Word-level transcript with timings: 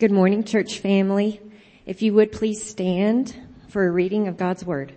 Good 0.00 0.12
morning, 0.12 0.44
church 0.44 0.78
family. 0.78 1.42
If 1.84 2.00
you 2.00 2.14
would 2.14 2.32
please 2.32 2.64
stand 2.64 3.36
for 3.68 3.86
a 3.86 3.90
reading 3.90 4.28
of 4.28 4.38
God's 4.38 4.64
Word. 4.64 4.94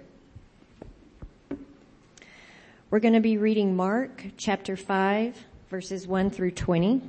We're 2.89 3.01
going 3.01 3.15
to 3.15 3.19
be 3.19 3.37
reading 3.37 3.75
Mark 3.75 4.23
chapter 4.37 4.77
5 4.77 5.37
verses 5.69 6.07
1 6.07 6.29
through 6.29 6.51
20. 6.51 7.01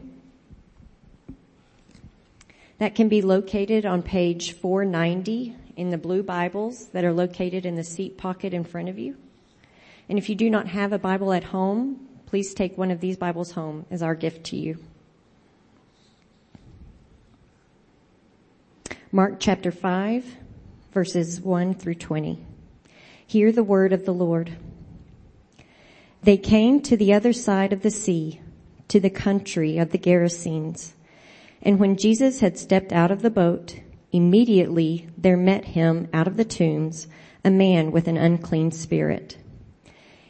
That 2.78 2.96
can 2.96 3.08
be 3.08 3.22
located 3.22 3.86
on 3.86 4.02
page 4.02 4.54
490 4.54 5.54
in 5.76 5.90
the 5.90 5.96
blue 5.96 6.24
Bibles 6.24 6.86
that 6.86 7.04
are 7.04 7.12
located 7.12 7.64
in 7.64 7.76
the 7.76 7.84
seat 7.84 8.18
pocket 8.18 8.52
in 8.52 8.64
front 8.64 8.88
of 8.88 8.98
you. 8.98 9.16
And 10.08 10.18
if 10.18 10.28
you 10.28 10.34
do 10.34 10.50
not 10.50 10.66
have 10.66 10.92
a 10.92 10.98
Bible 10.98 11.32
at 11.32 11.44
home, 11.44 12.08
please 12.26 12.54
take 12.54 12.76
one 12.76 12.90
of 12.90 12.98
these 12.98 13.16
Bibles 13.16 13.52
home 13.52 13.86
as 13.88 14.02
our 14.02 14.16
gift 14.16 14.46
to 14.46 14.56
you. 14.56 14.80
Mark 19.14 19.36
chapter 19.38 19.70
5 19.70 20.24
verses 20.92 21.40
1 21.40 21.74
through 21.74 21.94
20. 21.94 22.44
Hear 23.24 23.52
the 23.52 23.62
word 23.62 23.92
of 23.92 24.04
the 24.04 24.12
Lord. 24.12 24.56
They 26.24 26.36
came 26.36 26.80
to 26.80 26.96
the 26.96 27.14
other 27.14 27.32
side 27.32 27.72
of 27.72 27.82
the 27.82 27.92
sea, 27.92 28.40
to 28.88 28.98
the 28.98 29.10
country 29.10 29.78
of 29.78 29.92
the 29.92 29.98
Gerasenes. 29.98 30.94
And 31.62 31.78
when 31.78 31.96
Jesus 31.96 32.40
had 32.40 32.58
stepped 32.58 32.92
out 32.92 33.12
of 33.12 33.22
the 33.22 33.30
boat, 33.30 33.78
immediately 34.10 35.08
there 35.16 35.36
met 35.36 35.64
him 35.64 36.08
out 36.12 36.26
of 36.26 36.36
the 36.36 36.44
tombs 36.44 37.06
a 37.44 37.52
man 37.52 37.92
with 37.92 38.08
an 38.08 38.16
unclean 38.16 38.72
spirit. 38.72 39.38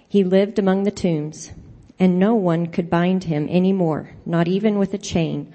He 0.06 0.25
lived 0.25 0.59
among 0.59 0.83
the 0.83 0.91
tombs 0.91 1.53
and 1.98 2.19
no 2.19 2.34
one 2.34 2.66
could 2.66 2.91
bind 2.91 3.25
him 3.25 3.47
any 3.48 3.73
more, 3.73 4.11
not 4.27 4.47
even 4.47 4.78
with 4.78 4.92
a 4.92 4.98
chain, 4.98 5.55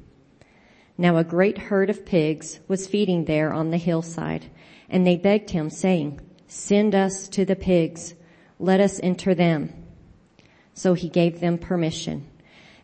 Now 1.01 1.17
a 1.17 1.23
great 1.23 1.57
herd 1.57 1.89
of 1.89 2.05
pigs 2.05 2.59
was 2.67 2.85
feeding 2.85 3.25
there 3.25 3.51
on 3.51 3.71
the 3.71 3.77
hillside, 3.77 4.45
and 4.87 5.03
they 5.03 5.17
begged 5.17 5.49
him 5.49 5.71
saying, 5.71 6.21
send 6.47 6.93
us 6.93 7.27
to 7.29 7.43
the 7.43 7.55
pigs, 7.55 8.13
let 8.59 8.79
us 8.79 8.99
enter 9.01 9.33
them. 9.33 9.73
So 10.75 10.93
he 10.93 11.09
gave 11.09 11.39
them 11.39 11.57
permission, 11.57 12.29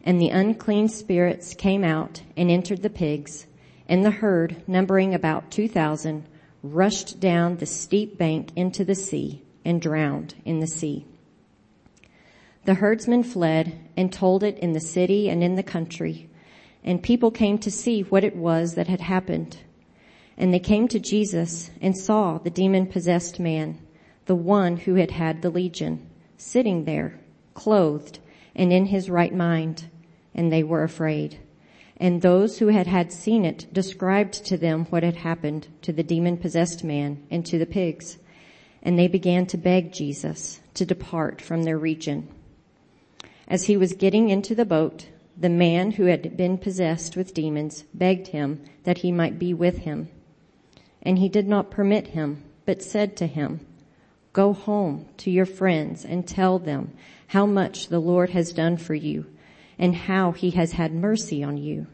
and 0.04 0.20
the 0.20 0.30
unclean 0.30 0.88
spirits 0.88 1.54
came 1.54 1.84
out 1.84 2.24
and 2.36 2.50
entered 2.50 2.82
the 2.82 2.90
pigs, 2.90 3.46
and 3.88 4.04
the 4.04 4.10
herd, 4.10 4.68
numbering 4.68 5.14
about 5.14 5.52
two 5.52 5.68
thousand, 5.68 6.26
rushed 6.64 7.20
down 7.20 7.58
the 7.58 7.68
steep 7.68 8.18
bank 8.18 8.50
into 8.56 8.84
the 8.84 8.96
sea 8.96 9.44
and 9.64 9.80
drowned 9.80 10.34
in 10.44 10.60
the 10.60 10.66
sea. 10.66 11.06
The 12.66 12.74
herdsmen 12.74 13.22
fled 13.22 13.80
and 13.96 14.12
told 14.12 14.42
it 14.42 14.58
in 14.58 14.74
the 14.74 14.80
city 14.80 15.30
and 15.30 15.44
in 15.44 15.54
the 15.54 15.62
country, 15.62 16.32
and 16.88 17.04
people 17.04 17.32
came 17.32 17.58
to 17.58 17.70
see 17.70 18.04
what 18.04 18.24
it 18.24 18.34
was 18.34 18.76
that 18.76 18.88
had 18.88 19.02
happened. 19.02 19.58
And 20.38 20.54
they 20.54 20.60
came 20.60 20.88
to 20.88 21.00
Jesus 21.00 21.70
and 21.82 21.98
saw 21.98 22.38
the 22.38 22.50
demon 22.50 22.88
possessed 22.88 23.42
man, 23.42 23.78
the 24.26 24.36
one 24.36 24.78
who 24.78 24.96
had 24.96 25.12
had 25.12 25.42
the 25.42 25.50
legion, 25.50 26.10
sitting 26.38 26.86
there, 26.86 27.20
clothed 27.54 28.20
and 28.56 28.72
in 28.72 28.86
his 28.86 29.10
right 29.10 29.36
mind, 29.36 29.90
and 30.34 30.50
they 30.50 30.64
were 30.64 30.84
afraid. 30.84 31.38
And 31.98 32.22
those 32.22 32.58
who 32.60 32.68
had 32.68 32.88
had 32.88 33.12
seen 33.12 33.44
it 33.44 33.68
described 33.74 34.46
to 34.46 34.56
them 34.56 34.86
what 34.86 35.04
had 35.04 35.18
happened 35.18 35.68
to 35.82 35.92
the 35.92 36.04
demon 36.04 36.38
possessed 36.38 36.86
man 36.86 37.22
and 37.30 37.46
to 37.48 37.60
the 37.60 37.66
pigs. 37.66 38.18
And 38.82 38.98
they 38.98 39.10
began 39.10 39.46
to 39.48 39.58
beg 39.58 39.92
Jesus 39.92 40.62
to 40.76 40.86
depart 40.86 41.42
from 41.42 41.64
their 41.64 41.78
region. 41.78 42.30
As 43.46 43.66
he 43.66 43.76
was 43.76 43.92
getting 43.92 44.30
into 44.30 44.56
the 44.56 44.66
boat, 44.66 45.08
the 45.40 45.50
man 45.50 45.92
who 45.92 46.06
had 46.06 46.36
been 46.36 46.58
possessed 46.58 47.16
with 47.16 47.34
demons 47.34 47.84
begged 47.94 48.28
him 48.28 48.64
that 48.84 49.00
he 49.00 49.12
might 49.12 49.38
be 49.38 49.54
with 49.54 49.80
him. 49.80 50.10
And 51.02 51.20
he 51.20 51.30
did 51.30 51.48
not 51.48 51.72
permit 51.72 52.08
him, 52.08 52.44
but 52.66 52.82
said 52.82 53.16
to 53.18 53.28
him, 53.28 53.66
go 54.34 54.54
home 54.54 55.08
to 55.18 55.32
your 55.32 55.46
friends 55.46 56.06
and 56.06 56.28
tell 56.28 56.60
them 56.60 56.92
how 57.28 57.46
much 57.46 57.88
the 57.88 58.00
Lord 58.00 58.32
has 58.32 58.54
done 58.54 58.78
for 58.78 58.96
you 58.96 59.26
and 59.80 59.96
how 59.96 60.32
he 60.32 60.52
has 60.52 60.72
had 60.74 60.94
mercy 60.94 61.44
on 61.44 61.58
you. 61.58 61.88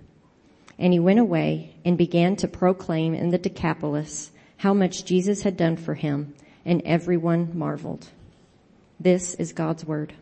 And 0.80 0.94
he 0.94 1.00
went 1.00 1.20
away 1.20 1.76
and 1.86 1.98
began 1.98 2.36
to 2.38 2.48
proclaim 2.48 3.14
in 3.14 3.30
the 3.30 3.38
Decapolis 3.38 4.32
how 4.58 4.74
much 4.74 5.06
Jesus 5.06 5.44
had 5.44 5.58
done 5.58 5.78
for 5.78 5.94
him 5.94 6.34
and 6.66 6.82
everyone 6.86 7.58
marveled. 7.58 8.08
This 9.00 9.36
is 9.36 9.54
God's 9.54 9.86
word. 9.86 10.14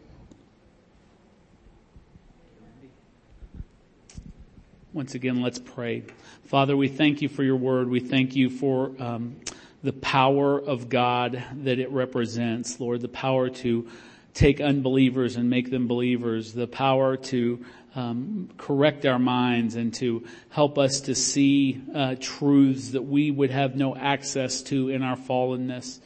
Once 4.94 5.16
again, 5.16 5.42
let's 5.42 5.58
pray. 5.58 6.04
Father, 6.48 6.76
we 6.76 6.90
thank 6.90 7.22
you 7.22 7.30
for 7.30 7.44
your 7.44 7.56
word. 7.56 7.88
We 7.88 8.02
thank 8.02 8.36
you 8.36 8.50
for 8.50 8.92
um, 9.00 9.38
the 9.84 9.94
power 9.94 10.60
of 10.60 10.90
God 10.90 11.42
that 11.64 11.80
it 11.80 11.90
represents, 11.92 12.78
Lord, 12.78 13.00
the 13.00 13.08
power 13.08 13.50
to 13.50 13.88
take 14.34 14.60
unbelievers 14.60 15.38
and 15.38 15.50
make 15.50 15.72
them 15.72 15.88
believers, 15.88 16.52
the 16.52 16.68
power 16.68 17.16
to 17.16 17.64
um, 17.96 18.50
correct 18.58 19.06
our 19.06 19.18
minds 19.18 19.76
and 19.76 19.94
to 19.94 20.26
help 20.50 20.78
us 20.78 21.00
to 21.02 21.16
see 21.16 21.82
uh, 21.96 22.16
truths 22.20 22.90
that 22.90 23.04
we 23.04 23.32
would 23.32 23.52
have 23.52 23.78
no 23.78 23.96
access 23.96 24.62
to 24.64 24.90
in 24.90 25.04
our 25.04 25.16
fallenness. 25.16 26.00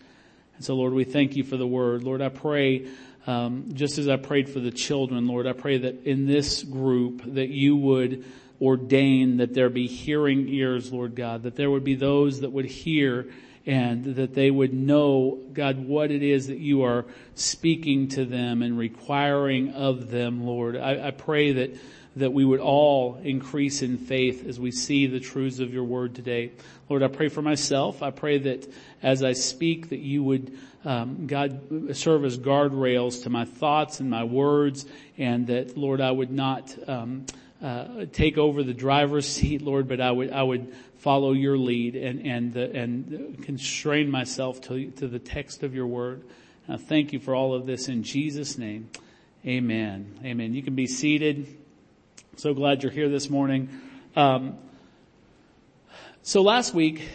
And 0.57 0.63
so, 0.63 0.75
Lord, 0.75 0.93
we 0.93 1.05
thank 1.05 1.35
you 1.35 1.43
for 1.43 1.57
the 1.57 1.65
word. 1.65 2.03
Lord, 2.03 2.21
I 2.21 2.29
pray 2.29 2.87
um, 3.25 3.71
just 3.73 3.97
as 3.97 4.07
I 4.07 4.17
prayed 4.17 4.47
for 4.47 4.59
the 4.59 4.69
children, 4.69 5.25
Lord, 5.25 5.47
I 5.47 5.53
pray 5.53 5.79
that 5.79 6.03
in 6.05 6.27
this 6.27 6.61
group 6.61 7.23
that 7.33 7.49
you 7.49 7.75
would 7.75 8.23
ordain 8.61 9.37
that 9.37 9.53
there 9.53 9.69
be 9.69 9.87
hearing 9.87 10.47
ears, 10.47 10.91
Lord 10.91 11.15
God, 11.15 11.43
that 11.43 11.55
there 11.55 11.69
would 11.69 11.83
be 11.83 11.95
those 11.95 12.41
that 12.41 12.51
would 12.51 12.65
hear 12.65 13.27
and 13.65 14.15
that 14.15 14.35
they 14.35 14.51
would 14.51 14.73
know, 14.73 15.39
God, 15.53 15.79
what 15.79 16.11
it 16.11 16.21
is 16.21 16.47
that 16.47 16.59
you 16.59 16.83
are 16.83 17.05
speaking 17.33 18.09
to 18.09 18.23
them 18.23 18.61
and 18.61 18.77
requiring 18.77 19.71
of 19.73 20.11
them, 20.11 20.45
Lord. 20.45 20.77
I, 20.77 21.07
I 21.07 21.11
pray 21.11 21.51
that 21.53 21.75
that 22.15 22.31
we 22.31 22.45
would 22.45 22.59
all 22.59 23.19
increase 23.23 23.81
in 23.81 23.97
faith 23.97 24.47
as 24.47 24.59
we 24.59 24.71
see 24.71 25.05
the 25.05 25.19
truths 25.19 25.59
of 25.59 25.73
your 25.73 25.83
word 25.83 26.15
today. 26.15 26.51
Lord, 26.87 27.03
I 27.03 27.07
pray 27.09 27.27
for 27.27 27.41
myself. 27.41 28.01
I 28.01 28.11
pray 28.11 28.37
that 28.37 28.71
as 29.03 29.21
I 29.21 29.33
speak 29.33 29.89
that 29.89 29.99
you 29.99 30.23
would, 30.23 30.57
um, 30.85 31.27
God, 31.27 31.93
serve 31.95 32.23
as 32.23 32.37
guardrails 32.37 33.23
to 33.23 33.29
my 33.29 33.43
thoughts 33.43 33.99
and 33.99 34.09
my 34.09 34.23
words 34.23 34.85
and 35.17 35.47
that, 35.47 35.77
Lord, 35.77 35.99
I 35.99 36.11
would 36.11 36.31
not, 36.31 36.73
um, 36.87 37.25
uh, 37.61 38.05
take 38.11 38.37
over 38.37 38.63
the 38.63 38.73
driver's 38.73 39.27
seat, 39.27 39.61
Lord, 39.61 39.87
but 39.87 40.01
I 40.01 40.11
would 40.11 40.31
I 40.31 40.43
would 40.43 40.73
follow 40.97 41.31
your 41.31 41.57
lead 41.57 41.95
and 41.95 42.25
and 42.25 42.53
the, 42.53 42.75
and 42.75 43.43
constrain 43.43 44.09
myself 44.09 44.61
to 44.61 44.91
to 44.91 45.07
the 45.07 45.19
text 45.19 45.63
of 45.63 45.73
your 45.73 45.87
word. 45.87 46.23
I 46.67 46.77
thank 46.77 47.13
you 47.13 47.19
for 47.19 47.35
all 47.35 47.53
of 47.53 47.65
this 47.65 47.87
in 47.87 48.03
Jesus' 48.03 48.57
name, 48.57 48.89
Amen. 49.45 50.19
Amen. 50.23 50.55
You 50.55 50.63
can 50.63 50.73
be 50.73 50.87
seated. 50.87 51.45
So 52.37 52.53
glad 52.53 52.81
you're 52.81 52.91
here 52.91 53.09
this 53.09 53.29
morning. 53.29 53.69
Um, 54.15 54.57
so 56.23 56.41
last 56.41 56.73
week 56.73 57.07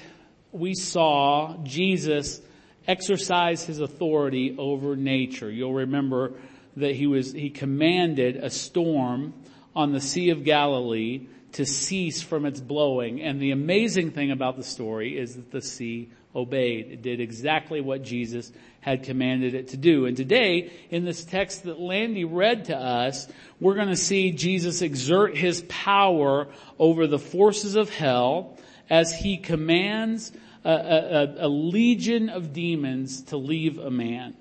we 0.52 0.74
saw 0.74 1.56
Jesus 1.64 2.40
exercise 2.86 3.64
his 3.64 3.80
authority 3.80 4.54
over 4.56 4.94
nature. 4.94 5.50
You'll 5.50 5.74
remember 5.74 6.34
that 6.76 6.94
he 6.94 7.06
was 7.06 7.32
he 7.32 7.50
commanded 7.50 8.36
a 8.36 8.50
storm 8.50 9.34
on 9.74 9.92
the 9.92 10.00
Sea 10.00 10.30
of 10.30 10.44
Galilee 10.44 11.26
to 11.52 11.66
cease 11.66 12.22
from 12.22 12.46
its 12.46 12.60
blowing. 12.60 13.20
And 13.20 13.40
the 13.40 13.50
amazing 13.50 14.12
thing 14.12 14.30
about 14.30 14.56
the 14.56 14.62
story 14.62 15.18
is 15.18 15.36
that 15.36 15.50
the 15.50 15.62
sea 15.62 16.10
obeyed. 16.34 16.92
It 16.92 17.02
did 17.02 17.20
exactly 17.20 17.80
what 17.80 18.02
Jesus 18.02 18.52
had 18.80 19.02
commanded 19.02 19.54
it 19.54 19.68
to 19.68 19.76
do. 19.76 20.06
And 20.06 20.16
today, 20.16 20.72
in 20.90 21.04
this 21.04 21.24
text 21.24 21.64
that 21.64 21.80
Landy 21.80 22.24
read 22.24 22.66
to 22.66 22.76
us, 22.76 23.26
we're 23.60 23.74
going 23.74 23.88
to 23.88 23.96
see 23.96 24.30
Jesus 24.30 24.80
exert 24.80 25.36
his 25.36 25.62
power 25.68 26.46
over 26.78 27.06
the 27.06 27.18
forces 27.18 27.74
of 27.74 27.90
hell 27.90 28.56
as 28.88 29.12
he 29.12 29.36
commands 29.36 30.32
a, 30.64 30.70
a, 30.70 31.46
a 31.46 31.48
legion 31.48 32.28
of 32.28 32.52
demons 32.52 33.22
to 33.22 33.36
leave 33.36 33.78
a 33.78 33.90
man. 33.90 34.34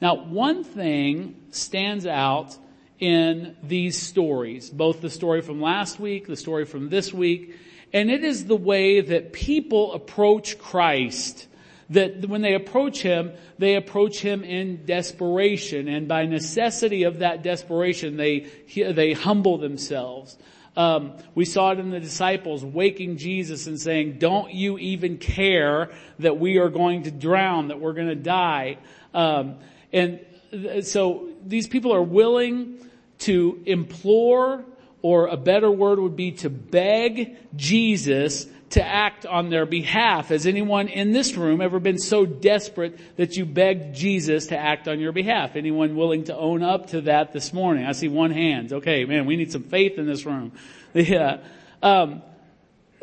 Now, 0.00 0.16
one 0.16 0.64
thing 0.64 1.36
stands 1.50 2.06
out 2.06 2.56
in 3.00 3.56
these 3.62 4.00
stories, 4.00 4.70
both 4.70 5.00
the 5.00 5.10
story 5.10 5.40
from 5.40 5.60
last 5.60 5.98
week, 5.98 6.26
the 6.26 6.36
story 6.36 6.66
from 6.66 6.90
this 6.90 7.12
week, 7.12 7.56
and 7.92 8.10
it 8.10 8.22
is 8.22 8.44
the 8.44 8.56
way 8.56 9.00
that 9.00 9.32
people 9.32 9.94
approach 9.94 10.58
Christ. 10.58 11.48
That 11.88 12.28
when 12.28 12.42
they 12.42 12.54
approach 12.54 13.02
Him, 13.02 13.32
they 13.58 13.74
approach 13.74 14.20
Him 14.20 14.44
in 14.44 14.84
desperation, 14.84 15.88
and 15.88 16.06
by 16.06 16.26
necessity 16.26 17.02
of 17.02 17.18
that 17.18 17.42
desperation, 17.42 18.16
they, 18.16 18.46
they 18.76 19.12
humble 19.12 19.58
themselves. 19.58 20.36
Um, 20.76 21.14
we 21.34 21.44
saw 21.44 21.72
it 21.72 21.80
in 21.80 21.90
the 21.90 21.98
disciples 21.98 22.64
waking 22.64 23.16
Jesus 23.16 23.66
and 23.66 23.80
saying, 23.80 24.18
don't 24.18 24.52
you 24.54 24.78
even 24.78 25.18
care 25.18 25.90
that 26.20 26.38
we 26.38 26.58
are 26.58 26.68
going 26.68 27.02
to 27.04 27.10
drown, 27.10 27.68
that 27.68 27.80
we're 27.80 27.92
going 27.92 28.08
to 28.08 28.14
die. 28.14 28.78
Um, 29.12 29.56
and 29.92 30.20
so 30.82 31.28
these 31.44 31.66
people 31.66 31.92
are 31.92 32.02
willing 32.02 32.78
to 33.20 33.62
implore, 33.66 34.64
or 35.02 35.28
a 35.28 35.36
better 35.36 35.70
word 35.70 35.98
would 35.98 36.16
be 36.16 36.32
to 36.32 36.50
beg 36.50 37.36
Jesus 37.56 38.46
to 38.70 38.84
act 38.84 39.26
on 39.26 39.50
their 39.50 39.66
behalf. 39.66 40.28
Has 40.28 40.46
anyone 40.46 40.88
in 40.88 41.12
this 41.12 41.34
room 41.34 41.60
ever 41.60 41.80
been 41.80 41.98
so 41.98 42.24
desperate 42.24 42.98
that 43.16 43.36
you 43.36 43.44
begged 43.44 43.96
Jesus 43.96 44.46
to 44.48 44.56
act 44.56 44.86
on 44.86 45.00
your 45.00 45.12
behalf? 45.12 45.56
Anyone 45.56 45.96
willing 45.96 46.24
to 46.24 46.36
own 46.36 46.62
up 46.62 46.88
to 46.90 47.02
that 47.02 47.32
this 47.32 47.52
morning? 47.52 47.84
I 47.84 47.92
see 47.92 48.08
one 48.08 48.30
hand. 48.30 48.72
Okay, 48.72 49.04
man, 49.04 49.26
we 49.26 49.36
need 49.36 49.50
some 49.50 49.64
faith 49.64 49.98
in 49.98 50.06
this 50.06 50.24
room. 50.24 50.52
Yeah. 50.92 51.38
Um, 51.84 52.22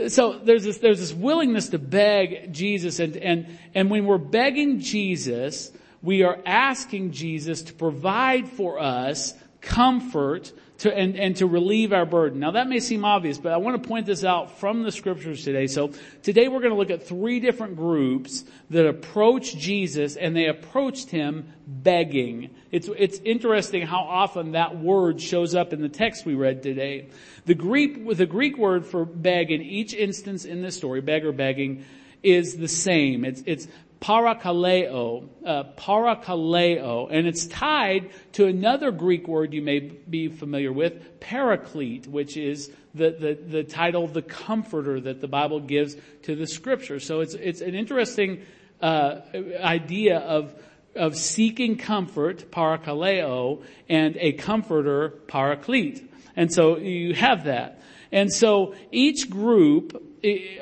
so 0.09 0.39
there's 0.39 0.65
this, 0.65 0.79
there's 0.79 0.99
this 0.99 1.13
willingness 1.13 1.69
to 1.69 1.79
beg 1.79 2.51
Jesus 2.51 2.99
and, 2.99 3.15
and, 3.15 3.57
and 3.73 3.89
when 3.89 4.05
we're 4.05 4.17
begging 4.17 4.81
Jesus, 4.81 5.71
we 6.01 6.23
are 6.23 6.37
asking 6.45 7.11
Jesus 7.11 7.61
to 7.63 7.73
provide 7.73 8.49
for 8.49 8.77
us 8.77 9.33
comfort 9.61 10.51
to, 10.79 10.95
and, 10.95 11.15
and 11.15 11.35
to 11.37 11.47
relieve 11.47 11.91
our 11.91 12.05
burden. 12.05 12.39
Now 12.39 12.51
that 12.51 12.67
may 12.67 12.79
seem 12.79 13.03
obvious, 13.03 13.37
but 13.37 13.51
I 13.51 13.57
want 13.57 13.81
to 13.81 13.87
point 13.87 14.05
this 14.05 14.23
out 14.23 14.59
from 14.59 14.83
the 14.83 14.91
scriptures 14.91 15.43
today. 15.43 15.67
So 15.67 15.91
today 16.21 16.47
we're 16.47 16.59
going 16.59 16.71
to 16.71 16.77
look 16.77 16.91
at 16.91 17.07
three 17.07 17.39
different 17.39 17.75
groups 17.75 18.43
that 18.69 18.85
approach 18.85 19.57
Jesus 19.57 20.15
and 20.15 20.35
they 20.35 20.45
approached 20.45 21.09
him 21.09 21.51
begging. 21.65 22.51
It's, 22.71 22.89
it's 22.95 23.19
interesting 23.19 23.87
how 23.87 24.01
often 24.01 24.51
that 24.51 24.77
word 24.77 25.19
shows 25.19 25.55
up 25.55 25.73
in 25.73 25.81
the 25.81 25.89
text 25.89 26.25
we 26.25 26.35
read 26.35 26.61
today. 26.61 27.09
The 27.45 27.55
Greek, 27.55 28.15
the 28.15 28.27
Greek 28.27 28.57
word 28.57 28.85
for 28.85 29.05
beg 29.05 29.51
in 29.51 29.61
each 29.61 29.93
instance 29.93 30.45
in 30.45 30.61
this 30.61 30.75
story, 30.77 31.01
beg 31.01 31.25
or 31.25 31.31
begging, 31.31 31.85
is 32.21 32.57
the 32.57 32.67
same. 32.67 33.25
It's, 33.25 33.41
it's 33.45 33.67
parakaleo, 33.99 35.27
uh, 35.45 35.63
parakaleo, 35.77 37.07
and 37.11 37.27
it's 37.27 37.47
tied 37.47 38.09
to 38.33 38.45
another 38.45 38.91
Greek 38.91 39.27
word 39.27 39.53
you 39.53 39.61
may 39.61 39.79
be 39.79 40.27
familiar 40.27 40.71
with, 40.71 41.19
paraclete, 41.19 42.07
which 42.07 42.37
is 42.37 42.71
the, 42.93 43.11
the, 43.11 43.33
the 43.33 43.63
title, 43.63 44.07
the 44.07 44.21
comforter 44.21 44.99
that 45.01 45.21
the 45.21 45.27
Bible 45.27 45.59
gives 45.59 45.95
to 46.23 46.35
the 46.35 46.47
scripture. 46.47 46.99
So 46.99 47.21
it's, 47.21 47.33
it's 47.33 47.61
an 47.61 47.75
interesting, 47.75 48.43
uh, 48.81 49.21
idea 49.59 50.19
of, 50.19 50.53
of 50.95 51.15
seeking 51.15 51.77
comfort, 51.77 52.51
parakaleo, 52.51 53.63
and 53.89 54.17
a 54.17 54.33
comforter, 54.33 55.09
paraclete. 55.27 56.09
And 56.35 56.53
so 56.53 56.77
you 56.77 57.13
have 57.15 57.45
that. 57.45 57.81
And 58.11 58.31
so 58.31 58.75
each 58.91 59.29
group 59.29 60.03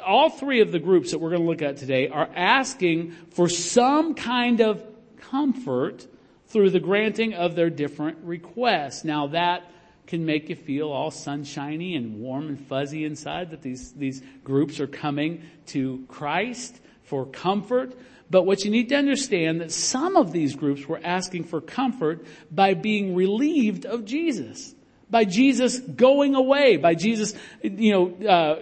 all 0.05 0.29
three 0.29 0.61
of 0.61 0.71
the 0.71 0.79
groups 0.79 1.11
that 1.11 1.19
we're 1.19 1.29
going 1.29 1.41
to 1.41 1.47
look 1.47 1.61
at 1.61 1.77
today 1.77 2.07
are 2.07 2.29
asking 2.35 3.11
for 3.31 3.47
some 3.49 4.13
kind 4.13 4.61
of 4.61 4.83
comfort 5.17 6.07
through 6.47 6.69
the 6.69 6.79
granting 6.79 7.33
of 7.33 7.55
their 7.55 7.69
different 7.69 8.17
requests. 8.23 9.03
Now 9.03 9.27
that 9.27 9.63
can 10.07 10.25
make 10.25 10.49
you 10.49 10.55
feel 10.55 10.91
all 10.91 11.09
sunshiny 11.09 11.95
and 11.95 12.19
warm 12.19 12.47
and 12.47 12.59
fuzzy 12.59 13.05
inside 13.05 13.51
that 13.51 13.61
these, 13.61 13.91
these 13.93 14.21
groups 14.43 14.79
are 14.79 14.87
coming 14.87 15.41
to 15.67 16.05
Christ 16.07 16.79
for 17.03 17.25
comfort. 17.25 17.97
But 18.29 18.43
what 18.43 18.63
you 18.63 18.71
need 18.71 18.89
to 18.89 18.95
understand 18.95 19.61
that 19.61 19.71
some 19.71 20.15
of 20.15 20.31
these 20.31 20.55
groups 20.55 20.87
were 20.87 20.99
asking 21.03 21.45
for 21.45 21.61
comfort 21.61 22.25
by 22.51 22.73
being 22.73 23.15
relieved 23.15 23.85
of 23.85 24.05
Jesus 24.05 24.74
by 25.09 25.25
Jesus 25.25 25.79
going 25.79 26.35
away, 26.35 26.77
by 26.77 26.95
Jesus, 26.95 27.33
you 27.61 27.91
know, 27.91 28.27
uh, 28.27 28.59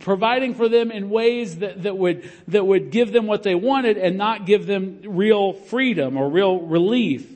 providing 0.00 0.54
for 0.54 0.68
them 0.68 0.90
in 0.90 1.10
ways 1.10 1.58
that, 1.58 1.82
that 1.82 1.96
would, 1.96 2.30
that 2.48 2.66
would 2.66 2.90
give 2.90 3.12
them 3.12 3.26
what 3.26 3.42
they 3.42 3.54
wanted 3.54 3.96
and 3.96 4.16
not 4.16 4.46
give 4.46 4.66
them 4.66 5.00
real 5.04 5.52
freedom 5.52 6.16
or 6.16 6.28
real 6.28 6.60
relief. 6.60 7.30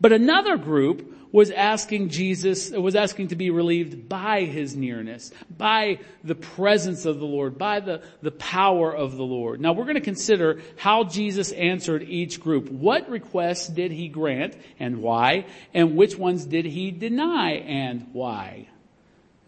But 0.00 0.12
another 0.12 0.56
group 0.56 1.11
was 1.32 1.50
asking 1.50 2.10
Jesus, 2.10 2.70
was 2.70 2.94
asking 2.94 3.28
to 3.28 3.36
be 3.36 3.50
relieved 3.50 4.08
by 4.08 4.42
his 4.42 4.76
nearness, 4.76 5.32
by 5.56 5.98
the 6.22 6.34
presence 6.34 7.06
of 7.06 7.18
the 7.18 7.26
Lord, 7.26 7.56
by 7.56 7.80
the, 7.80 8.02
the 8.20 8.30
power 8.30 8.94
of 8.94 9.16
the 9.16 9.24
Lord. 9.24 9.60
Now 9.60 9.72
we're 9.72 9.84
going 9.84 9.94
to 9.94 10.02
consider 10.02 10.60
how 10.76 11.04
Jesus 11.04 11.50
answered 11.52 12.02
each 12.02 12.38
group. 12.38 12.68
What 12.68 13.08
requests 13.08 13.66
did 13.66 13.90
he 13.90 14.08
grant 14.08 14.56
and 14.78 14.98
why? 14.98 15.46
And 15.72 15.96
which 15.96 16.16
ones 16.16 16.44
did 16.44 16.66
he 16.66 16.90
deny 16.90 17.52
and 17.52 18.08
why? 18.12 18.68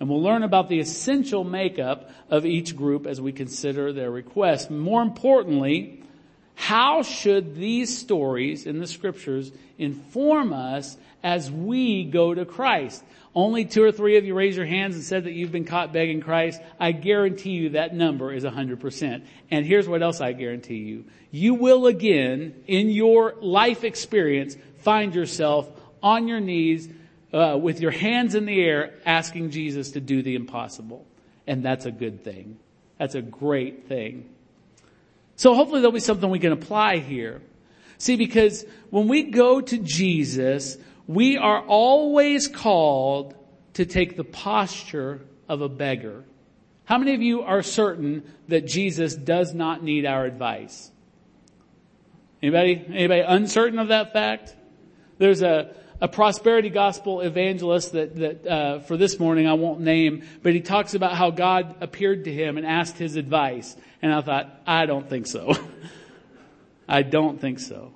And 0.00 0.08
we'll 0.08 0.22
learn 0.22 0.42
about 0.42 0.69
the 0.69 0.81
essential 0.81 1.44
makeup 1.44 2.10
of 2.31 2.44
each 2.44 2.76
group 2.76 3.06
as 3.06 3.20
we 3.20 3.32
consider 3.32 3.92
their 3.92 4.10
requests. 4.10 4.70
More 4.70 5.02
importantly, 5.02 6.02
how 6.54 7.02
should 7.02 7.56
these 7.56 7.96
stories 7.96 8.66
in 8.66 8.81
the 8.81 8.86
scriptures 8.86 9.52
inform 9.78 10.52
us 10.52 10.96
as 11.25 11.50
we 11.50 12.05
go 12.05 12.32
to 12.32 12.44
Christ? 12.44 13.03
Only 13.35 13.65
two 13.65 13.82
or 13.82 13.91
three 13.91 14.17
of 14.17 14.25
you 14.25 14.35
raised 14.35 14.56
your 14.56 14.67
hands 14.67 14.94
and 14.94 15.03
said 15.03 15.25
that 15.25 15.32
you've 15.32 15.50
been 15.50 15.65
caught 15.65 15.93
begging 15.93 16.21
Christ. 16.21 16.61
I 16.79 16.93
guarantee 16.93 17.50
you 17.50 17.71
that 17.71 17.93
number 17.93 18.32
is 18.32 18.44
100%. 18.44 19.25
And 19.51 19.67
here's 19.67 19.89
what 19.89 20.03
else 20.03 20.20
I 20.20 20.32
guarantee 20.32 20.77
you. 20.77 21.05
You 21.32 21.55
will 21.55 21.89
again, 21.89 22.63
in 22.69 22.91
your 22.91 23.34
life 23.41 23.82
experience, 23.82 24.56
find 24.79 25.13
yourself 25.13 25.69
on 26.01 26.29
your 26.29 26.39
knees 26.39 26.89
uh, 27.32 27.58
with 27.60 27.81
your 27.81 27.91
hands 27.91 28.37
in 28.37 28.46
the 28.46 28.63
air 28.63 28.94
asking 29.05 29.51
Jesus 29.51 29.93
to 29.93 30.01
do 30.01 30.22
the 30.22 30.37
impossible. 30.37 31.05
And 31.48 31.65
that's 31.65 31.87
a 31.87 31.91
good 31.91 32.22
thing. 32.22 32.58
That's 32.98 33.17
a 33.17 33.22
great 33.22 33.89
thing. 33.89 34.29
So 35.34 35.55
hopefully 35.55 35.81
there'll 35.81 35.93
be 35.93 35.98
something 35.98 36.31
we 36.31 36.39
can 36.39 36.53
apply 36.53 36.98
here. 36.98 37.43
See, 37.98 38.15
because 38.15 38.65
when 38.91 39.08
we 39.08 39.25
go 39.25 39.60
to 39.60 39.79
Jesus, 39.79 40.77
we 41.06 41.37
are 41.37 41.61
always 41.61 42.49
called 42.49 43.34
to 43.75 43.84
take 43.84 44.17
the 44.17 44.25
posture 44.25 45.20
of 45.49 45.61
a 45.61 45.69
beggar. 45.69 46.25
How 46.84 46.99
many 46.99 47.15
of 47.15 47.23
you 47.23 47.43
are 47.43 47.63
certain 47.63 48.25
that 48.49 48.67
Jesus 48.67 49.15
does 49.15 49.55
not 49.55 49.82
need 49.82 50.06
our 50.06 50.25
advice? 50.25 50.91
Anybody, 52.43 52.84
anybody 52.89 53.20
uncertain 53.20 53.79
of 53.79 53.89
that 53.89 54.13
fact? 54.13 54.55
There's 55.17 55.41
a, 55.41 55.75
a 56.01 56.08
prosperity 56.08 56.69
gospel 56.69 57.20
evangelist 57.20 57.93
that, 57.93 58.17
that 58.17 58.46
uh, 58.46 58.79
for 58.81 58.96
this 58.96 59.19
morning 59.19 59.46
I 59.46 59.55
won't 59.55 59.81
name, 59.81 60.25
but 60.43 60.53
he 60.53 60.61
talks 60.61 60.94
about 60.94 61.15
how 61.15 61.31
God 61.31 61.77
appeared 61.81 62.25
to 62.25 62.32
him 62.32 62.58
and 62.58 62.67
asked 62.67 62.99
his 62.99 63.17
advice. 63.17 63.75
And 64.03 64.13
I 64.13 64.20
thought, 64.20 64.61
I 64.67 64.84
don't 64.84 65.08
think 65.08 65.27
so. 65.27 65.55
I 66.89 67.03
don't 67.03 67.41
think 67.41 67.61
so. 67.61 67.93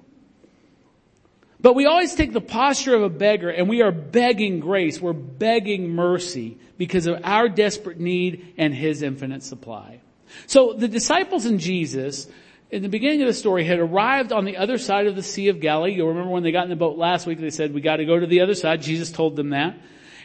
But 1.61 1.75
we 1.75 1.87
always 1.87 2.15
take 2.15 2.33
the 2.33 2.41
posture 2.41 2.95
of 2.95 3.03
a 3.03 3.09
beggar 3.09 3.51
and 3.51 3.69
we 3.69 3.83
are 3.83 3.91
begging 3.91 4.61
grace. 4.61 5.01
We're 5.01 5.13
begging 5.13 5.91
mercy 5.91 6.59
because 6.77 7.07
of 7.07 7.21
our 7.25 7.49
desperate 7.49 7.99
need 7.99 8.55
and 8.57 8.73
his 8.73 9.03
infinite 9.03 9.43
supply. 9.43 10.01
So 10.47 10.73
the 10.73 10.89
disciples 10.89 11.47
and 11.47 11.59
Jesus 11.59 12.29
in 12.71 12.83
the 12.83 12.89
beginning 12.89 13.23
of 13.23 13.27
the 13.27 13.35
story 13.35 13.65
had 13.65 13.79
arrived 13.79 14.33
on 14.33 14.45
the 14.45 14.59
other 14.59 14.79
side 14.79 15.07
of 15.07 15.17
the 15.17 15.23
Sea 15.23 15.49
of 15.49 15.59
Galilee. 15.59 15.95
You'll 15.95 16.09
remember 16.09 16.31
when 16.31 16.43
they 16.43 16.53
got 16.53 16.65
in 16.65 16.71
the 16.71 16.77
boat 16.77 16.99
last 16.99 17.27
week, 17.27 17.41
they 17.41 17.51
said, 17.51 17.73
we 17.73 17.81
gotta 17.81 18.05
go 18.05 18.19
to 18.19 18.27
the 18.27 18.43
other 18.43 18.55
side. 18.55 18.83
Jesus 18.83 19.11
told 19.11 19.37
them 19.37 19.51
that. 19.51 19.77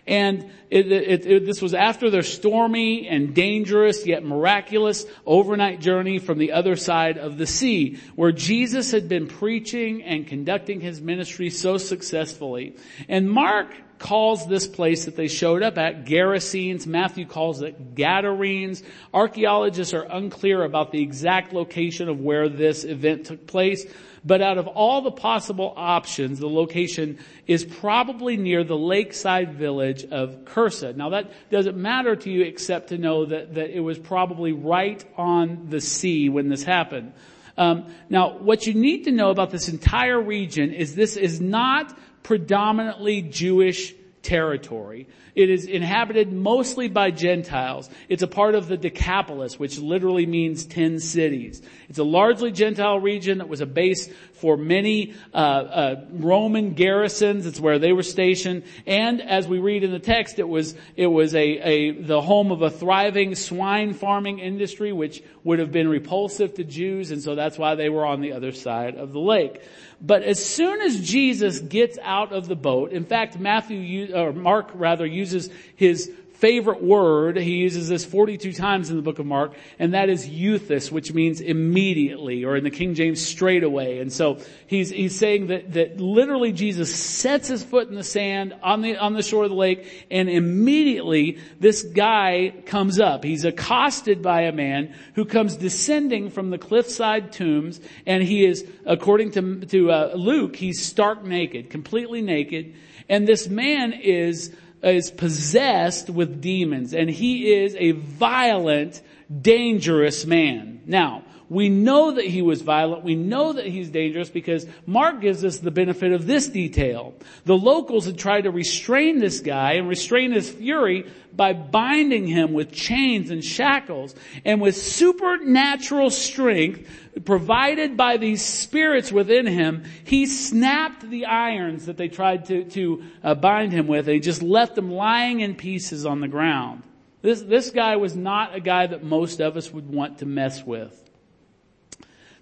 And 0.05 0.51
it, 0.69 0.91
it, 0.91 1.25
it, 1.25 1.45
this 1.45 1.61
was 1.61 1.73
after 1.73 2.09
their 2.09 2.23
stormy 2.23 3.07
and 3.07 3.33
dangerous 3.33 4.05
yet 4.05 4.23
miraculous 4.23 5.05
overnight 5.25 5.79
journey 5.79 6.19
from 6.19 6.39
the 6.39 6.51
other 6.51 6.75
side 6.75 7.17
of 7.17 7.37
the 7.37 7.47
sea, 7.47 7.99
where 8.15 8.33
Jesus 8.33 8.91
had 8.91 9.07
been 9.07 9.27
preaching 9.27 10.03
and 10.03 10.27
conducting 10.27 10.81
his 10.81 10.99
ministry 10.99 11.49
so 11.49 11.77
successfully. 11.77 12.75
And 13.07 13.31
Mark 13.31 13.73
calls 13.97 14.45
this 14.47 14.67
place 14.67 15.05
that 15.05 15.15
they 15.15 15.29
showed 15.29 15.63
up 15.63 15.77
at 15.77 16.03
Gerasenes. 16.03 16.85
Matthew 16.85 17.25
calls 17.25 17.61
it 17.61 17.95
Gadarenes. 17.95 18.83
Archaeologists 19.13 19.93
are 19.93 20.03
unclear 20.03 20.63
about 20.63 20.91
the 20.91 21.01
exact 21.01 21.53
location 21.53 22.09
of 22.09 22.19
where 22.19 22.49
this 22.49 22.83
event 22.83 23.27
took 23.27 23.47
place. 23.47 23.85
But 24.25 24.41
out 24.41 24.57
of 24.57 24.67
all 24.67 25.01
the 25.01 25.11
possible 25.11 25.73
options, 25.75 26.39
the 26.39 26.47
location 26.47 27.19
is 27.45 27.65
probably 27.65 28.37
near 28.37 28.63
the 28.63 28.77
lakeside 28.77 29.55
village 29.55 30.05
of 30.05 30.45
Cursa. 30.45 30.95
Now 30.95 31.09
that 31.09 31.31
doesn't 31.51 31.75
matter 31.75 32.15
to 32.15 32.29
you 32.29 32.43
except 32.43 32.89
to 32.89 32.97
know 32.97 33.25
that, 33.25 33.55
that 33.55 33.75
it 33.75 33.81
was 33.81 33.99
probably 33.99 34.53
right 34.53 35.03
on 35.17 35.67
the 35.69 35.81
sea 35.81 36.29
when 36.29 36.47
this 36.47 36.63
happened. 36.63 37.13
Um, 37.57 37.93
now, 38.09 38.37
what 38.37 38.65
you 38.65 38.73
need 38.73 39.03
to 39.03 39.11
know 39.11 39.29
about 39.29 39.51
this 39.51 39.69
entire 39.69 40.19
region 40.19 40.73
is 40.73 40.95
this 40.95 41.17
is 41.17 41.39
not 41.39 41.95
predominantly 42.23 43.21
Jewish 43.21 43.93
territory. 44.23 45.07
It 45.35 45.49
is 45.49 45.65
inhabited 45.65 46.31
mostly 46.31 46.87
by 46.87 47.11
Gentiles. 47.11 47.89
It's 48.09 48.23
a 48.23 48.27
part 48.27 48.55
of 48.55 48.67
the 48.67 48.77
Decapolis, 48.77 49.59
which 49.59 49.77
literally 49.77 50.25
means 50.25 50.65
ten 50.65 50.99
cities. 50.99 51.61
It's 51.89 51.99
a 51.99 52.03
largely 52.03 52.51
Gentile 52.51 52.99
region 52.99 53.37
that 53.37 53.49
was 53.49 53.61
a 53.61 53.65
base 53.65 54.09
for 54.43 54.57
many 54.57 55.13
uh, 55.33 55.37
uh, 55.37 56.05
Roman 56.11 56.73
garrisons. 56.73 57.45
It's 57.45 57.61
where 57.61 57.79
they 57.79 57.93
were 57.93 58.03
stationed, 58.03 58.63
and 58.85 59.21
as 59.21 59.47
we 59.47 59.59
read 59.59 59.85
in 59.85 59.91
the 59.91 59.99
text, 59.99 60.37
it 60.37 60.49
was 60.49 60.75
it 60.97 61.07
was 61.07 61.33
a, 61.33 61.45
a 61.45 61.91
the 61.91 62.19
home 62.19 62.51
of 62.51 62.61
a 62.61 62.69
thriving 62.69 63.35
swine 63.35 63.93
farming 63.93 64.39
industry, 64.39 64.91
which 64.91 65.23
would 65.45 65.59
have 65.59 65.71
been 65.71 65.87
repulsive 65.87 66.55
to 66.55 66.65
Jews, 66.65 67.11
and 67.11 67.21
so 67.21 67.35
that's 67.35 67.57
why 67.57 67.75
they 67.75 67.87
were 67.87 68.05
on 68.05 68.19
the 68.19 68.33
other 68.33 68.51
side 68.51 68.95
of 68.97 69.13
the 69.13 69.19
lake. 69.21 69.61
But 70.01 70.23
as 70.23 70.45
soon 70.45 70.81
as 70.81 70.99
Jesus 70.99 71.59
gets 71.59 71.97
out 72.01 72.33
of 72.33 72.49
the 72.49 72.57
boat, 72.57 72.91
in 72.91 73.05
fact, 73.05 73.39
Matthew, 73.39 74.13
or 74.13 74.33
Mark 74.33 74.71
rather, 74.73 75.05
uses 75.05 75.49
his 75.77 76.11
favorite 76.43 76.83
word. 76.83 77.37
He 77.37 77.53
uses 77.53 77.87
this 77.87 78.03
42 78.03 78.51
times 78.51 78.89
in 78.89 78.97
the 78.97 79.01
book 79.01 79.17
of 79.17 79.25
Mark, 79.25 79.53
and 79.79 79.93
that 79.93 80.09
is 80.09 80.27
euthus, 80.27 80.91
which 80.91 81.13
means 81.13 81.39
immediately, 81.39 82.43
or 82.43 82.57
in 82.57 82.65
the 82.65 82.69
King 82.69 82.95
James, 82.95 83.25
straight 83.25 83.63
away. 83.63 83.99
And 83.99 84.11
so 84.11 84.39
he's, 84.67 84.89
he's 84.89 85.17
saying 85.17 85.47
that, 85.47 85.71
that 85.71 86.01
literally 86.01 86.51
Jesus 86.51 86.93
sets 86.93 87.47
his 87.47 87.63
foot 87.63 87.87
in 87.87 87.95
the 87.95 88.03
sand 88.03 88.53
on 88.61 88.81
the, 88.81 88.97
on 88.97 89.13
the 89.13 89.23
shore 89.23 89.45
of 89.45 89.51
the 89.51 89.55
lake, 89.55 90.05
and 90.11 90.29
immediately 90.29 91.39
this 91.61 91.81
guy 91.81 92.53
comes 92.65 92.99
up. 92.99 93.23
He's 93.23 93.45
accosted 93.45 94.21
by 94.21 94.41
a 94.41 94.51
man 94.51 94.93
who 95.15 95.23
comes 95.23 95.55
descending 95.55 96.29
from 96.29 96.49
the 96.49 96.57
cliffside 96.57 97.31
tombs, 97.31 97.79
and 98.05 98.21
he 98.21 98.45
is, 98.45 98.67
according 98.85 99.31
to, 99.31 99.61
to 99.67 99.91
uh, 99.91 100.11
Luke, 100.13 100.57
he's 100.57 100.85
stark 100.85 101.23
naked, 101.23 101.69
completely 101.69 102.21
naked, 102.21 102.75
and 103.07 103.25
this 103.25 103.47
man 103.47 103.93
is 103.93 104.53
is 104.83 105.11
possessed 105.11 106.09
with 106.09 106.41
demons 106.41 106.93
and 106.93 107.09
he 107.09 107.53
is 107.53 107.75
a 107.79 107.91
violent, 107.91 109.01
dangerous 109.41 110.25
man. 110.25 110.81
Now, 110.85 111.22
we 111.53 111.69
know 111.69 112.11
that 112.11 112.25
he 112.25 112.41
was 112.41 112.61
violent. 112.61 113.03
We 113.03 113.15
know 113.15 113.53
that 113.53 113.65
he's 113.65 113.89
dangerous 113.89 114.29
because 114.29 114.65
Mark 114.87 115.21
gives 115.21 115.45
us 115.45 115.59
the 115.59 115.71
benefit 115.71 116.11
of 116.11 116.25
this 116.25 116.47
detail. 116.47 117.13
The 117.45 117.55
locals 117.55 118.05
had 118.05 118.17
tried 118.17 118.41
to 118.41 118.51
restrain 118.51 119.19
this 119.19 119.39
guy 119.39 119.73
and 119.73 119.87
restrain 119.87 120.31
his 120.31 120.49
fury 120.49 121.09
by 121.31 121.53
binding 121.53 122.27
him 122.27 122.53
with 122.53 122.71
chains 122.71 123.29
and 123.29 123.43
shackles 123.43 124.15
and 124.43 124.61
with 124.61 124.75
supernatural 124.75 126.09
strength 126.09 126.89
provided 127.25 127.95
by 127.95 128.17
these 128.17 128.43
spirits 128.43 129.11
within 129.11 129.45
him, 129.45 129.83
he 130.03 130.25
snapped 130.25 131.07
the 131.07 131.27
irons 131.27 131.85
that 131.85 131.97
they 131.97 132.07
tried 132.07 132.45
to, 132.45 132.63
to 132.65 133.03
uh, 133.23 133.35
bind 133.35 133.71
him 133.71 133.87
with. 133.87 134.05
They 134.05 134.19
just 134.19 134.41
left 134.41 134.75
them 134.75 134.91
lying 134.91 135.41
in 135.41 135.55
pieces 135.55 136.05
on 136.05 136.19
the 136.19 136.27
ground. 136.27 136.81
This, 137.21 137.41
this 137.41 137.69
guy 137.69 137.95
was 137.95 138.15
not 138.15 138.55
a 138.55 138.59
guy 138.59 138.87
that 138.87 139.03
most 139.03 139.39
of 139.39 139.55
us 139.55 139.71
would 139.71 139.89
want 139.89 140.19
to 140.19 140.25
mess 140.25 140.63
with. 140.63 141.02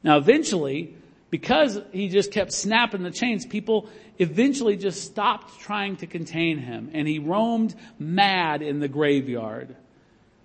Now 0.04 0.18
eventually, 0.18 0.96
because 1.30 1.80
he 1.92 2.10
just 2.10 2.32
kept 2.32 2.52
snapping 2.52 3.04
the 3.04 3.12
chains, 3.12 3.46
people 3.46 3.88
eventually 4.20 4.78
just 4.78 5.04
stopped 5.04 5.60
trying 5.60 5.98
to 5.98 6.08
contain 6.08 6.58
him 6.58 6.92
and 6.94 7.08
he 7.08 7.20
roamed 7.20 7.76
mad 7.98 8.62
in 8.62 8.80
the 8.80 8.88
graveyard. 8.88 9.76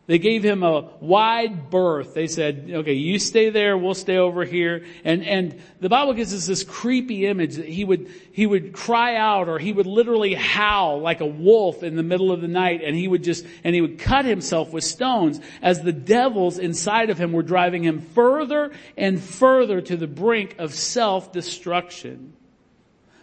They 0.06 0.18
gave 0.18 0.44
him 0.44 0.62
a 0.62 0.82
wide 1.00 1.68
berth. 1.68 2.14
They 2.14 2.28
said, 2.28 2.70
okay, 2.72 2.92
you 2.92 3.18
stay 3.18 3.50
there, 3.50 3.76
we'll 3.76 3.94
stay 3.94 4.18
over 4.18 4.44
here. 4.44 4.84
And, 5.02 5.24
and 5.24 5.60
the 5.80 5.88
Bible 5.88 6.12
gives 6.12 6.32
us 6.32 6.46
this 6.46 6.62
creepy 6.62 7.26
image 7.26 7.56
that 7.56 7.66
he 7.66 7.84
would, 7.84 8.08
he 8.30 8.46
would 8.46 8.72
cry 8.72 9.16
out 9.16 9.48
or 9.48 9.58
he 9.58 9.72
would 9.72 9.86
literally 9.86 10.34
howl 10.34 11.00
like 11.00 11.20
a 11.20 11.26
wolf 11.26 11.82
in 11.82 11.96
the 11.96 12.04
middle 12.04 12.30
of 12.30 12.40
the 12.40 12.46
night 12.46 12.84
and 12.84 12.94
he 12.94 13.08
would 13.08 13.24
just, 13.24 13.44
and 13.64 13.74
he 13.74 13.80
would 13.80 13.98
cut 13.98 14.24
himself 14.24 14.72
with 14.72 14.84
stones 14.84 15.40
as 15.60 15.82
the 15.82 15.92
devils 15.92 16.58
inside 16.58 17.10
of 17.10 17.18
him 17.18 17.32
were 17.32 17.42
driving 17.42 17.82
him 17.82 18.00
further 18.00 18.70
and 18.96 19.20
further 19.20 19.80
to 19.80 19.96
the 19.96 20.06
brink 20.06 20.54
of 20.58 20.72
self-destruction. 20.72 22.32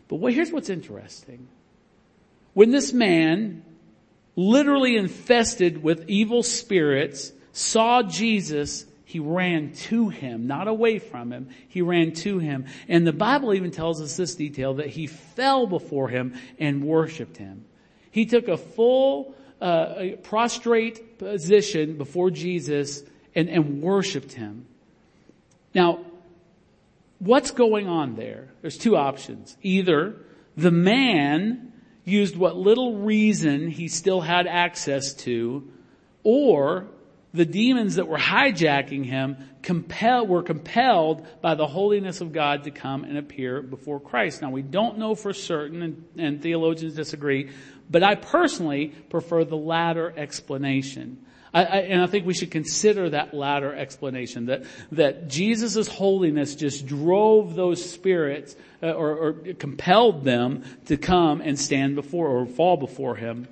But 0.10 0.34
here's 0.34 0.52
what's 0.52 0.70
interesting. 0.70 1.48
When 2.54 2.72
this 2.72 2.92
man 2.92 3.64
literally 4.36 4.96
infested 4.96 5.84
with 5.84 6.10
evil 6.10 6.44
spirits, 6.44 7.32
saw 7.52 8.02
Jesus, 8.04 8.86
he 9.06 9.20
ran 9.20 9.74
to 9.74 10.10
him, 10.10 10.48
not 10.48 10.68
away 10.68 11.00
from 11.00 11.32
him. 11.32 11.50
He 11.68 11.82
ran 11.82 12.14
to 12.14 12.40
him. 12.40 12.66
And 12.88 13.06
the 13.06 13.14
Bible 13.14 13.54
even 13.54 13.72
tells 13.72 14.02
us 14.02 14.18
this 14.18 14.36
detail 14.36 14.76
that 14.76 14.88
he 14.88 15.08
fell 15.08 15.68
before 15.68 16.10
him 16.10 16.34
and 16.58 16.84
worshiped 16.84 17.38
him. 17.38 17.66
He 18.10 18.26
took 18.26 18.48
a 18.48 18.58
full, 18.58 19.36
uh, 19.62 20.18
prostrate 20.24 21.20
position 21.20 21.98
before 21.98 22.32
Jesus 22.32 23.04
and, 23.36 23.50
and 23.50 23.82
worshiped 23.82 24.34
him. 24.34 24.66
Now, 25.76 26.06
what's 27.20 27.52
going 27.52 27.88
on 27.88 28.16
there? 28.16 28.50
There's 28.62 28.78
two 28.78 28.96
options. 28.96 29.58
Either 29.62 30.16
the 30.56 30.72
man 30.72 31.73
used 32.06 32.36
what 32.36 32.56
little 32.56 32.98
reason 32.98 33.70
he 33.70 33.88
still 33.88 34.22
had 34.22 34.48
access 34.48 35.14
to, 35.14 35.68
or 36.24 36.88
the 37.34 37.46
demons 37.46 37.96
that 37.96 38.08
were 38.08 38.18
hijacking 38.18 39.06
him 39.06 39.38
compel, 39.62 40.28
were 40.28 40.44
compelled 40.44 41.26
by 41.42 41.56
the 41.56 41.66
holiness 41.66 42.22
of 42.22 42.32
God 42.32 42.66
to 42.66 42.72
come 42.72 43.04
and 43.04 43.18
appear 43.18 43.62
before 43.62 44.00
Christ. 44.00 44.42
Now 44.42 44.52
we 44.52 44.62
don't 44.62 44.98
know 44.98 45.16
for 45.16 45.34
certain, 45.34 45.82
and, 45.82 46.06
and 46.18 46.42
theologians 46.42 46.94
disagree, 46.94 47.50
but 47.90 48.04
I 48.04 48.16
personally 48.16 48.88
prefer 49.10 49.46
the 49.46 49.58
latter 49.58 50.14
explanation. 50.16 51.26
I, 51.54 51.64
I, 51.64 51.78
and 51.82 52.02
I 52.02 52.08
think 52.08 52.26
we 52.26 52.34
should 52.34 52.52
consider 52.52 53.12
that 53.12 53.34
latter 53.34 53.74
explanation 53.74 54.48
that 54.48 54.64
that 54.92 55.28
Jesus' 55.28 55.88
holiness 55.88 56.56
just 56.56 56.88
drove 56.88 57.56
those 57.56 57.88
spirits 57.88 58.56
uh, 58.82 58.92
or, 58.92 59.16
or 59.16 59.34
compelled 59.54 60.24
them 60.24 60.64
to 60.88 60.98
come 60.98 61.42
and 61.42 61.60
stand 61.60 61.96
before 61.96 62.28
or 62.28 62.46
fall 62.46 62.78
before 62.78 63.16
Him. 63.16 63.48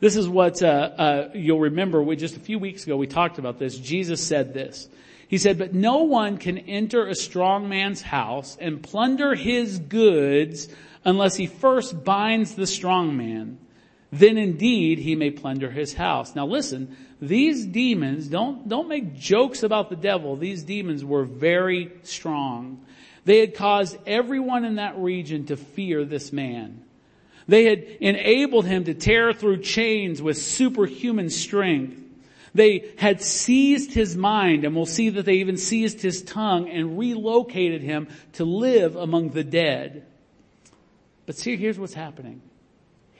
This 0.00 0.16
is 0.16 0.28
what 0.28 0.62
uh, 0.62 0.66
uh, 0.66 1.30
you'll 1.34 1.60
remember. 1.60 2.02
We 2.02 2.16
just 2.16 2.36
a 2.36 2.40
few 2.40 2.58
weeks 2.58 2.84
ago 2.84 2.96
we 2.96 3.06
talked 3.06 3.38
about 3.38 3.58
this. 3.58 3.78
Jesus 3.78 4.20
said 4.24 4.52
this. 4.52 4.88
He 5.28 5.38
said, 5.38 5.56
"But 5.56 5.72
no 5.72 6.02
one 6.02 6.36
can 6.36 6.58
enter 6.58 7.06
a 7.06 7.14
strong 7.14 7.70
man's 7.70 8.02
house 8.02 8.58
and 8.60 8.82
plunder 8.82 9.34
his 9.34 9.78
goods 9.78 10.68
unless 11.04 11.36
he 11.36 11.46
first 11.46 12.04
binds 12.04 12.54
the 12.54 12.66
strong 12.66 13.16
man." 13.16 13.58
Then 14.12 14.36
indeed 14.36 14.98
he 14.98 15.16
may 15.16 15.30
plunder 15.30 15.70
his 15.70 15.94
house. 15.94 16.36
Now 16.36 16.46
listen, 16.46 16.96
these 17.20 17.64
demons, 17.64 18.28
don't, 18.28 18.68
don't 18.68 18.88
make 18.88 19.16
jokes 19.16 19.62
about 19.62 19.88
the 19.88 19.96
devil. 19.96 20.36
These 20.36 20.64
demons 20.64 21.02
were 21.02 21.24
very 21.24 21.90
strong. 22.02 22.84
They 23.24 23.38
had 23.38 23.54
caused 23.54 23.96
everyone 24.06 24.66
in 24.66 24.74
that 24.74 24.98
region 24.98 25.46
to 25.46 25.56
fear 25.56 26.04
this 26.04 26.30
man. 26.30 26.84
They 27.48 27.64
had 27.64 27.80
enabled 28.00 28.66
him 28.66 28.84
to 28.84 28.94
tear 28.94 29.32
through 29.32 29.62
chains 29.62 30.20
with 30.20 30.36
superhuman 30.36 31.30
strength. 31.30 31.98
They 32.54 32.92
had 32.98 33.22
seized 33.22 33.94
his 33.94 34.14
mind, 34.14 34.64
and 34.64 34.76
we'll 34.76 34.84
see 34.84 35.08
that 35.10 35.24
they 35.24 35.36
even 35.36 35.56
seized 35.56 36.02
his 36.02 36.22
tongue 36.22 36.68
and 36.68 36.98
relocated 36.98 37.80
him 37.80 38.08
to 38.34 38.44
live 38.44 38.94
among 38.94 39.30
the 39.30 39.42
dead. 39.42 40.04
But 41.24 41.36
see, 41.36 41.56
here's 41.56 41.78
what's 41.78 41.94
happening. 41.94 42.42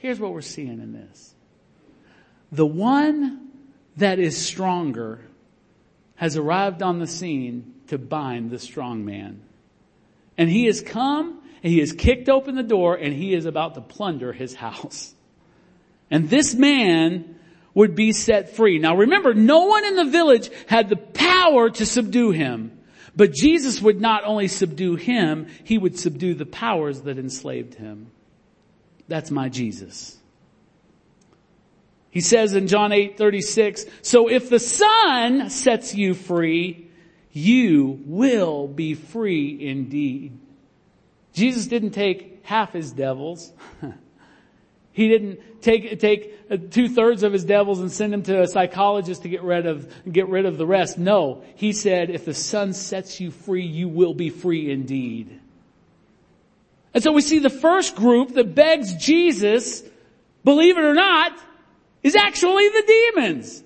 Here's 0.03 0.19
what 0.19 0.33
we're 0.33 0.41
seeing 0.41 0.81
in 0.81 0.91
this. 0.91 1.33
The 2.51 2.65
one 2.65 3.47
that 3.95 4.19
is 4.19 4.37
stronger 4.37 5.21
has 6.15 6.35
arrived 6.35 6.83
on 6.83 6.99
the 6.99 7.07
scene 7.07 7.73
to 7.87 7.97
bind 7.97 8.51
the 8.51 8.59
strong 8.59 9.05
man. 9.05 9.41
And 10.37 10.49
he 10.49 10.65
has 10.65 10.81
come 10.81 11.41
and 11.63 11.71
he 11.71 11.79
has 11.79 11.93
kicked 11.93 12.27
open 12.27 12.55
the 12.55 12.63
door 12.63 12.95
and 12.95 13.13
he 13.13 13.33
is 13.33 13.45
about 13.45 13.75
to 13.75 13.81
plunder 13.81 14.33
his 14.33 14.53
house. 14.53 15.15
And 16.11 16.29
this 16.29 16.53
man 16.53 17.39
would 17.73 17.95
be 17.95 18.11
set 18.11 18.57
free. 18.57 18.79
Now 18.79 18.97
remember, 18.97 19.33
no 19.33 19.67
one 19.67 19.85
in 19.85 19.95
the 19.95 20.11
village 20.11 20.49
had 20.67 20.89
the 20.89 20.97
power 20.97 21.69
to 21.69 21.85
subdue 21.85 22.31
him. 22.31 22.77
But 23.15 23.31
Jesus 23.31 23.81
would 23.81 24.01
not 24.01 24.25
only 24.25 24.49
subdue 24.49 24.95
him, 24.97 25.47
he 25.63 25.77
would 25.77 25.97
subdue 25.97 26.33
the 26.33 26.45
powers 26.45 27.03
that 27.03 27.17
enslaved 27.17 27.75
him. 27.75 28.11
That's 29.07 29.31
my 29.31 29.49
Jesus. 29.49 30.17
He 32.09 32.21
says 32.21 32.53
in 32.53 32.67
John 32.67 32.91
8, 32.91 33.17
36, 33.17 33.85
so 34.03 34.29
if 34.29 34.49
the 34.49 34.59
Son 34.59 35.49
sets 35.49 35.95
you 35.95 36.13
free, 36.13 36.91
you 37.31 37.99
will 38.05 38.67
be 38.67 38.93
free 38.93 39.57
indeed. 39.67 40.37
Jesus 41.33 41.65
didn't 41.65 41.91
take 41.91 42.41
half 42.43 42.73
his 42.73 42.91
devils. 42.91 43.51
he 44.91 45.07
didn't 45.07 45.61
take, 45.63 45.99
take 45.99 46.69
two 46.69 46.87
thirds 46.87 47.23
of 47.23 47.33
his 47.33 47.45
devils 47.45 47.79
and 47.79 47.91
send 47.91 48.13
them 48.13 48.21
to 48.23 48.43
a 48.43 48.47
psychologist 48.47 49.23
to 49.23 49.29
get 49.29 49.41
rid 49.41 49.65
of, 49.65 49.91
get 50.09 50.29
rid 50.29 50.45
of 50.45 50.59
the 50.59 50.67
rest. 50.67 50.99
No, 50.99 51.43
he 51.55 51.73
said, 51.73 52.11
if 52.11 52.25
the 52.25 52.35
Son 52.35 52.73
sets 52.73 53.19
you 53.19 53.31
free, 53.31 53.65
you 53.65 53.89
will 53.89 54.13
be 54.13 54.29
free 54.29 54.71
indeed. 54.71 55.39
And 56.93 57.03
so 57.03 57.11
we 57.11 57.21
see 57.21 57.39
the 57.39 57.49
first 57.49 57.95
group 57.95 58.33
that 58.35 58.53
begs 58.55 58.93
Jesus, 58.95 59.83
believe 60.43 60.77
it 60.77 60.83
or 60.83 60.93
not, 60.93 61.37
is 62.03 62.15
actually 62.15 62.69
the 62.69 62.83
demons. 63.15 63.63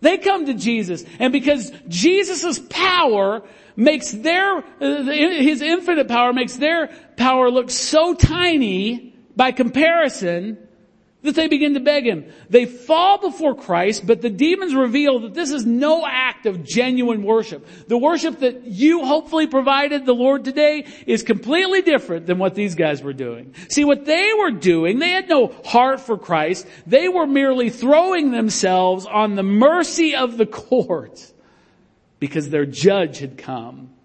They 0.00 0.18
come 0.18 0.46
to 0.46 0.54
Jesus 0.54 1.04
and 1.18 1.32
because 1.32 1.72
Jesus' 1.88 2.58
power 2.58 3.42
makes 3.76 4.10
their, 4.10 4.62
his 4.80 5.62
infinite 5.62 6.08
power 6.08 6.32
makes 6.32 6.56
their 6.56 6.88
power 7.16 7.50
look 7.50 7.70
so 7.70 8.14
tiny 8.14 9.14
by 9.36 9.52
comparison, 9.52 10.58
that 11.26 11.34
they 11.34 11.46
begin 11.46 11.74
to 11.74 11.80
beg 11.80 12.06
him. 12.06 12.24
They 12.48 12.64
fall 12.64 13.18
before 13.18 13.54
Christ, 13.54 14.06
but 14.06 14.22
the 14.22 14.30
demons 14.30 14.74
reveal 14.74 15.20
that 15.20 15.34
this 15.34 15.50
is 15.50 15.66
no 15.66 16.06
act 16.06 16.46
of 16.46 16.64
genuine 16.64 17.22
worship. 17.22 17.66
The 17.86 17.98
worship 17.98 18.40
that 18.40 18.64
you 18.64 19.04
hopefully 19.04 19.46
provided 19.46 20.06
the 20.06 20.14
Lord 20.14 20.44
today 20.44 20.86
is 21.06 21.22
completely 21.22 21.82
different 21.82 22.26
than 22.26 22.38
what 22.38 22.54
these 22.54 22.74
guys 22.74 23.02
were 23.02 23.12
doing. 23.12 23.54
See, 23.68 23.84
what 23.84 24.06
they 24.06 24.30
were 24.38 24.52
doing, 24.52 24.98
they 24.98 25.10
had 25.10 25.28
no 25.28 25.48
heart 25.64 26.00
for 26.00 26.16
Christ. 26.16 26.66
They 26.86 27.08
were 27.08 27.26
merely 27.26 27.70
throwing 27.70 28.30
themselves 28.30 29.06
on 29.06 29.34
the 29.34 29.42
mercy 29.42 30.14
of 30.14 30.36
the 30.36 30.46
court 30.46 31.32
because 32.18 32.48
their 32.48 32.66
judge 32.66 33.18
had 33.18 33.36
come 33.36 33.95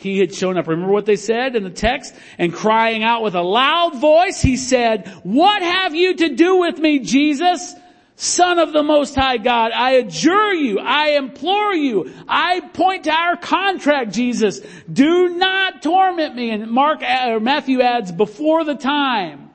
he 0.00 0.18
had 0.18 0.34
shown 0.34 0.56
up. 0.56 0.66
Remember 0.66 0.92
what 0.92 1.04
they 1.04 1.16
said 1.16 1.56
in 1.56 1.62
the 1.62 1.70
text? 1.70 2.14
And 2.38 2.54
crying 2.54 3.02
out 3.02 3.22
with 3.22 3.34
a 3.34 3.42
loud 3.42 4.00
voice, 4.00 4.40
he 4.40 4.56
said, 4.56 5.08
what 5.22 5.62
have 5.62 5.94
you 5.94 6.16
to 6.16 6.34
do 6.34 6.56
with 6.56 6.78
me, 6.78 7.00
Jesus? 7.00 7.74
Son 8.16 8.58
of 8.58 8.72
the 8.72 8.82
Most 8.82 9.14
High 9.14 9.38
God, 9.38 9.72
I 9.72 9.92
adjure 9.92 10.52
you, 10.52 10.78
I 10.78 11.12
implore 11.12 11.74
you, 11.74 12.12
I 12.28 12.60
point 12.60 13.04
to 13.04 13.12
our 13.12 13.36
contract, 13.36 14.12
Jesus. 14.12 14.60
Do 14.92 15.36
not 15.36 15.82
torment 15.82 16.34
me. 16.34 16.50
And 16.50 16.70
Mark 16.70 17.02
uh, 17.02 17.30
or 17.30 17.40
Matthew 17.40 17.80
adds, 17.80 18.12
before 18.12 18.64
the 18.64 18.74
time. 18.74 19.50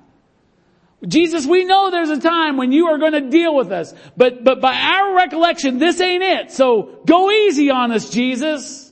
Jesus, 1.08 1.46
we 1.46 1.66
know 1.66 1.92
there's 1.92 2.10
a 2.10 2.20
time 2.20 2.58
when 2.58 2.72
you 2.72 2.88
are 2.88 2.98
going 2.98 3.12
to 3.12 3.30
deal 3.30 3.56
with 3.56 3.72
us, 3.72 3.94
but, 4.18 4.44
but 4.44 4.62
by 4.62 4.76
our 4.76 5.16
recollection, 5.16 5.78
this 5.78 6.02
ain't 6.02 6.24
it. 6.24 6.52
So 6.52 7.02
go 7.06 7.30
easy 7.30 7.70
on 7.70 7.92
us, 7.92 8.10
Jesus. 8.10 8.85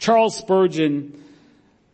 Charles 0.00 0.36
Spurgeon 0.36 1.22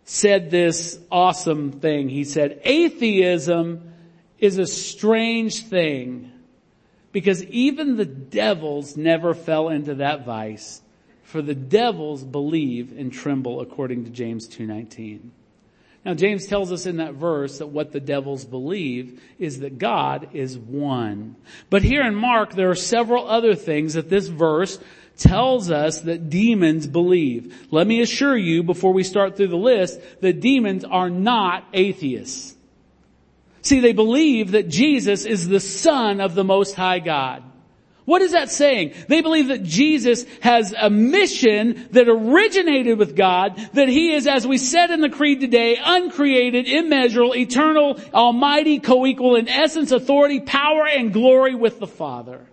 said 0.04 0.50
this 0.50 0.98
awesome 1.10 1.72
thing. 1.72 2.08
He 2.08 2.24
said, 2.24 2.60
atheism 2.64 3.92
is 4.38 4.58
a 4.58 4.66
strange 4.66 5.64
thing 5.64 6.32
because 7.12 7.42
even 7.44 7.96
the 7.96 8.04
devils 8.04 8.96
never 8.96 9.34
fell 9.34 9.68
into 9.68 9.96
that 9.96 10.24
vice 10.24 10.80
for 11.26 11.42
the 11.42 11.54
devils 11.54 12.22
believe 12.22 12.96
and 12.96 13.12
tremble 13.12 13.60
according 13.60 14.04
to 14.04 14.10
James 14.10 14.48
2:19. 14.48 15.30
Now 16.04 16.14
James 16.14 16.46
tells 16.46 16.70
us 16.70 16.86
in 16.86 16.98
that 16.98 17.14
verse 17.14 17.58
that 17.58 17.66
what 17.66 17.90
the 17.90 18.00
devils 18.00 18.44
believe 18.44 19.20
is 19.40 19.58
that 19.58 19.78
God 19.78 20.28
is 20.34 20.56
one. 20.56 21.34
But 21.68 21.82
here 21.82 22.02
in 22.02 22.14
Mark 22.14 22.54
there 22.54 22.70
are 22.70 22.76
several 22.76 23.26
other 23.26 23.56
things 23.56 23.94
that 23.94 24.08
this 24.08 24.28
verse 24.28 24.78
tells 25.16 25.70
us 25.70 26.00
that 26.00 26.30
demons 26.30 26.86
believe. 26.86 27.66
Let 27.70 27.86
me 27.86 28.00
assure 28.00 28.36
you 28.36 28.62
before 28.62 28.92
we 28.92 29.02
start 29.02 29.36
through 29.36 29.48
the 29.48 29.56
list 29.56 30.00
that 30.20 30.40
demons 30.40 30.84
are 30.84 31.10
not 31.10 31.66
atheists. 31.72 32.54
See, 33.62 33.80
they 33.80 33.92
believe 33.92 34.52
that 34.52 34.68
Jesus 34.68 35.24
is 35.24 35.48
the 35.48 35.60
son 35.60 36.20
of 36.20 36.34
the 36.34 36.44
most 36.44 36.74
high 36.74 37.00
God. 37.00 37.42
What 38.04 38.22
is 38.22 38.32
that 38.32 38.50
saying? 38.50 38.94
They 39.08 39.20
believe 39.20 39.48
that 39.48 39.64
Jesus 39.64 40.24
has 40.40 40.72
a 40.78 40.88
mission 40.88 41.88
that 41.90 42.08
originated 42.08 42.96
with 42.98 43.16
God, 43.16 43.56
that 43.72 43.88
He 43.88 44.14
is, 44.14 44.28
as 44.28 44.46
we 44.46 44.58
said 44.58 44.92
in 44.92 45.00
the 45.00 45.10
creed 45.10 45.40
today, 45.40 45.76
uncreated, 45.84 46.68
immeasurable, 46.68 47.34
eternal, 47.34 48.00
almighty, 48.14 48.78
co-equal 48.78 49.34
in 49.34 49.48
essence, 49.48 49.90
authority, 49.90 50.38
power, 50.38 50.86
and 50.86 51.12
glory 51.12 51.56
with 51.56 51.80
the 51.80 51.88
Father. 51.88 52.46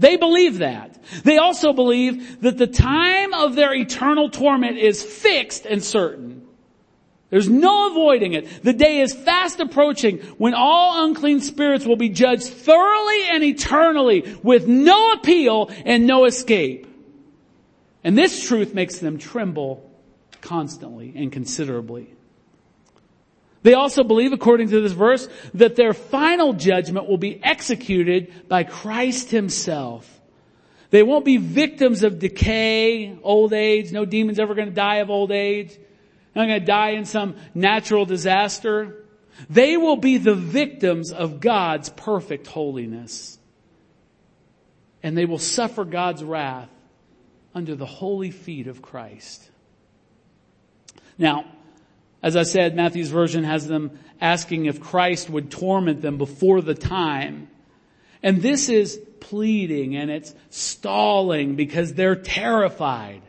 They 0.00 0.16
believe 0.16 0.58
that. 0.58 0.98
They 1.24 1.36
also 1.36 1.74
believe 1.74 2.40
that 2.40 2.56
the 2.56 2.66
time 2.66 3.34
of 3.34 3.54
their 3.54 3.74
eternal 3.74 4.30
torment 4.30 4.78
is 4.78 5.02
fixed 5.02 5.66
and 5.66 5.84
certain. 5.84 6.46
There's 7.28 7.50
no 7.50 7.90
avoiding 7.90 8.32
it. 8.32 8.64
The 8.64 8.72
day 8.72 9.00
is 9.00 9.12
fast 9.12 9.60
approaching 9.60 10.20
when 10.38 10.54
all 10.54 11.04
unclean 11.04 11.42
spirits 11.42 11.84
will 11.84 11.96
be 11.96 12.08
judged 12.08 12.44
thoroughly 12.48 13.28
and 13.30 13.44
eternally 13.44 14.36
with 14.42 14.66
no 14.66 15.12
appeal 15.12 15.70
and 15.84 16.06
no 16.06 16.24
escape. 16.24 16.86
And 18.02 18.16
this 18.16 18.48
truth 18.48 18.72
makes 18.72 19.00
them 19.00 19.18
tremble 19.18 19.88
constantly 20.40 21.12
and 21.14 21.30
considerably. 21.30 22.08
They 23.62 23.74
also 23.74 24.04
believe, 24.04 24.32
according 24.32 24.70
to 24.70 24.80
this 24.80 24.92
verse, 24.92 25.28
that 25.54 25.76
their 25.76 25.92
final 25.92 26.54
judgment 26.54 27.08
will 27.08 27.18
be 27.18 27.42
executed 27.42 28.48
by 28.48 28.64
Christ 28.64 29.30
himself. 29.30 30.20
They 30.90 31.02
won't 31.02 31.24
be 31.24 31.36
victims 31.36 32.02
of 32.02 32.18
decay, 32.18 33.16
old 33.22 33.52
age. 33.52 33.92
No 33.92 34.04
demon's 34.04 34.38
ever 34.38 34.54
going 34.54 34.68
to 34.68 34.74
die 34.74 34.96
of 34.96 35.10
old 35.10 35.30
age. 35.30 35.78
Not 36.34 36.46
going 36.46 36.60
to 36.60 36.66
die 36.66 36.90
in 36.90 37.04
some 37.04 37.36
natural 37.54 38.06
disaster. 38.06 39.04
They 39.48 39.76
will 39.76 39.96
be 39.96 40.18
the 40.18 40.34
victims 40.34 41.12
of 41.12 41.40
God's 41.40 41.90
perfect 41.90 42.46
holiness. 42.46 43.38
And 45.02 45.16
they 45.16 45.26
will 45.26 45.38
suffer 45.38 45.84
God's 45.84 46.24
wrath 46.24 46.68
under 47.54 47.74
the 47.74 47.86
holy 47.86 48.30
feet 48.30 48.66
of 48.66 48.82
Christ. 48.82 49.48
Now, 51.18 51.44
as 52.22 52.36
I 52.36 52.42
said, 52.42 52.76
Matthew's 52.76 53.08
version 53.08 53.44
has 53.44 53.66
them 53.66 53.98
asking 54.20 54.66
if 54.66 54.80
Christ 54.80 55.30
would 55.30 55.50
torment 55.50 56.02
them 56.02 56.18
before 56.18 56.60
the 56.60 56.74
time. 56.74 57.48
And 58.22 58.42
this 58.42 58.68
is 58.68 59.00
pleading 59.20 59.96
and 59.96 60.10
it's 60.10 60.34
stalling 60.50 61.56
because 61.56 61.94
they're 61.94 62.16
terrified. 62.16 63.22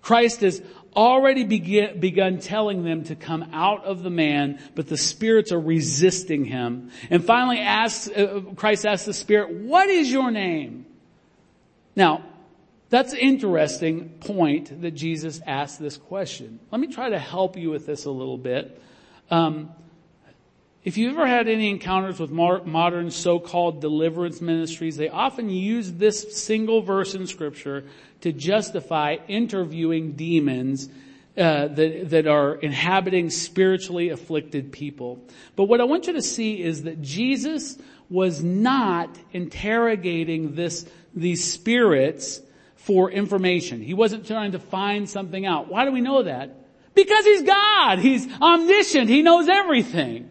Christ 0.00 0.40
has 0.40 0.62
already 0.94 1.44
begin, 1.44 2.00
begun 2.00 2.38
telling 2.38 2.84
them 2.84 3.04
to 3.04 3.14
come 3.14 3.50
out 3.52 3.84
of 3.84 4.02
the 4.02 4.10
man, 4.10 4.58
but 4.74 4.88
the 4.88 4.96
spirits 4.96 5.52
are 5.52 5.60
resisting 5.60 6.46
him. 6.46 6.90
And 7.10 7.22
finally 7.22 7.58
asks, 7.58 8.08
uh, 8.08 8.40
Christ 8.56 8.86
asks 8.86 9.04
the 9.04 9.12
spirit, 9.12 9.50
what 9.50 9.90
is 9.90 10.10
your 10.10 10.30
name? 10.30 10.86
Now, 11.94 12.24
that's 12.88 13.12
an 13.12 13.18
interesting 13.18 14.10
point 14.20 14.80
that 14.82 14.92
Jesus 14.92 15.40
asked 15.46 15.80
this 15.80 15.96
question. 15.96 16.60
Let 16.70 16.80
me 16.80 16.86
try 16.86 17.10
to 17.10 17.18
help 17.18 17.56
you 17.56 17.70
with 17.70 17.86
this 17.86 18.04
a 18.04 18.10
little 18.10 18.38
bit. 18.38 18.80
Um, 19.30 19.70
if 20.84 20.96
you've 20.96 21.14
ever 21.14 21.26
had 21.26 21.48
any 21.48 21.68
encounters 21.68 22.20
with 22.20 22.30
modern 22.30 23.10
so-called 23.10 23.80
deliverance 23.80 24.40
ministries, 24.40 24.96
they 24.96 25.08
often 25.08 25.50
use 25.50 25.92
this 25.94 26.40
single 26.40 26.80
verse 26.80 27.16
in 27.16 27.26
scripture 27.26 27.86
to 28.20 28.32
justify 28.32 29.16
interviewing 29.26 30.12
demons 30.12 30.88
uh, 31.36 31.66
that, 31.66 32.10
that 32.10 32.28
are 32.28 32.54
inhabiting 32.54 33.30
spiritually 33.30 34.10
afflicted 34.10 34.70
people. 34.70 35.18
But 35.56 35.64
what 35.64 35.80
I 35.80 35.84
want 35.84 36.06
you 36.06 36.12
to 36.12 36.22
see 36.22 36.62
is 36.62 36.84
that 36.84 37.02
Jesus 37.02 37.76
was 38.08 38.44
not 38.44 39.10
interrogating 39.32 40.54
this, 40.54 40.86
these 41.12 41.52
spirits 41.52 42.40
for 42.86 43.10
information. 43.10 43.82
He 43.82 43.94
wasn't 43.94 44.28
trying 44.28 44.52
to 44.52 44.60
find 44.60 45.10
something 45.10 45.44
out. 45.44 45.66
Why 45.66 45.84
do 45.84 45.90
we 45.90 46.00
know 46.00 46.22
that? 46.22 46.54
Because 46.94 47.24
he's 47.24 47.42
God. 47.42 47.98
He's 47.98 48.28
omniscient. 48.40 49.10
He 49.10 49.22
knows 49.22 49.48
everything. 49.48 50.30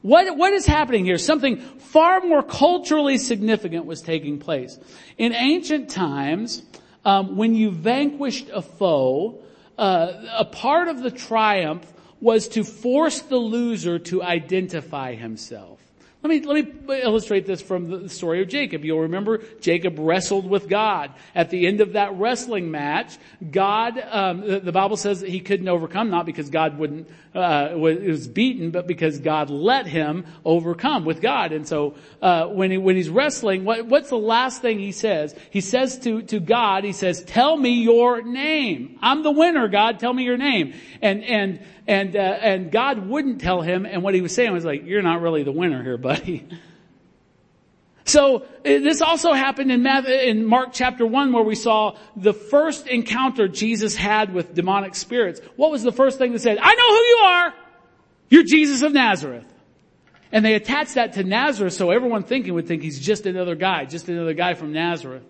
What, 0.00 0.34
what 0.38 0.54
is 0.54 0.64
happening 0.64 1.04
here? 1.04 1.18
Something 1.18 1.58
far 1.58 2.22
more 2.22 2.42
culturally 2.42 3.18
significant 3.18 3.84
was 3.84 4.00
taking 4.00 4.38
place. 4.38 4.78
In 5.18 5.34
ancient 5.34 5.90
times, 5.90 6.62
um, 7.04 7.36
when 7.36 7.54
you 7.54 7.70
vanquished 7.70 8.48
a 8.50 8.62
foe, 8.62 9.42
uh, 9.76 10.12
a 10.38 10.46
part 10.46 10.88
of 10.88 11.02
the 11.02 11.10
triumph 11.10 11.84
was 12.18 12.48
to 12.48 12.64
force 12.64 13.20
the 13.20 13.36
loser 13.36 13.98
to 13.98 14.22
identify 14.22 15.16
himself. 15.16 15.79
Let 16.22 16.28
me, 16.28 16.40
let 16.42 16.86
me 16.86 17.00
illustrate 17.00 17.46
this 17.46 17.62
from 17.62 17.88
the 17.88 18.08
story 18.10 18.42
of 18.42 18.48
Jacob. 18.48 18.84
You'll 18.84 19.00
remember 19.00 19.38
Jacob 19.62 19.98
wrestled 19.98 20.46
with 20.46 20.68
God. 20.68 21.12
At 21.34 21.48
the 21.48 21.66
end 21.66 21.80
of 21.80 21.94
that 21.94 22.12
wrestling 22.14 22.70
match, 22.70 23.16
God, 23.50 23.98
um, 24.10 24.42
the, 24.42 24.60
the, 24.60 24.72
Bible 24.72 24.98
says 24.98 25.20
that 25.20 25.30
he 25.30 25.40
couldn't 25.40 25.68
overcome, 25.68 26.10
not 26.10 26.26
because 26.26 26.50
God 26.50 26.76
wouldn't, 26.76 27.08
uh, 27.34 27.70
was 27.74 28.28
beaten, 28.28 28.70
but 28.70 28.86
because 28.86 29.18
God 29.18 29.48
let 29.48 29.86
him 29.86 30.26
overcome 30.44 31.06
with 31.06 31.22
God. 31.22 31.52
And 31.52 31.66
so, 31.66 31.94
uh, 32.20 32.48
when 32.48 32.70
he, 32.70 32.76
when 32.76 32.96
he's 32.96 33.08
wrestling, 33.08 33.64
what, 33.64 33.86
what's 33.86 34.10
the 34.10 34.18
last 34.18 34.60
thing 34.60 34.78
he 34.78 34.92
says? 34.92 35.34
He 35.48 35.62
says 35.62 35.98
to, 36.00 36.20
to 36.22 36.38
God, 36.38 36.84
he 36.84 36.92
says, 36.92 37.24
tell 37.24 37.56
me 37.56 37.82
your 37.82 38.20
name. 38.20 38.98
I'm 39.00 39.22
the 39.22 39.32
winner, 39.32 39.68
God, 39.68 39.98
tell 39.98 40.12
me 40.12 40.24
your 40.24 40.36
name. 40.36 40.74
And, 41.00 41.24
and, 41.24 41.60
and, 41.86 42.14
uh, 42.14 42.18
and 42.18 42.70
God 42.70 43.08
wouldn't 43.08 43.40
tell 43.40 43.62
him, 43.62 43.86
and 43.86 44.02
what 44.02 44.14
he 44.14 44.20
was 44.20 44.34
saying 44.34 44.52
was 44.52 44.64
like, 44.64 44.84
you're 44.84 45.02
not 45.02 45.20
really 45.20 45.42
the 45.42 45.52
winner 45.52 45.82
here, 45.82 45.98
buddy. 45.98 46.46
So 48.10 48.44
this 48.64 49.02
also 49.02 49.32
happened 49.34 49.70
in, 49.70 49.86
in 49.86 50.44
Mark 50.44 50.70
chapter 50.72 51.06
1 51.06 51.32
where 51.32 51.44
we 51.44 51.54
saw 51.54 51.96
the 52.16 52.32
first 52.32 52.88
encounter 52.88 53.46
Jesus 53.46 53.94
had 53.94 54.34
with 54.34 54.52
demonic 54.52 54.96
spirits. 54.96 55.40
What 55.54 55.70
was 55.70 55.84
the 55.84 55.92
first 55.92 56.18
thing 56.18 56.32
that 56.32 56.40
said, 56.40 56.58
I 56.60 56.74
know 56.74 56.88
who 56.88 57.02
you 57.02 57.18
are! 57.22 57.54
You're 58.30 58.42
Jesus 58.42 58.82
of 58.82 58.92
Nazareth. 58.92 59.46
And 60.32 60.44
they 60.44 60.54
attached 60.54 60.94
that 60.94 61.12
to 61.14 61.24
Nazareth 61.24 61.72
so 61.72 61.90
everyone 61.90 62.24
thinking 62.24 62.54
would 62.54 62.66
think 62.66 62.82
he's 62.82 62.98
just 62.98 63.26
another 63.26 63.54
guy, 63.54 63.84
just 63.84 64.08
another 64.08 64.34
guy 64.34 64.54
from 64.54 64.72
Nazareth. 64.72 65.22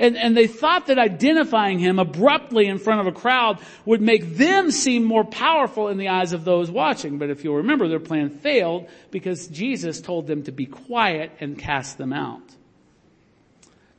And, 0.00 0.16
and 0.16 0.36
they 0.36 0.46
thought 0.46 0.86
that 0.86 0.98
identifying 0.98 1.80
him 1.80 1.98
abruptly 1.98 2.66
in 2.66 2.78
front 2.78 3.00
of 3.00 3.08
a 3.08 3.12
crowd 3.12 3.58
would 3.84 4.00
make 4.00 4.36
them 4.36 4.70
seem 4.70 5.02
more 5.04 5.24
powerful 5.24 5.88
in 5.88 5.98
the 5.98 6.08
eyes 6.08 6.32
of 6.32 6.44
those 6.44 6.70
watching. 6.70 7.18
But 7.18 7.30
if 7.30 7.42
you'll 7.42 7.56
remember, 7.56 7.88
their 7.88 7.98
plan 7.98 8.30
failed 8.30 8.88
because 9.10 9.48
Jesus 9.48 10.00
told 10.00 10.28
them 10.28 10.44
to 10.44 10.52
be 10.52 10.66
quiet 10.66 11.32
and 11.40 11.58
cast 11.58 11.98
them 11.98 12.12
out. 12.12 12.42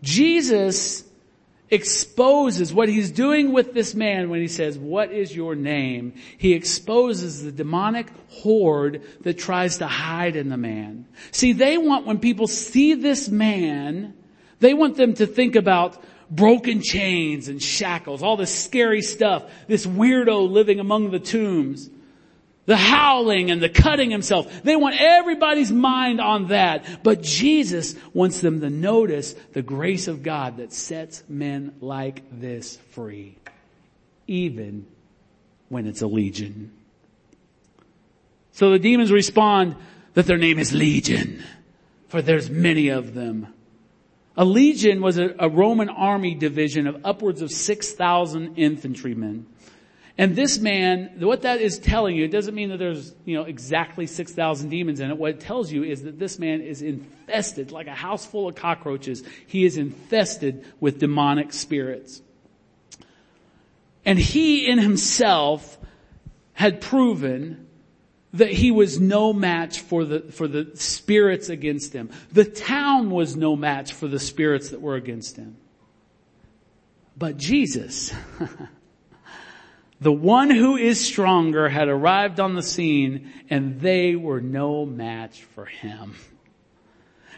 Jesus 0.02 1.04
exposes 1.70 2.74
what 2.74 2.90
he's 2.90 3.12
doing 3.12 3.52
with 3.52 3.74
this 3.74 3.94
man 3.94 4.30
when 4.30 4.42
he 4.42 4.48
says, 4.48 4.78
what 4.78 5.12
is 5.12 5.36
your 5.36 5.56
name? 5.56 6.14
He 6.38 6.54
exposes 6.54 7.44
the 7.44 7.52
demonic 7.52 8.08
horde 8.30 9.04
that 9.22 9.38
tries 9.38 9.78
to 9.80 9.88
hide 9.88 10.36
in 10.36 10.50
the 10.50 10.58
man. 10.58 11.08
See, 11.32 11.54
they 11.54 11.78
want 11.78 12.08
when 12.08 12.20
people 12.20 12.48
see 12.48 12.96
this 12.96 13.30
man, 13.30 14.16
they 14.60 14.74
want 14.74 14.98
them 14.98 15.14
to 15.16 15.26
think 15.26 15.56
about 15.56 16.02
broken 16.30 16.82
chains 16.82 17.48
and 17.48 17.62
shackles, 17.62 18.22
all 18.22 18.38
this 18.38 18.54
scary 18.54 19.02
stuff, 19.02 19.44
this 19.68 19.86
weirdo 19.86 20.50
living 20.50 20.80
among 20.80 21.12
the 21.12 21.20
tombs, 21.20 21.90
the 22.66 22.78
howling 22.78 23.50
and 23.50 23.62
the 23.62 23.70
cutting 23.70 24.12
himself. 24.12 24.62
They 24.62 24.76
want 24.76 24.96
everybody's 25.00 25.72
mind 25.72 26.22
on 26.22 26.50
that. 26.50 27.04
But 27.04 27.24
Jesus 27.24 27.96
wants 28.14 28.42
them 28.42 28.62
to 28.62 28.70
notice 28.70 29.34
the 29.54 29.64
grace 29.64 30.08
of 30.08 30.22
God 30.22 30.58
that 30.58 30.72
sets 30.72 31.24
men 31.28 31.74
like 31.82 32.22
this 32.32 32.78
free, 32.92 33.38
even 34.28 34.86
when 35.70 35.88
it's 35.88 36.04
a 36.04 36.08
legion. 36.08 36.72
So 38.52 38.72
the 38.72 38.80
demons 38.80 39.12
respond 39.12 39.76
that 40.14 40.26
their 40.26 40.38
name 40.38 40.60
is 40.60 40.74
Legion, 40.74 41.42
for 42.10 42.22
there's 42.22 42.50
many 42.50 42.90
of 42.90 43.14
them. 43.14 43.54
A 44.40 44.46
legion 44.46 45.02
was 45.02 45.18
a, 45.18 45.36
a 45.38 45.50
Roman 45.50 45.90
army 45.90 46.34
division 46.34 46.88
of 46.88 47.02
upwards 47.04 47.42
of 47.42 47.52
6,000 47.52 48.56
infantrymen. 48.58 49.46
And 50.18 50.34
this 50.34 50.60
man, 50.60 51.12
what 51.20 51.42
that 51.42 51.60
is 51.60 51.78
telling 51.78 52.16
you, 52.16 52.24
it 52.24 52.32
doesn't 52.32 52.56
mean 52.56 52.70
that 52.70 52.78
there's, 52.78 53.14
you 53.26 53.36
know, 53.36 53.44
exactly 53.44 54.08
6,000 54.08 54.70
demons 54.70 55.02
in 55.02 55.12
it. 55.12 55.18
What 55.18 55.32
it 55.32 55.40
tells 55.42 55.74
you 55.74 55.84
is 55.84 56.04
that 56.04 56.20
this 56.20 56.40
man 56.40 56.62
is 56.62 56.82
infested, 56.82 57.74
like 57.74 57.88
a 57.88 57.94
house 57.94 58.26
full 58.26 58.48
of 58.48 58.56
cockroaches. 58.56 59.24
He 59.46 59.66
is 59.66 59.76
infested 59.76 60.64
with 60.80 61.00
demonic 61.00 61.52
spirits. 61.52 62.22
And 64.06 64.18
he 64.18 64.70
in 64.70 64.78
himself 64.78 65.78
had 66.54 66.80
proven 66.80 67.68
that 68.34 68.52
he 68.52 68.72
was 68.72 69.00
no 69.00 69.34
match 69.34 69.80
for 69.80 70.06
the, 70.06 70.20
for 70.32 70.48
the 70.48 70.72
spirits 70.76 71.50
against 71.50 71.94
him. 71.94 72.10
The 72.32 72.46
town 72.46 73.10
was 73.10 73.36
no 73.36 73.56
match 73.56 73.94
for 73.94 74.08
the 74.08 74.20
spirits 74.20 74.70
that 74.70 74.82
were 74.82 74.96
against 74.96 75.36
him. 75.36 75.58
But 77.18 77.38
Jesus, 77.38 78.14
the 80.02 80.12
one 80.12 80.52
who 80.52 80.78
is 80.78 81.04
stronger 81.04 81.68
had 81.68 81.88
arrived 81.88 82.40
on 82.40 82.56
the 82.56 82.62
scene 82.62 83.32
and 83.50 83.82
they 83.82 84.16
were 84.16 84.42
no 84.42 84.86
match 84.86 85.44
for 85.44 85.66
him. 85.66 86.16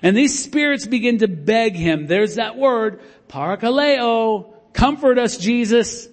And 0.03 0.17
these 0.17 0.43
spirits 0.43 0.85
begin 0.87 1.19
to 1.19 1.27
beg 1.27 1.75
him. 1.75 2.07
There's 2.07 2.35
that 2.35 2.57
word, 2.57 3.01
parakaleo, 3.29 4.53
comfort 4.73 5.17
us 5.17 5.37
Jesus. 5.37 6.07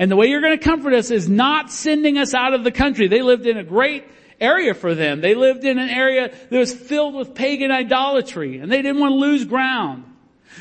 And 0.00 0.10
the 0.10 0.16
way 0.16 0.28
you're 0.28 0.40
going 0.40 0.58
to 0.58 0.64
comfort 0.64 0.94
us 0.94 1.10
is 1.10 1.28
not 1.28 1.70
sending 1.70 2.16
us 2.16 2.32
out 2.32 2.54
of 2.54 2.64
the 2.64 2.72
country. 2.72 3.06
They 3.06 3.20
lived 3.20 3.46
in 3.46 3.58
a 3.58 3.62
great 3.62 4.04
area 4.40 4.72
for 4.72 4.94
them. 4.94 5.20
They 5.20 5.34
lived 5.34 5.62
in 5.62 5.78
an 5.78 5.90
area 5.90 6.34
that 6.48 6.58
was 6.58 6.72
filled 6.72 7.14
with 7.14 7.34
pagan 7.34 7.70
idolatry 7.70 8.60
and 8.60 8.72
they 8.72 8.80
didn't 8.80 8.98
want 8.98 9.12
to 9.12 9.18
lose 9.18 9.44
ground. 9.44 10.04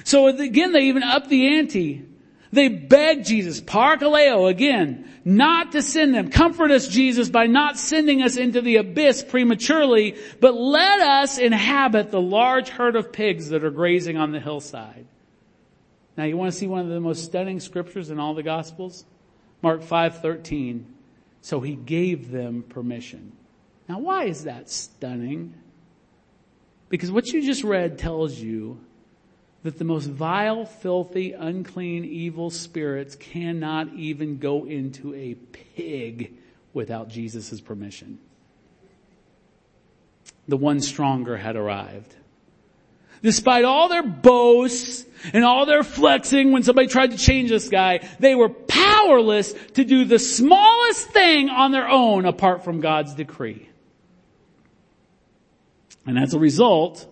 So 0.04 0.28
again, 0.28 0.74
they 0.74 0.82
even 0.82 1.04
upped 1.04 1.30
the 1.30 1.58
ante. 1.58 2.06
They 2.52 2.68
begged 2.68 3.28
Jesus, 3.28 3.62
parakaleo 3.62 4.50
again, 4.50 5.10
not 5.24 5.72
to 5.72 5.82
send 5.84 6.14
them. 6.14 6.32
Comfort 6.32 6.72
us, 6.72 6.90
Jesus, 6.90 7.30
by 7.30 7.46
not 7.46 7.78
sending 7.78 8.22
us 8.22 8.36
into 8.36 8.60
the 8.60 8.76
abyss 8.76 9.24
prematurely, 9.24 10.18
but 10.42 10.54
let 10.54 11.00
us 11.00 11.38
inhabit 11.38 12.12
the 12.12 12.20
large 12.20 12.68
herd 12.68 12.98
of 12.98 13.14
pigs 13.14 13.50
that 13.50 13.64
are 13.64 13.72
grazing 13.72 14.18
on 14.18 14.34
the 14.34 14.42
hillside. 14.42 15.06
Now 16.18 16.26
you 16.26 16.36
want 16.36 16.52
to 16.52 16.58
see 16.58 16.68
one 16.68 16.82
of 16.82 16.90
the 16.90 17.00
most 17.00 17.24
stunning 17.24 17.62
scriptures 17.62 18.10
in 18.10 18.20
all 18.20 18.34
the 18.34 18.44
gospels? 18.44 19.06
Mark 19.62 19.82
5:13. 19.82 20.86
So 21.42 21.62
he 21.62 21.76
gave 21.76 22.32
them 22.32 22.64
permission. 22.64 23.32
Now 23.88 24.00
why 24.00 24.26
is 24.26 24.44
that 24.44 24.70
stunning? 24.70 25.54
Because 26.90 27.12
what 27.12 27.28
you 27.28 27.46
just 27.46 27.64
read 27.64 27.98
tells 27.98 28.40
you 28.40 28.80
that 29.64 29.78
the 29.78 29.84
most 29.84 30.06
vile, 30.06 30.66
filthy, 30.66 31.34
unclean, 31.34 32.06
evil 32.06 32.50
spirits 32.50 33.16
cannot 33.16 33.94
even 33.94 34.38
go 34.38 34.66
into 34.66 35.14
a 35.14 35.36
pig 35.36 36.34
without 36.74 37.10
Jesus' 37.10 37.60
permission. 37.60 38.20
The 40.48 40.58
one 40.58 40.80
stronger 40.80 41.38
had 41.38 41.56
arrived. 41.56 42.16
Despite 43.22 43.66
all 43.66 43.90
their 43.90 44.04
boasts 44.04 45.06
and 45.34 45.44
all 45.44 45.66
their 45.66 45.84
flexing 45.84 46.52
when 46.52 46.64
somebody 46.64 46.88
tried 46.88 47.12
to 47.12 47.18
change 47.18 47.50
this 47.50 47.68
guy, 47.68 48.08
they 48.20 48.36
were 48.36 48.50
powerless 48.50 49.54
to 49.74 49.84
do 49.84 50.06
the 50.06 50.20
smallest 50.20 51.10
thing 51.10 51.50
on 51.50 51.72
their 51.72 51.88
own 51.88 52.26
apart 52.26 52.64
from 52.64 52.80
God's 52.80 53.14
decree. 53.14 53.70
And 56.06 56.18
as 56.18 56.34
a 56.34 56.40
result, 56.40 57.06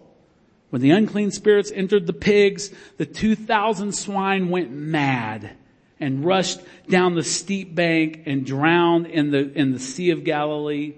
when 0.70 0.82
the 0.82 0.92
unclean 0.92 1.32
spirits 1.32 1.72
entered 1.72 2.08
the 2.08 2.14
pigs, 2.14 2.72
the 2.98 3.06
2,000 3.06 3.94
swine 3.94 4.50
went 4.50 4.72
mad 4.72 5.52
and 6.00 6.26
rushed 6.26 6.60
down 6.90 7.16
the 7.16 7.24
steep 7.24 7.74
bank 7.74 8.24
and 8.26 8.46
drowned 8.46 9.08
in 9.08 9.32
the, 9.32 9.52
in 9.54 9.72
the 9.74 9.80
Sea 9.80 10.12
of 10.12 10.24
Galilee. 10.24 10.96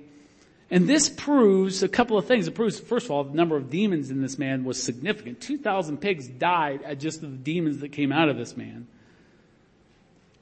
And 0.71 0.87
this 0.87 1.09
proves 1.09 1.81
a 1.81 1.87
couple 1.87 2.17
of 2.17 2.25
things. 2.25 2.47
It 2.47 2.53
proves, 2.53 2.79
first 2.79 3.05
of 3.05 3.11
all, 3.11 3.23
the 3.23 3.35
number 3.35 3.57
of 3.57 3.69
demons 3.69 4.11
in 4.11 4.21
this 4.21 4.37
man 4.37 4.63
was 4.63 4.81
significant. 4.81 5.41
2,000 5.41 5.97
pigs 5.97 6.27
died 6.27 6.83
at 6.83 6.99
just 6.99 7.21
the 7.21 7.27
demons 7.27 7.79
that 7.79 7.89
came 7.89 8.11
out 8.11 8.29
of 8.29 8.37
this 8.37 8.55
man. 8.55 8.87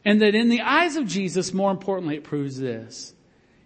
And 0.04 0.22
that 0.22 0.36
in 0.36 0.50
the 0.50 0.62
eyes 0.62 0.98
of 0.98 1.08
Jesus, 1.08 1.54
more 1.54 1.72
importantly, 1.72 2.16
it 2.16 2.24
proves 2.24 2.60
this. 2.60 3.14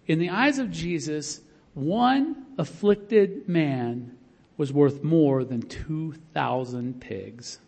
In 0.06 0.18
the 0.18 0.30
eyes 0.30 0.58
of 0.58 0.70
Jesus, 0.70 1.40
one 1.74 2.46
afflicted 2.58 3.48
man 3.48 4.16
was 4.56 4.72
worth 4.72 5.02
more 5.02 5.44
than 5.44 5.62
2,000 5.62 7.00
pigs. 7.00 7.58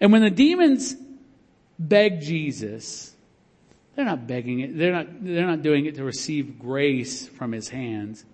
And 0.00 0.12
when 0.12 0.22
the 0.22 0.30
demons 0.30 0.96
begged 1.78 2.22
Jesus, 2.22 3.14
they're 3.98 4.04
not 4.04 4.28
begging 4.28 4.60
it. 4.60 4.78
They're 4.78 4.92
not, 4.92 5.06
they're 5.24 5.44
not 5.44 5.62
doing 5.62 5.86
it 5.86 5.96
to 5.96 6.04
receive 6.04 6.56
grace 6.56 7.26
from 7.26 7.50
his 7.50 7.68
hands, 7.68 8.24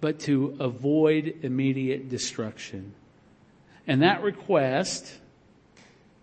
but 0.00 0.20
to 0.20 0.56
avoid 0.60 1.40
immediate 1.42 2.08
destruction. 2.08 2.94
And 3.88 4.02
that 4.02 4.22
request 4.22 5.12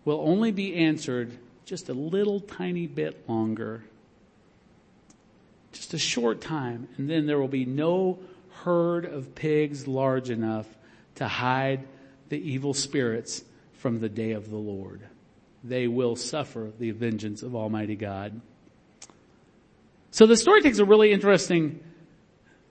will 0.06 0.22
only 0.22 0.52
be 0.52 0.76
answered 0.76 1.38
just 1.66 1.90
a 1.90 1.94
little 1.94 2.40
tiny 2.40 2.88
bit 2.88 3.28
longer. 3.28 3.84
Just 5.74 5.94
a 5.94 6.00
short 6.00 6.40
time. 6.40 6.88
And 6.96 7.10
then 7.10 7.26
there 7.26 7.38
will 7.38 7.50
be 7.50 7.66
no 7.66 8.20
herd 8.64 9.04
of 9.04 9.36
pigs 9.36 9.90
large 9.90 10.30
enough 10.30 10.68
to 11.16 11.28
hide 11.28 11.86
the 12.30 12.38
evil 12.38 12.74
spirits 12.74 13.44
from 13.74 14.00
the 14.00 14.08
day 14.08 14.32
of 14.32 14.50
the 14.50 14.56
Lord. 14.56 15.02
They 15.66 15.90
will 15.90 16.16
suffer 16.16 16.72
the 16.80 16.92
vengeance 16.92 17.44
of 17.44 17.58
Almighty 17.58 17.98
God. 17.98 18.40
So 20.16 20.26
the 20.26 20.38
story 20.38 20.62
takes 20.62 20.80
a 20.80 20.86
really 20.86 21.12
interesting 21.12 21.82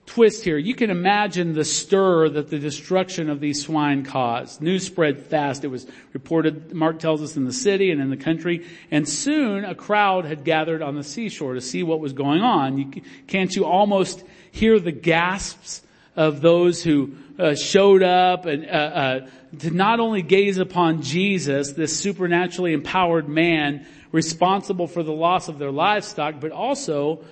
twist 0.07 0.43
here. 0.43 0.57
You 0.57 0.73
can 0.73 0.89
imagine 0.89 1.53
the 1.53 1.63
stir 1.63 2.27
that 2.29 2.49
the 2.49 2.57
destruction 2.57 3.29
of 3.29 3.39
these 3.39 3.63
swine 3.63 4.03
caused. 4.03 4.63
News 4.63 4.83
spread 4.83 5.21
fast. 5.21 5.63
It 5.63 5.67
was 5.67 5.85
reported, 6.11 6.73
Mark 6.73 6.97
tells 6.97 7.21
us, 7.21 7.37
in 7.37 7.45
the 7.45 7.53
city 7.53 7.91
and 7.91 8.01
in 8.01 8.09
the 8.09 8.17
country. 8.17 8.65
And 8.89 9.07
soon 9.07 9.63
a 9.63 9.75
crowd 9.75 10.25
had 10.25 10.43
gathered 10.43 10.81
on 10.81 10.95
the 10.95 11.03
seashore 11.03 11.53
to 11.53 11.61
see 11.61 11.83
what 11.83 11.99
was 11.99 12.13
going 12.13 12.41
on. 12.41 12.79
You, 12.79 13.01
can't 13.27 13.55
you 13.55 13.65
almost 13.65 14.23
hear 14.51 14.79
the 14.79 14.91
gasps 14.91 15.83
of 16.15 16.41
those 16.41 16.81
who 16.81 17.15
uh, 17.37 17.53
showed 17.53 18.01
up 18.01 18.47
and 18.47 18.65
uh, 18.65 18.69
uh, 18.69 19.27
to 19.59 19.69
not 19.69 19.99
only 19.99 20.23
gaze 20.23 20.57
upon 20.57 21.03
Jesus, 21.03 21.73
this 21.73 21.95
supernaturally 21.95 22.73
empowered 22.73 23.29
man 23.29 23.85
responsible 24.15 24.87
for 24.87 25.03
the 25.03 25.11
loss 25.11 25.47
of 25.47 25.59
their 25.59 25.71
livestock, 25.71 26.39
but 26.39 26.51
also, 26.51 27.23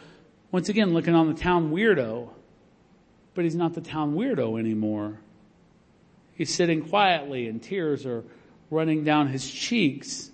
once 0.52 0.70
again, 0.70 0.94
looking 0.94 1.16
on 1.16 1.28
the 1.28 1.40
town 1.40 1.72
weirdo 1.72 2.30
but 3.34 3.44
he's 3.44 3.56
not 3.56 3.74
the 3.74 3.82
town 3.82 4.16
weirdo 4.16 4.60
anymore. 4.60 5.20
He's 6.36 6.54
sitting 6.54 6.88
quietly 6.88 7.48
and 7.48 7.62
tears 7.62 8.06
are 8.06 8.24
running 8.70 9.04
down 9.04 9.28
his 9.28 9.50
cheeks. 9.50 10.32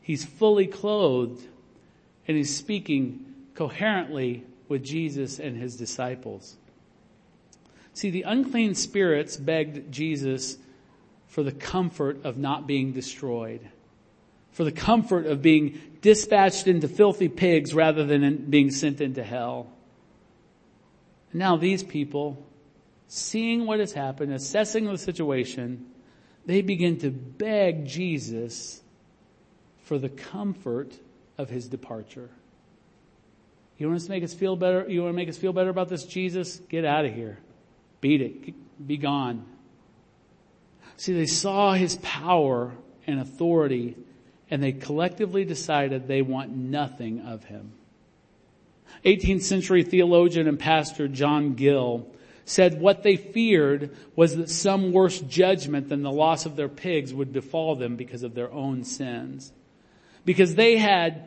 He's 0.00 0.24
fully 0.24 0.66
clothed 0.66 1.46
and 2.26 2.36
he's 2.36 2.54
speaking 2.54 3.24
coherently 3.54 4.44
with 4.68 4.84
Jesus 4.84 5.38
and 5.38 5.56
his 5.56 5.76
disciples. 5.76 6.56
See, 7.94 8.10
the 8.10 8.22
unclean 8.22 8.74
spirits 8.74 9.36
begged 9.36 9.90
Jesus 9.90 10.58
for 11.26 11.42
the 11.42 11.52
comfort 11.52 12.24
of 12.24 12.38
not 12.38 12.66
being 12.66 12.92
destroyed, 12.92 13.60
for 14.52 14.64
the 14.64 14.72
comfort 14.72 15.26
of 15.26 15.42
being 15.42 15.80
dispatched 16.00 16.66
into 16.66 16.88
filthy 16.88 17.28
pigs 17.28 17.74
rather 17.74 18.04
than 18.04 18.46
being 18.50 18.70
sent 18.70 19.00
into 19.00 19.22
hell. 19.22 19.70
Now 21.32 21.56
these 21.56 21.82
people, 21.82 22.44
seeing 23.06 23.66
what 23.66 23.80
has 23.80 23.92
happened, 23.92 24.32
assessing 24.32 24.86
the 24.86 24.98
situation, 24.98 25.86
they 26.46 26.62
begin 26.62 26.98
to 27.00 27.10
beg 27.10 27.86
Jesus 27.86 28.80
for 29.82 29.98
the 29.98 30.08
comfort 30.08 30.98
of 31.36 31.50
his 31.50 31.68
departure. 31.68 32.30
You 33.76 33.86
want 33.86 33.98
us 33.98 34.04
to 34.06 34.10
make 34.10 34.24
us 34.24 34.34
feel 34.34 34.56
better? 34.56 34.86
You 34.88 35.02
want 35.02 35.12
to 35.12 35.16
make 35.16 35.28
us 35.28 35.36
feel 35.36 35.52
better 35.52 35.70
about 35.70 35.88
this 35.88 36.04
Jesus? 36.04 36.56
Get 36.68 36.84
out 36.84 37.04
of 37.04 37.14
here. 37.14 37.38
Beat 38.00 38.20
it. 38.20 38.86
Be 38.86 38.96
gone. 38.96 39.44
See, 40.96 41.12
they 41.12 41.26
saw 41.26 41.74
his 41.74 41.96
power 42.02 42.72
and 43.06 43.20
authority 43.20 43.96
and 44.50 44.62
they 44.62 44.72
collectively 44.72 45.44
decided 45.44 46.06
they 46.06 46.22
want 46.22 46.54
nothing 46.54 47.20
of 47.20 47.44
him. 47.44 47.72
18th 49.04 49.42
century 49.42 49.82
theologian 49.82 50.48
and 50.48 50.58
pastor 50.58 51.08
John 51.08 51.54
Gill 51.54 52.06
said 52.44 52.80
what 52.80 53.02
they 53.02 53.16
feared 53.16 53.94
was 54.16 54.36
that 54.36 54.48
some 54.48 54.92
worse 54.92 55.20
judgment 55.20 55.88
than 55.88 56.02
the 56.02 56.10
loss 56.10 56.46
of 56.46 56.56
their 56.56 56.68
pigs 56.68 57.12
would 57.12 57.32
befall 57.32 57.76
them 57.76 57.96
because 57.96 58.22
of 58.22 58.34
their 58.34 58.50
own 58.50 58.84
sins. 58.84 59.52
Because 60.24 60.54
they 60.54 60.78
had 60.78 61.26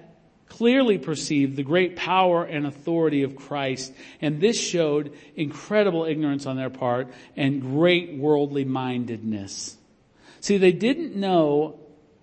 clearly 0.49 0.97
perceived 0.97 1.55
the 1.55 1.63
great 1.63 1.95
power 1.95 2.43
and 2.43 2.65
authority 2.65 3.23
of 3.23 3.35
Christ, 3.35 3.93
and 4.19 4.41
this 4.41 4.59
showed 4.59 5.13
incredible 5.35 6.05
ignorance 6.05 6.45
on 6.45 6.57
their 6.57 6.69
part 6.69 7.07
and 7.37 7.61
great 7.61 8.17
worldly 8.17 8.65
mindedness. 8.65 9.77
See, 10.41 10.57
they 10.57 10.73
didn't 10.73 11.15
know 11.15 11.79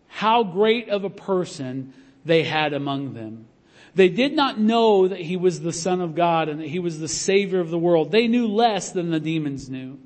how 0.09 0.43
great 0.43 0.89
of 0.89 1.05
a 1.05 1.11
person 1.11 1.93
they 2.25 2.43
had 2.43 2.73
among 2.73 3.15
them. 3.15 3.47
They 3.95 4.09
did 4.09 4.35
not 4.35 4.59
know 4.59 5.09
that 5.09 5.21
he 5.21 5.37
was 5.37 5.61
the 5.61 5.73
son 5.73 6.01
of 6.01 6.15
God 6.15 6.49
and 6.49 6.61
that 6.61 6.69
he 6.69 6.79
was 6.79 6.99
the 6.99 7.09
savior 7.09 7.61
of 7.61 7.71
the 7.71 7.79
world. 7.79 8.11
They 8.11 8.29
knew 8.29 8.47
less 8.47 8.93
than 8.93 9.11
the 9.11 9.21
demons 9.21 9.69
knew. 9.69 9.99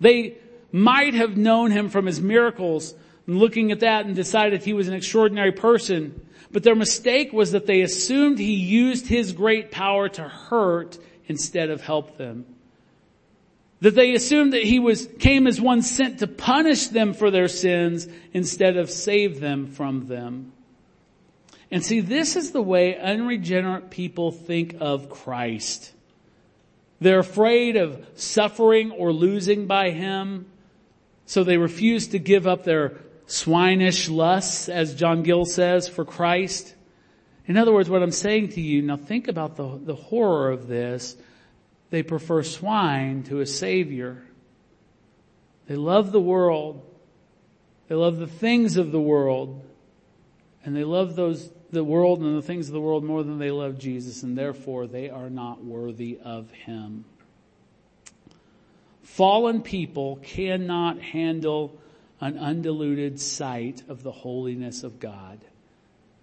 They 0.00 0.36
might 0.70 1.14
have 1.14 1.36
known 1.36 1.70
him 1.70 1.88
from 1.88 2.06
his 2.06 2.20
miracles 2.20 2.94
and 3.26 3.38
looking 3.38 3.72
at 3.72 3.80
that 3.80 4.06
and 4.06 4.14
decided 4.14 4.62
he 4.62 4.72
was 4.72 4.88
an 4.88 4.94
extraordinary 4.94 5.52
person. 5.52 6.26
But 6.50 6.62
their 6.62 6.74
mistake 6.74 7.32
was 7.32 7.52
that 7.52 7.66
they 7.66 7.82
assumed 7.82 8.38
he 8.38 8.54
used 8.54 9.06
his 9.06 9.32
great 9.32 9.70
power 9.70 10.08
to 10.10 10.22
hurt 10.22 10.98
instead 11.26 11.70
of 11.70 11.82
help 11.82 12.16
them. 12.16 12.46
That 13.80 13.94
they 13.94 14.14
assumed 14.14 14.54
that 14.54 14.64
he 14.64 14.80
was, 14.80 15.08
came 15.18 15.46
as 15.46 15.60
one 15.60 15.82
sent 15.82 16.18
to 16.18 16.26
punish 16.26 16.88
them 16.88 17.14
for 17.14 17.30
their 17.30 17.48
sins 17.48 18.08
instead 18.32 18.76
of 18.76 18.90
save 18.90 19.40
them 19.40 19.68
from 19.68 20.08
them. 20.08 20.52
And 21.70 21.84
see, 21.84 22.00
this 22.00 22.34
is 22.34 22.50
the 22.52 22.62
way 22.62 22.98
unregenerate 22.98 23.90
people 23.90 24.32
think 24.32 24.76
of 24.80 25.10
Christ. 25.10 25.92
They're 27.00 27.20
afraid 27.20 27.76
of 27.76 28.04
suffering 28.16 28.90
or 28.90 29.12
losing 29.12 29.66
by 29.66 29.90
Him, 29.90 30.46
so 31.26 31.44
they 31.44 31.58
refuse 31.58 32.08
to 32.08 32.18
give 32.18 32.46
up 32.46 32.64
their 32.64 32.96
swinish 33.26 34.08
lusts, 34.08 34.68
as 34.68 34.94
John 34.94 35.22
Gill 35.22 35.44
says, 35.44 35.88
for 35.88 36.04
Christ. 36.04 36.74
In 37.46 37.56
other 37.56 37.72
words, 37.72 37.88
what 37.88 38.02
I'm 38.02 38.10
saying 38.10 38.50
to 38.50 38.60
you, 38.60 38.82
now 38.82 38.96
think 38.96 39.28
about 39.28 39.56
the, 39.56 39.78
the 39.80 39.94
horror 39.94 40.50
of 40.50 40.66
this. 40.66 41.16
They 41.90 42.02
prefer 42.02 42.42
swine 42.42 43.22
to 43.24 43.40
a 43.40 43.46
savior. 43.46 44.24
They 45.66 45.76
love 45.76 46.12
the 46.12 46.20
world. 46.20 46.84
They 47.88 47.94
love 47.94 48.18
the 48.18 48.26
things 48.26 48.76
of 48.76 48.92
the 48.92 49.00
world. 49.00 49.62
And 50.64 50.76
they 50.76 50.84
love 50.84 51.16
those 51.16 51.50
the 51.70 51.84
world 51.84 52.20
and 52.20 52.36
the 52.36 52.42
things 52.42 52.68
of 52.68 52.72
the 52.72 52.80
world 52.80 53.04
more 53.04 53.22
than 53.22 53.38
they 53.38 53.50
love 53.50 53.78
Jesus, 53.78 54.22
and 54.22 54.36
therefore 54.36 54.86
they 54.86 55.10
are 55.10 55.30
not 55.30 55.62
worthy 55.62 56.18
of 56.22 56.50
Him. 56.50 57.04
Fallen 59.02 59.62
people 59.62 60.16
cannot 60.22 61.00
handle 61.00 61.78
an 62.20 62.38
undiluted 62.38 63.20
sight 63.20 63.82
of 63.88 64.02
the 64.02 64.12
holiness 64.12 64.82
of 64.82 64.98
God. 64.98 65.38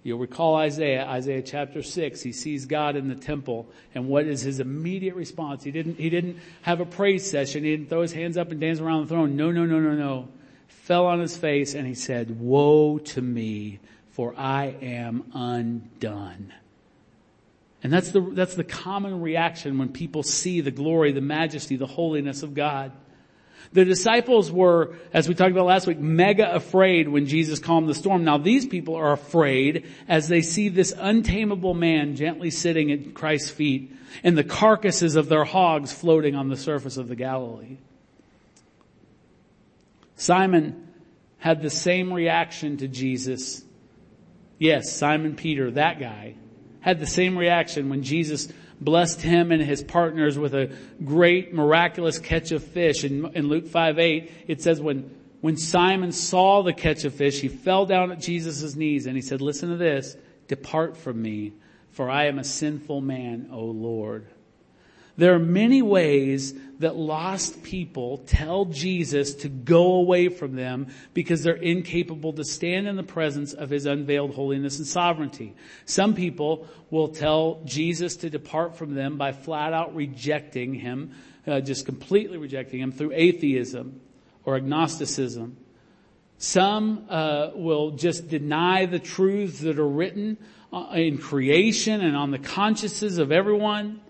You'll 0.06 0.20
recall 0.20 0.54
Isaiah, 0.58 1.04
Isaiah 1.08 1.42
chapter 1.42 1.82
6, 1.82 2.22
he 2.22 2.32
sees 2.32 2.68
God 2.68 2.96
in 2.96 3.08
the 3.08 3.16
temple, 3.16 3.66
and 3.96 4.08
what 4.08 4.28
is 4.28 4.42
his 4.42 4.60
immediate 4.60 5.16
response? 5.16 5.64
He 5.64 5.72
didn't, 5.72 5.98
he 5.98 6.12
didn't 6.12 6.38
have 6.62 6.80
a 6.80 6.86
praise 6.86 7.28
session, 7.28 7.64
he 7.64 7.72
didn't 7.76 7.90
throw 7.90 8.04
his 8.04 8.14
hands 8.14 8.38
up 8.38 8.52
and 8.52 8.62
dance 8.62 8.80
around 8.80 9.02
the 9.02 9.08
throne. 9.08 9.36
No, 9.36 9.50
no, 9.50 9.66
no, 9.66 9.80
no, 9.80 9.94
no. 9.96 10.28
Fell 10.68 11.08
on 11.08 11.22
his 11.22 11.36
face 11.36 11.74
and 11.74 11.88
he 11.88 11.96
said, 11.96 12.40
woe 12.40 13.00
to 13.00 13.20
me, 13.20 13.80
for 14.12 14.36
I 14.38 14.76
am 14.80 15.24
undone. 15.34 16.54
And 17.82 17.92
that's 17.92 18.12
the, 18.12 18.22
that's 18.22 18.54
the 18.54 18.64
common 18.64 19.22
reaction 19.22 19.80
when 19.80 19.90
people 19.90 20.22
see 20.22 20.62
the 20.62 20.70
glory, 20.70 21.14
the 21.14 21.22
majesty, 21.22 21.78
the 21.78 21.88
holiness 21.88 22.44
of 22.44 22.54
God. 22.54 22.92
The 23.74 23.86
disciples 23.86 24.52
were, 24.52 24.96
as 25.14 25.28
we 25.28 25.36
talked 25.36 25.52
about 25.52 25.66
last 25.66 25.88
week, 25.88 26.00
mega 26.00 26.54
afraid 26.54 27.08
when 27.08 27.26
Jesus 27.26 27.60
calmed 27.60 27.90
the 27.90 27.96
storm. 27.96 28.24
Now 28.24 28.38
these 28.38 28.66
people 28.66 28.96
are 28.96 29.12
afraid 29.12 29.86
as 30.08 30.28
they 30.28 30.42
see 30.42 30.70
this 30.70 30.94
untamable 30.98 31.74
man 31.74 32.16
gently 32.16 32.52
sitting 32.52 32.92
at 32.92 33.14
Christ's 33.14 33.50
feet 33.50 33.94
and 34.24 34.38
the 34.38 34.44
carcasses 34.44 35.16
of 35.16 35.30
their 35.30 35.44
hogs 35.44 35.92
floating 35.92 36.36
on 36.36 36.50
the 36.50 36.58
surface 36.58 36.98
of 36.98 37.08
the 37.08 37.16
Galilee. 37.16 37.78
Simon 40.16 40.88
had 41.38 41.62
the 41.62 41.70
same 41.70 42.14
reaction 42.14 42.78
to 42.78 42.88
Jesus 42.88 43.66
Yes, 44.58 44.94
Simon 44.94 45.36
Peter, 45.36 45.72
that 45.72 46.00
guy, 46.00 46.36
had 46.80 47.00
the 47.00 47.08
same 47.08 47.38
reaction 47.38 47.90
when 47.90 48.04
Jesus 48.04 48.48
blessed 48.80 49.22
him 49.22 49.52
and 49.52 49.62
his 49.62 49.84
partners 49.84 50.38
with 50.38 50.54
a 50.54 50.76
great 51.04 51.54
miraculous 51.54 52.20
catch 52.20 52.52
of 52.52 52.64
fish. 52.64 53.04
In, 53.04 53.26
in 53.36 53.48
Luke 53.48 53.68
5 53.68 54.00
8, 54.00 54.32
it 54.48 54.62
says 54.62 54.82
when, 54.82 55.10
when 55.42 55.58
Simon 55.58 56.12
saw 56.12 56.64
the 56.64 56.74
catch 56.74 57.06
of 57.06 57.14
fish, 57.14 57.40
he 57.40 57.48
fell 57.48 57.86
down 57.86 58.12
at 58.12 58.20
Jesus' 58.20 58.76
knees 58.76 59.06
and 59.06 59.16
he 59.16 59.22
said, 59.22 59.42
listen 59.42 59.70
to 59.70 59.78
this, 59.78 60.16
depart 60.48 60.98
from 60.98 61.22
me, 61.22 61.54
for 61.92 62.10
I 62.10 62.26
am 62.26 62.40
a 62.40 62.44
sinful 62.44 63.02
man, 63.02 63.50
O 63.52 63.66
Lord. 63.66 64.28
There 65.18 65.34
are 65.34 65.40
many 65.40 65.82
ways 65.82 66.54
that 66.80 66.96
lost 66.96 67.64
people 67.64 68.18
tell 68.20 68.66
Jesus 68.66 69.34
to 69.36 69.50
go 69.50 69.94
away 69.94 70.30
from 70.30 70.56
them 70.56 70.88
because 71.14 71.44
they're 71.44 71.56
incapable 71.56 72.34
to 72.34 72.44
stand 72.44 72.88
in 72.88 72.96
the 72.96 73.04
presence 73.04 73.54
of 73.54 73.70
his 73.70 73.86
unveiled 73.86 74.36
holiness 74.36 74.78
and 74.78 74.88
sovereignty. 74.88 75.56
Some 75.86 76.14
people 76.14 76.68
will 76.90 77.10
tell 77.10 77.62
Jesus 77.66 78.18
to 78.18 78.30
depart 78.30 78.78
from 78.78 78.94
them 78.94 79.18
by 79.18 79.32
flat 79.32 79.74
out 79.74 79.96
rejecting 79.96 80.74
him, 80.74 81.12
uh, 81.48 81.62
just 81.62 81.86
completely 81.86 82.38
rejecting 82.38 82.80
him 82.80 82.92
through 82.92 83.12
atheism 83.14 84.02
or 84.44 84.56
agnosticism. 84.56 85.58
Some 86.38 87.06
uh, 87.10 87.52
will 87.56 87.92
just 87.92 88.28
deny 88.28 88.86
the 88.86 89.00
truths 89.00 89.60
that 89.60 89.80
are 89.80 89.88
written 89.88 90.38
uh, 90.74 90.90
in 90.94 91.18
creation 91.18 92.02
and 92.02 92.18
on 92.18 92.32
the 92.32 92.40
consciences 92.40 93.18
of 93.18 93.32
everyone. 93.32 94.02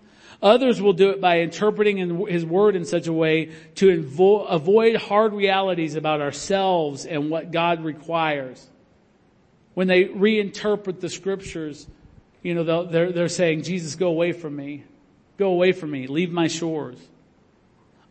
Others 0.42 0.82
will 0.82 0.92
do 0.92 1.10
it 1.10 1.20
by 1.20 1.40
interpreting 1.40 2.26
His 2.26 2.44
Word 2.44 2.76
in 2.76 2.84
such 2.84 3.06
a 3.06 3.12
way 3.12 3.52
to 3.76 4.44
avoid 4.48 4.96
hard 4.96 5.32
realities 5.32 5.94
about 5.94 6.20
ourselves 6.20 7.06
and 7.06 7.30
what 7.30 7.50
God 7.50 7.82
requires. 7.82 8.66
When 9.74 9.88
they 9.88 10.04
reinterpret 10.04 11.00
the 11.00 11.08
scriptures, 11.08 11.86
you 12.42 12.54
know, 12.54 12.84
they're, 12.84 13.12
they're 13.12 13.28
saying, 13.28 13.62
Jesus, 13.62 13.94
go 13.94 14.08
away 14.08 14.32
from 14.32 14.54
me. 14.56 14.84
Go 15.36 15.48
away 15.48 15.72
from 15.72 15.90
me. 15.90 16.06
Leave 16.06 16.30
my 16.30 16.48
shores. 16.48 16.98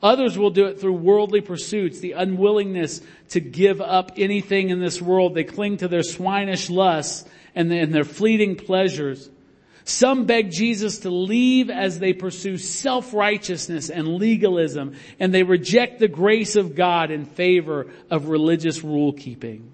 Others 0.04 0.38
will 0.38 0.52
do 0.52 0.66
it 0.66 0.80
through 0.80 0.94
worldly 0.94 1.42
pursuits, 1.42 2.00
the 2.00 2.12
unwillingness 2.12 3.02
to 3.30 3.40
give 3.40 3.82
up 3.82 4.12
anything 4.18 4.70
in 4.70 4.80
this 4.80 5.02
world. 5.02 5.34
They 5.34 5.44
cling 5.44 5.78
to 5.78 5.88
their 5.88 6.04
swinish 6.04 6.70
lusts 6.70 7.28
and 7.56 7.72
their 7.72 8.04
fleeting 8.04 8.56
pleasures. 8.58 9.30
Some 9.88 10.26
beg 10.26 10.50
Jesus 10.50 11.00
to 11.00 11.12
leave 11.12 11.70
as 11.70 12.00
they 12.00 12.12
pursue 12.12 12.58
self-righteousness 12.58 13.92
and 13.92 14.16
legalism, 14.16 14.96
and 15.20 15.32
they 15.32 15.44
reject 15.44 16.00
the 16.00 16.08
grace 16.08 16.56
of 16.56 16.76
God 16.76 17.12
in 17.12 17.26
favor 17.26 17.86
of 18.10 18.28
religious 18.28 18.84
rule 18.84 19.14
keeping. 19.14 19.72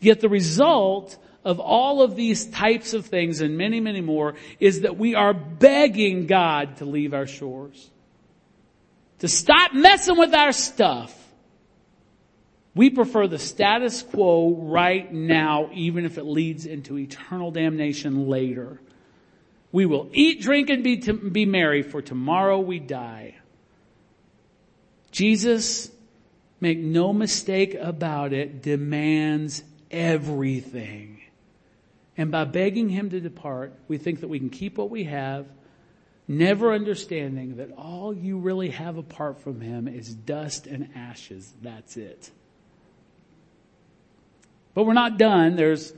Yet 0.00 0.20
the 0.20 0.28
result 0.28 1.18
of 1.44 1.58
all 1.58 2.00
of 2.00 2.14
these 2.14 2.46
types 2.46 2.94
of 2.94 3.06
things 3.06 3.40
and 3.40 3.58
many, 3.58 3.80
many 3.80 4.00
more 4.00 4.36
is 4.60 4.82
that 4.82 4.98
we 4.98 5.16
are 5.16 5.34
begging 5.34 6.28
God 6.28 6.76
to 6.76 6.84
leave 6.84 7.12
our 7.12 7.26
shores. 7.26 7.90
To 9.18 9.26
stop 9.26 9.74
messing 9.74 10.16
with 10.16 10.32
our 10.32 10.52
stuff. 10.52 11.12
We 12.72 12.90
prefer 12.90 13.26
the 13.26 13.38
status 13.40 14.02
quo 14.02 14.54
right 14.54 15.12
now, 15.12 15.70
even 15.72 16.04
if 16.04 16.18
it 16.18 16.24
leads 16.24 16.66
into 16.66 16.98
eternal 16.98 17.50
damnation 17.50 18.28
later. 18.28 18.80
We 19.74 19.86
will 19.86 20.08
eat, 20.12 20.40
drink, 20.40 20.70
and 20.70 20.84
be, 20.84 20.98
to, 20.98 21.14
be 21.14 21.46
merry, 21.46 21.82
for 21.82 22.00
tomorrow 22.00 22.60
we 22.60 22.78
die. 22.78 23.34
Jesus, 25.10 25.90
make 26.60 26.78
no 26.78 27.12
mistake 27.12 27.74
about 27.74 28.32
it, 28.32 28.62
demands 28.62 29.64
everything. 29.90 31.22
And 32.16 32.30
by 32.30 32.44
begging 32.44 32.88
him 32.88 33.10
to 33.10 33.20
depart, 33.20 33.72
we 33.88 33.98
think 33.98 34.20
that 34.20 34.28
we 34.28 34.38
can 34.38 34.48
keep 34.48 34.78
what 34.78 34.90
we 34.90 35.02
have, 35.04 35.46
never 36.28 36.72
understanding 36.72 37.56
that 37.56 37.72
all 37.76 38.14
you 38.14 38.38
really 38.38 38.70
have 38.70 38.96
apart 38.96 39.40
from 39.40 39.60
him 39.60 39.88
is 39.88 40.14
dust 40.14 40.68
and 40.68 40.90
ashes. 40.94 41.52
That's 41.62 41.96
it. 41.96 42.30
But 44.72 44.84
we're 44.84 44.92
not 44.92 45.18
done. 45.18 45.56
There's 45.56 45.92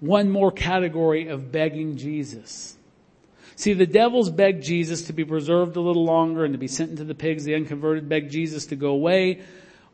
one 0.00 0.28
more 0.28 0.50
category 0.50 1.28
of 1.28 1.52
begging 1.52 1.98
Jesus. 1.98 2.76
See, 3.56 3.72
the 3.72 3.86
devils 3.86 4.30
begged 4.30 4.62
Jesus 4.62 5.06
to 5.06 5.12
be 5.12 5.24
preserved 5.24 5.76
a 5.76 5.80
little 5.80 6.04
longer 6.04 6.44
and 6.44 6.52
to 6.52 6.58
be 6.58 6.68
sent 6.68 6.90
into 6.90 7.04
the 7.04 7.14
pigs. 7.14 7.44
The 7.44 7.54
unconverted 7.54 8.08
begged 8.08 8.30
Jesus 8.30 8.66
to 8.66 8.76
go 8.76 8.90
away. 8.90 9.40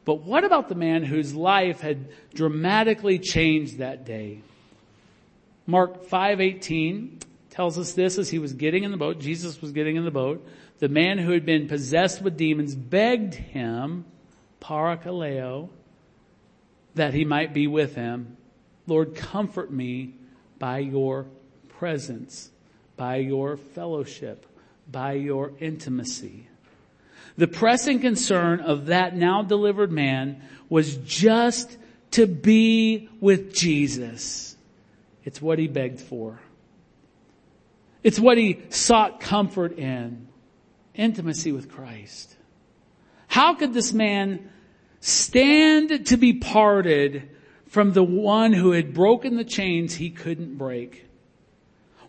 But 0.04 0.22
what 0.22 0.42
about 0.42 0.68
the 0.68 0.74
man 0.74 1.04
whose 1.04 1.32
life 1.32 1.80
had 1.80 2.08
dramatically 2.34 3.20
changed 3.20 3.78
that 3.78 4.04
day? 4.04 4.40
Mark 5.66 6.04
5:18 6.08 7.20
tells 7.50 7.78
us 7.78 7.92
this 7.92 8.18
as 8.18 8.30
he 8.30 8.40
was 8.40 8.52
getting 8.52 8.82
in 8.82 8.90
the 8.90 8.96
boat, 8.96 9.20
Jesus 9.20 9.60
was 9.62 9.70
getting 9.70 9.94
in 9.94 10.04
the 10.04 10.10
boat, 10.10 10.44
the 10.80 10.88
man 10.88 11.18
who 11.18 11.30
had 11.30 11.46
been 11.46 11.68
possessed 11.68 12.20
with 12.20 12.36
demons 12.36 12.74
begged 12.74 13.34
him, 13.34 14.04
parakaleo, 14.60 15.68
that 16.96 17.14
he 17.14 17.24
might 17.24 17.54
be 17.54 17.68
with 17.68 17.94
him. 17.94 18.36
Lord, 18.88 19.14
comfort 19.14 19.70
me 19.70 20.14
by 20.58 20.78
your 20.78 21.26
presence, 21.68 22.50
by 22.96 23.16
your 23.16 23.56
fellowship, 23.56 24.46
by 24.90 25.12
your 25.12 25.52
intimacy. 25.60 26.48
The 27.36 27.48
pressing 27.48 28.00
concern 28.00 28.60
of 28.60 28.86
that 28.86 29.16
now 29.16 29.42
delivered 29.42 29.90
man 29.90 30.42
was 30.68 30.96
just 30.98 31.76
to 32.12 32.26
be 32.26 33.08
with 33.20 33.54
Jesus. 33.54 34.56
It's 35.24 35.40
what 35.40 35.58
he 35.58 35.68
begged 35.68 36.00
for. 36.00 36.40
It's 38.02 38.18
what 38.18 38.36
he 38.36 38.60
sought 38.70 39.20
comfort 39.20 39.78
in. 39.78 40.28
Intimacy 40.94 41.52
with 41.52 41.70
Christ. 41.70 42.36
How 43.28 43.54
could 43.54 43.72
this 43.72 43.94
man 43.94 44.50
stand 45.00 46.06
to 46.06 46.16
be 46.18 46.34
parted 46.34 47.30
from 47.68 47.92
the 47.92 48.04
one 48.04 48.52
who 48.52 48.72
had 48.72 48.92
broken 48.92 49.36
the 49.36 49.44
chains 49.44 49.94
he 49.94 50.10
couldn't 50.10 50.58
break? 50.58 51.06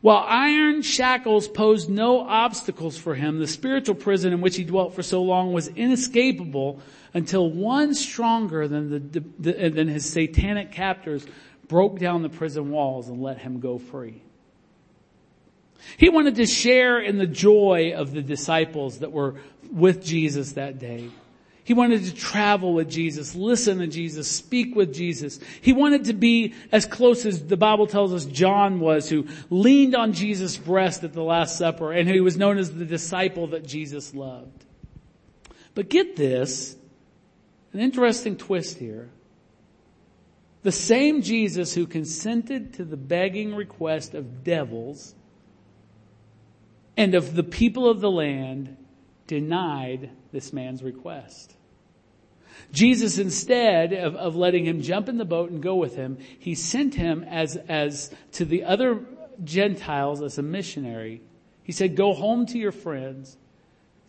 While 0.03 0.25
iron 0.27 0.81
shackles 0.81 1.47
posed 1.47 1.89
no 1.89 2.19
obstacles 2.19 2.97
for 2.97 3.15
him, 3.15 3.39
the 3.39 3.47
spiritual 3.47 3.95
prison 3.95 4.33
in 4.33 4.41
which 4.41 4.57
he 4.57 4.65
dwelt 4.65 4.95
for 4.95 5.01
so 5.01 5.23
long 5.23 5.53
was 5.53 5.69
inescapable 5.69 6.81
until 7.13 7.49
one 7.49 7.93
stronger 7.93 8.67
than, 8.67 8.89
the, 8.89 9.23
the, 9.39 9.69
than 9.69 9.87
his 9.87 10.05
satanic 10.05 10.73
captors 10.73 11.25
broke 11.69 11.99
down 11.99 12.21
the 12.21 12.27
prison 12.27 12.69
walls 12.69 13.07
and 13.07 13.21
let 13.21 13.37
him 13.37 13.61
go 13.61 13.77
free. 13.77 14.21
He 15.95 16.09
wanted 16.09 16.35
to 16.35 16.47
share 16.47 16.99
in 16.99 17.17
the 17.17 17.25
joy 17.25 17.93
of 17.95 18.11
the 18.11 18.21
disciples 18.21 18.99
that 18.99 19.13
were 19.13 19.35
with 19.71 20.03
Jesus 20.03 20.51
that 20.51 20.79
day. 20.79 21.11
He 21.65 21.73
wanted 21.73 22.03
to 22.03 22.13
travel 22.13 22.73
with 22.73 22.89
Jesus, 22.89 23.35
listen 23.35 23.77
to 23.79 23.87
Jesus, 23.87 24.29
speak 24.29 24.75
with 24.75 24.93
Jesus. 24.93 25.39
He 25.61 25.71
wanted 25.71 26.05
to 26.05 26.13
be 26.13 26.53
as 26.73 26.85
close 26.85 27.25
as 27.25 27.45
the 27.45 27.55
Bible 27.55 27.87
tells 27.87 28.13
us 28.13 28.25
John 28.25 28.81
was, 28.81 29.07
who 29.07 29.27
leaned 29.49 29.95
on 29.95 30.11
Jesus' 30.11 30.57
breast 30.57 31.05
at 31.05 31.13
the 31.13 31.23
Last 31.23 31.57
Supper, 31.57 31.93
and 31.93 32.09
he 32.09 32.19
was 32.19 32.35
known 32.35 32.57
as 32.57 32.73
the 32.73 32.83
disciple 32.83 33.47
that 33.47 33.65
Jesus 33.65 34.13
loved. 34.13 34.65
But 35.73 35.89
get 35.89 36.17
this, 36.17 36.75
an 37.71 37.79
interesting 37.79 38.35
twist 38.35 38.77
here. 38.77 39.09
The 40.63 40.71
same 40.71 41.21
Jesus 41.21 41.73
who 41.73 41.87
consented 41.87 42.73
to 42.73 42.83
the 42.85 42.97
begging 42.97 43.55
request 43.55 44.13
of 44.13 44.43
devils 44.43 45.15
and 46.97 47.15
of 47.15 47.35
the 47.35 47.43
people 47.43 47.89
of 47.89 48.01
the 48.01 48.11
land 48.11 48.77
denied 49.27 50.11
this 50.31 50.53
man's 50.53 50.83
request. 50.83 51.55
Jesus, 52.71 53.17
instead 53.17 53.93
of, 53.93 54.15
of 54.15 54.35
letting 54.35 54.65
him 54.65 54.81
jump 54.81 55.09
in 55.09 55.17
the 55.17 55.25
boat 55.25 55.51
and 55.51 55.61
go 55.61 55.75
with 55.75 55.95
him, 55.95 56.17
he 56.39 56.55
sent 56.55 56.95
him 56.95 57.23
as, 57.23 57.55
as 57.55 58.11
to 58.33 58.45
the 58.45 58.63
other 58.63 58.99
Gentiles 59.43 60.21
as 60.21 60.37
a 60.37 60.43
missionary. 60.43 61.21
He 61.63 61.71
said, 61.71 61.95
go 61.95 62.13
home 62.13 62.45
to 62.47 62.57
your 62.57 62.71
friends. 62.71 63.37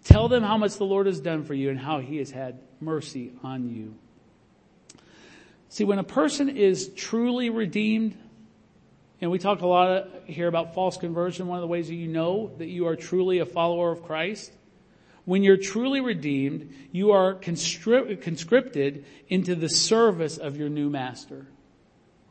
Tell 0.05 0.29
them 0.29 0.43
how 0.43 0.59
much 0.59 0.77
the 0.77 0.85
Lord 0.85 1.07
has 1.07 1.21
done 1.21 1.45
for 1.45 1.55
you 1.55 1.71
and 1.71 1.79
how 1.79 2.01
he 2.01 2.19
has 2.19 2.31
had 2.31 2.59
mercy 2.81 3.33
on 3.43 3.69
you. 3.69 3.95
See, 5.71 5.85
when 5.85 5.99
a 5.99 6.05
person 6.05 6.49
is 6.51 6.91
truly 6.95 7.51
redeemed, 7.51 8.17
and 9.21 9.31
we 9.31 9.39
talk 9.39 9.63
a 9.63 9.67
lot 9.67 10.09
here 10.27 10.49
about 10.49 10.75
false 10.75 10.97
conversion, 10.97 11.47
one 11.47 11.59
of 11.59 11.63
the 11.63 11.69
ways 11.69 11.89
that 11.89 11.95
you 11.95 12.09
know 12.09 12.53
that 12.59 12.69
you 12.69 12.87
are 12.87 12.97
truly 12.97 13.39
a 13.39 13.47
follower 13.47 13.91
of 13.91 14.03
Christ. 14.03 14.53
When 15.25 15.43
you're 15.43 15.57
truly 15.57 16.01
redeemed, 16.01 16.75
you 16.93 17.13
are 17.13 17.35
conscripted 17.35 19.05
into 19.29 19.55
the 19.55 19.69
service 19.69 20.37
of 20.37 20.57
your 20.57 20.69
new 20.69 20.91
master. 20.91 21.47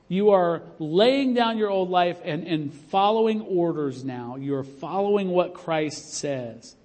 You 0.07 0.31
are 0.31 0.61
laying 0.77 1.33
down 1.33 1.57
your 1.57 1.71
old 1.71 1.89
life 1.89 2.19
and, 2.23 2.45
and 2.45 2.73
following 2.73 3.41
orders 3.41 4.03
now. 4.03 4.35
You 4.35 4.55
are 4.55 4.63
following 4.63 5.29
what 5.29 5.55
Christ 5.55 6.13
says. 6.13 6.75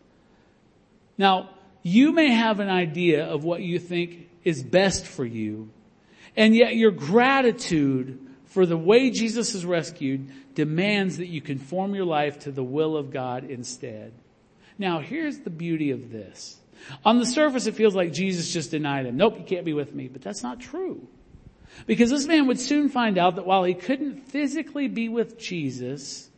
Now, 1.19 1.51
you 1.83 2.13
may 2.13 2.31
have 2.31 2.61
an 2.61 2.71
idea 2.71 3.27
of 3.27 3.45
what 3.45 3.61
you 3.61 3.79
think 3.79 4.29
is 4.45 4.63
best 4.63 5.07
for 5.07 5.25
you, 5.25 5.69
and 6.37 6.55
yet 6.55 6.77
your 6.77 6.91
gratitude 6.91 8.19
for 8.47 8.65
the 8.65 8.79
way 8.79 9.11
Jesus 9.11 9.53
has 9.53 9.67
rescued 9.67 10.31
demands 10.55 11.19
that 11.19 11.27
you 11.27 11.41
conform 11.41 11.95
your 11.95 12.05
life 12.05 12.41
to 12.41 12.51
the 12.51 12.65
will 12.65 12.97
of 12.97 13.11
God 13.11 13.45
instead. 13.45 14.13
Now 14.79 15.01
here's 15.01 15.39
the 15.41 15.51
beauty 15.51 15.91
of 15.91 16.11
this. 16.11 16.57
On 17.05 17.19
the 17.19 17.27
surface 17.27 17.67
it 17.67 17.75
feels 17.75 17.95
like 17.95 18.13
Jesus 18.13 18.53
just 18.53 18.71
denied 18.71 19.07
him. 19.07 19.17
Nope, 19.17 19.39
you 19.39 19.45
can't 19.45 19.65
be 19.65 19.73
with 19.73 19.95
me. 19.95 20.09
But 20.09 20.23
that's 20.23 20.43
not 20.43 20.61
true. 20.61 21.07
Because 21.87 22.11
this 22.11 22.27
man 22.27 22.47
would 22.47 22.59
soon 22.59 22.89
find 22.89 23.19
out 23.19 23.37
that 23.37 23.47
while 23.47 23.65
he 23.65 23.75
couldn't 23.75 24.29
physically 24.29 24.89
be 24.89 25.09
with 25.09 25.39
Jesus 25.39 26.29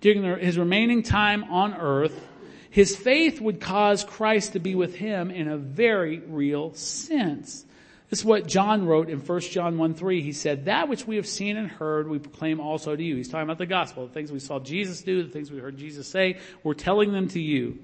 during 0.00 0.22
his 0.40 0.58
remaining 0.58 1.02
time 1.02 1.44
on 1.44 1.74
earth, 1.74 2.28
his 2.70 2.96
faith 2.96 3.40
would 3.40 3.60
cause 3.60 4.04
Christ 4.04 4.54
to 4.54 4.58
be 4.58 4.74
with 4.74 4.96
him 4.96 5.30
in 5.30 5.48
a 5.48 5.56
very 5.56 6.18
real 6.18 6.74
sense. 6.74 7.64
This 8.10 8.20
is 8.20 8.24
what 8.24 8.46
John 8.46 8.86
wrote 8.86 9.08
in 9.08 9.18
1 9.18 9.40
John 9.40 9.78
1 9.78 9.94
3. 9.94 10.22
He 10.22 10.32
said, 10.32 10.66
that 10.66 10.88
which 10.88 11.06
we 11.06 11.16
have 11.16 11.26
seen 11.26 11.56
and 11.56 11.68
heard, 11.68 12.08
we 12.08 12.18
proclaim 12.18 12.60
also 12.60 12.94
to 12.94 13.02
you. 13.02 13.16
He's 13.16 13.28
talking 13.28 13.44
about 13.44 13.58
the 13.58 13.66
gospel, 13.66 14.06
the 14.06 14.12
things 14.12 14.30
we 14.30 14.38
saw 14.38 14.58
Jesus 14.60 15.02
do, 15.02 15.22
the 15.22 15.30
things 15.30 15.50
we 15.50 15.58
heard 15.58 15.76
Jesus 15.76 16.06
say, 16.06 16.38
we're 16.62 16.74
telling 16.74 17.12
them 17.12 17.28
to 17.28 17.40
you. 17.40 17.78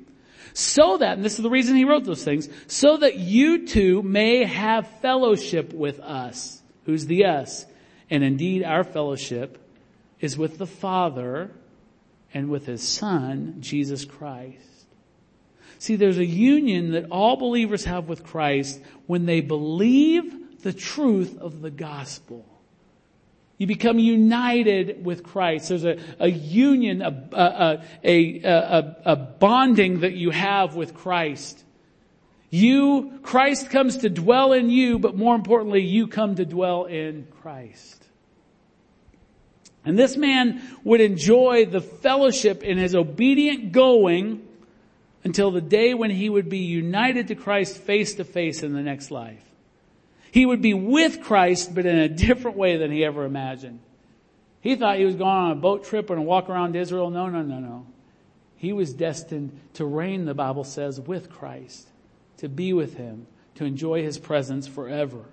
So 0.52 0.98
that, 0.98 1.16
and 1.16 1.24
this 1.24 1.38
is 1.38 1.42
the 1.42 1.50
reason 1.50 1.76
he 1.76 1.84
wrote 1.84 2.04
those 2.04 2.24
things, 2.24 2.48
so 2.66 2.96
that 2.98 3.16
you 3.16 3.66
too 3.66 4.02
may 4.02 4.44
have 4.44 4.86
fellowship 5.00 5.72
with 5.72 6.00
us. 6.00 6.62
Who's 6.84 7.06
the 7.06 7.24
us? 7.26 7.66
And 8.08 8.24
indeed 8.24 8.64
our 8.64 8.84
fellowship 8.84 9.58
is 10.20 10.36
with 10.36 10.58
the 10.58 10.66
Father 10.66 11.50
and 12.34 12.48
with 12.50 12.66
His 12.66 12.86
Son, 12.86 13.56
Jesus 13.60 14.04
Christ. 14.04 14.58
See, 15.78 15.96
there's 15.96 16.18
a 16.18 16.26
union 16.26 16.92
that 16.92 17.10
all 17.10 17.36
believers 17.36 17.86
have 17.86 18.08
with 18.08 18.24
Christ 18.24 18.80
when 19.10 19.26
they 19.26 19.40
believe 19.40 20.62
the 20.62 20.72
truth 20.72 21.36
of 21.38 21.62
the 21.62 21.70
gospel. 21.70 22.46
You 23.58 23.66
become 23.66 23.98
united 23.98 25.04
with 25.04 25.24
Christ. 25.24 25.70
There's 25.70 25.84
a, 25.84 25.98
a 26.20 26.30
union, 26.30 27.02
a, 27.02 27.28
a, 27.32 27.82
a, 28.04 28.42
a, 28.44 28.96
a 29.06 29.16
bonding 29.16 30.02
that 30.02 30.12
you 30.12 30.30
have 30.30 30.76
with 30.76 30.94
Christ. 30.94 31.64
You, 32.50 33.18
Christ 33.24 33.70
comes 33.70 33.96
to 33.96 34.08
dwell 34.08 34.52
in 34.52 34.70
you, 34.70 35.00
but 35.00 35.16
more 35.16 35.34
importantly, 35.34 35.82
you 35.82 36.06
come 36.06 36.36
to 36.36 36.44
dwell 36.44 36.84
in 36.84 37.26
Christ. 37.42 38.06
And 39.84 39.98
this 39.98 40.16
man 40.16 40.62
would 40.84 41.00
enjoy 41.00 41.66
the 41.66 41.80
fellowship 41.80 42.62
in 42.62 42.78
his 42.78 42.94
obedient 42.94 43.72
going 43.72 44.46
until 45.24 45.50
the 45.50 45.60
day 45.60 45.94
when 45.94 46.10
he 46.10 46.28
would 46.28 46.48
be 46.48 46.58
united 46.58 47.28
to 47.28 47.34
Christ 47.34 47.76
face 47.78 48.14
to 48.14 48.24
face 48.24 48.62
in 48.62 48.72
the 48.72 48.82
next 48.82 49.10
life. 49.10 49.44
He 50.32 50.46
would 50.46 50.62
be 50.62 50.74
with 50.74 51.22
Christ, 51.22 51.74
but 51.74 51.86
in 51.86 51.98
a 51.98 52.08
different 52.08 52.56
way 52.56 52.76
than 52.76 52.90
he 52.90 53.04
ever 53.04 53.24
imagined. 53.24 53.80
He 54.60 54.76
thought 54.76 54.98
he 54.98 55.04
was 55.04 55.16
going 55.16 55.30
on 55.30 55.50
a 55.52 55.56
boat 55.56 55.84
trip 55.84 56.10
and 56.10 56.18
a 56.18 56.22
walk 56.22 56.48
around 56.48 56.76
Israel. 56.76 57.10
No, 57.10 57.28
no, 57.28 57.42
no, 57.42 57.58
no. 57.58 57.86
He 58.56 58.72
was 58.72 58.92
destined 58.92 59.58
to 59.74 59.84
reign, 59.84 60.26
the 60.26 60.34
Bible 60.34 60.64
says, 60.64 61.00
with 61.00 61.30
Christ, 61.30 61.88
to 62.38 62.48
be 62.48 62.72
with 62.72 62.96
him, 62.96 63.26
to 63.54 63.64
enjoy 63.64 64.02
his 64.02 64.18
presence 64.18 64.66
forever. 64.66 65.24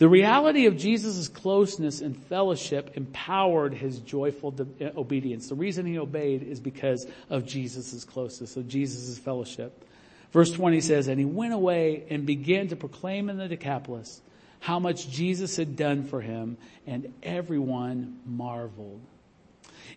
The 0.00 0.08
reality 0.08 0.64
of 0.64 0.78
Jesus' 0.78 1.28
closeness 1.28 2.00
and 2.00 2.16
fellowship 2.16 2.92
empowered 2.94 3.74
his 3.74 3.98
joyful 3.98 4.54
eh, 4.80 4.88
obedience. 4.96 5.50
The 5.50 5.54
reason 5.54 5.84
he 5.84 5.98
obeyed 5.98 6.42
is 6.42 6.58
because 6.58 7.06
of 7.28 7.44
Jesus' 7.44 8.02
closeness, 8.04 8.56
of 8.56 8.66
Jesus' 8.66 9.18
fellowship. 9.18 9.84
Verse 10.32 10.52
20 10.52 10.80
says, 10.80 11.08
And 11.08 11.18
he 11.18 11.26
went 11.26 11.52
away 11.52 12.04
and 12.08 12.24
began 12.24 12.68
to 12.68 12.76
proclaim 12.76 13.28
in 13.28 13.36
the 13.36 13.46
Decapolis 13.46 14.22
how 14.60 14.78
much 14.78 15.10
Jesus 15.10 15.58
had 15.58 15.76
done 15.76 16.04
for 16.04 16.22
him, 16.22 16.56
and 16.86 17.12
everyone 17.22 18.20
marveled. 18.24 19.02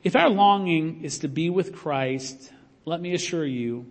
If 0.03 0.17
our 0.17 0.29
longing 0.29 1.05
is 1.05 1.19
to 1.19 1.29
be 1.29 1.49
with 1.49 1.73
Christ, 1.73 2.51
let 2.83 2.99
me 2.99 3.13
assure 3.13 3.45
you, 3.45 3.85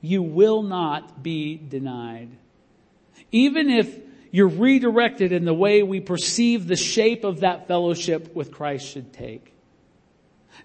you 0.00 0.22
will 0.22 0.62
not 0.62 1.22
be 1.22 1.58
denied. 1.58 2.30
Even 3.30 3.68
if 3.68 3.98
you're 4.34 4.48
redirected 4.48 5.30
in 5.30 5.44
the 5.44 5.54
way 5.54 5.84
we 5.84 6.00
perceive 6.00 6.66
the 6.66 6.74
shape 6.74 7.22
of 7.22 7.40
that 7.40 7.68
fellowship 7.68 8.34
with 8.34 8.50
Christ 8.50 8.84
should 8.84 9.12
take. 9.12 9.54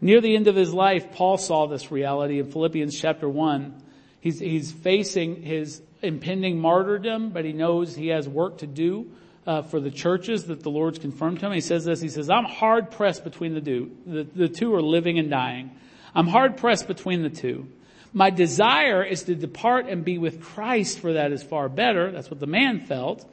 Near 0.01 0.21
the 0.21 0.35
end 0.35 0.47
of 0.47 0.55
his 0.55 0.73
life, 0.73 1.11
Paul 1.11 1.37
saw 1.37 1.67
this 1.67 1.91
reality 1.91 2.39
in 2.39 2.51
Philippians 2.51 2.99
chapter 2.99 3.29
1. 3.29 3.79
He's, 4.21 4.39
he's 4.39 4.71
facing 4.71 5.43
his 5.43 5.83
impending 6.01 6.59
martyrdom, 6.59 7.29
but 7.29 7.45
he 7.45 7.53
knows 7.53 7.95
he 7.95 8.07
has 8.07 8.27
work 8.27 8.57
to 8.57 8.65
do 8.65 9.11
uh, 9.45 9.61
for 9.61 9.79
the 9.79 9.91
churches 9.91 10.45
that 10.45 10.63
the 10.63 10.71
Lord's 10.71 10.97
confirmed 10.97 11.39
to 11.41 11.45
him. 11.45 11.51
He 11.51 11.61
says 11.61 11.85
this, 11.85 12.01
he 12.01 12.09
says, 12.09 12.27
I'm 12.27 12.45
hard 12.45 12.89
pressed 12.89 13.23
between 13.23 13.53
the 13.53 13.61
two. 13.61 13.95
The, 14.07 14.23
the 14.23 14.49
two 14.49 14.73
are 14.73 14.81
living 14.81 15.19
and 15.19 15.29
dying. 15.29 15.69
I'm 16.15 16.25
hard 16.25 16.57
pressed 16.57 16.87
between 16.87 17.21
the 17.21 17.29
two. 17.29 17.67
My 18.13 18.31
desire 18.31 19.03
is 19.03 19.21
to 19.25 19.35
depart 19.35 19.85
and 19.85 20.03
be 20.03 20.17
with 20.17 20.41
Christ 20.41 20.97
for 20.97 21.13
that 21.13 21.31
is 21.31 21.43
far 21.43 21.69
better. 21.69 22.11
That's 22.11 22.31
what 22.31 22.39
the 22.39 22.47
man 22.47 22.79
felt. 22.79 23.31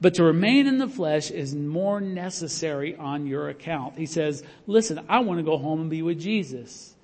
But 0.00 0.14
to 0.14 0.24
remain 0.24 0.66
in 0.66 0.78
the 0.78 0.88
flesh 0.88 1.30
is 1.30 1.54
more 1.54 2.00
necessary 2.00 2.96
on 2.96 3.26
your 3.26 3.48
account. 3.48 3.96
He 3.96 4.06
says, 4.06 4.42
listen, 4.66 5.04
I 5.08 5.20
want 5.20 5.38
to 5.38 5.44
go 5.44 5.56
home 5.56 5.80
and 5.80 5.90
be 5.90 6.02
with 6.02 6.20
Jesus. 6.20 6.94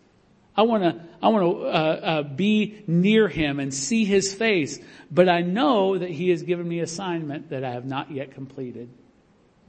I 0.55 0.63
want 0.63 0.83
to, 0.83 1.01
I 1.23 1.29
want 1.29 1.45
to 1.45 1.65
uh, 1.65 1.71
uh, 1.71 2.23
be 2.23 2.83
near 2.87 3.29
him 3.29 3.61
and 3.61 3.73
see 3.73 4.05
his 4.05 4.35
face. 4.35 4.79
But 5.11 5.29
I 5.29 5.41
know 5.41 5.97
that 5.97 6.11
he 6.11 6.29
has 6.29 6.43
given 6.43 6.69
me 6.69 6.81
assignment 6.81 7.49
that 7.51 7.65
I 7.65 7.71
have 7.71 7.87
not 7.87 8.11
yet 8.11 8.33
completed. 8.33 8.91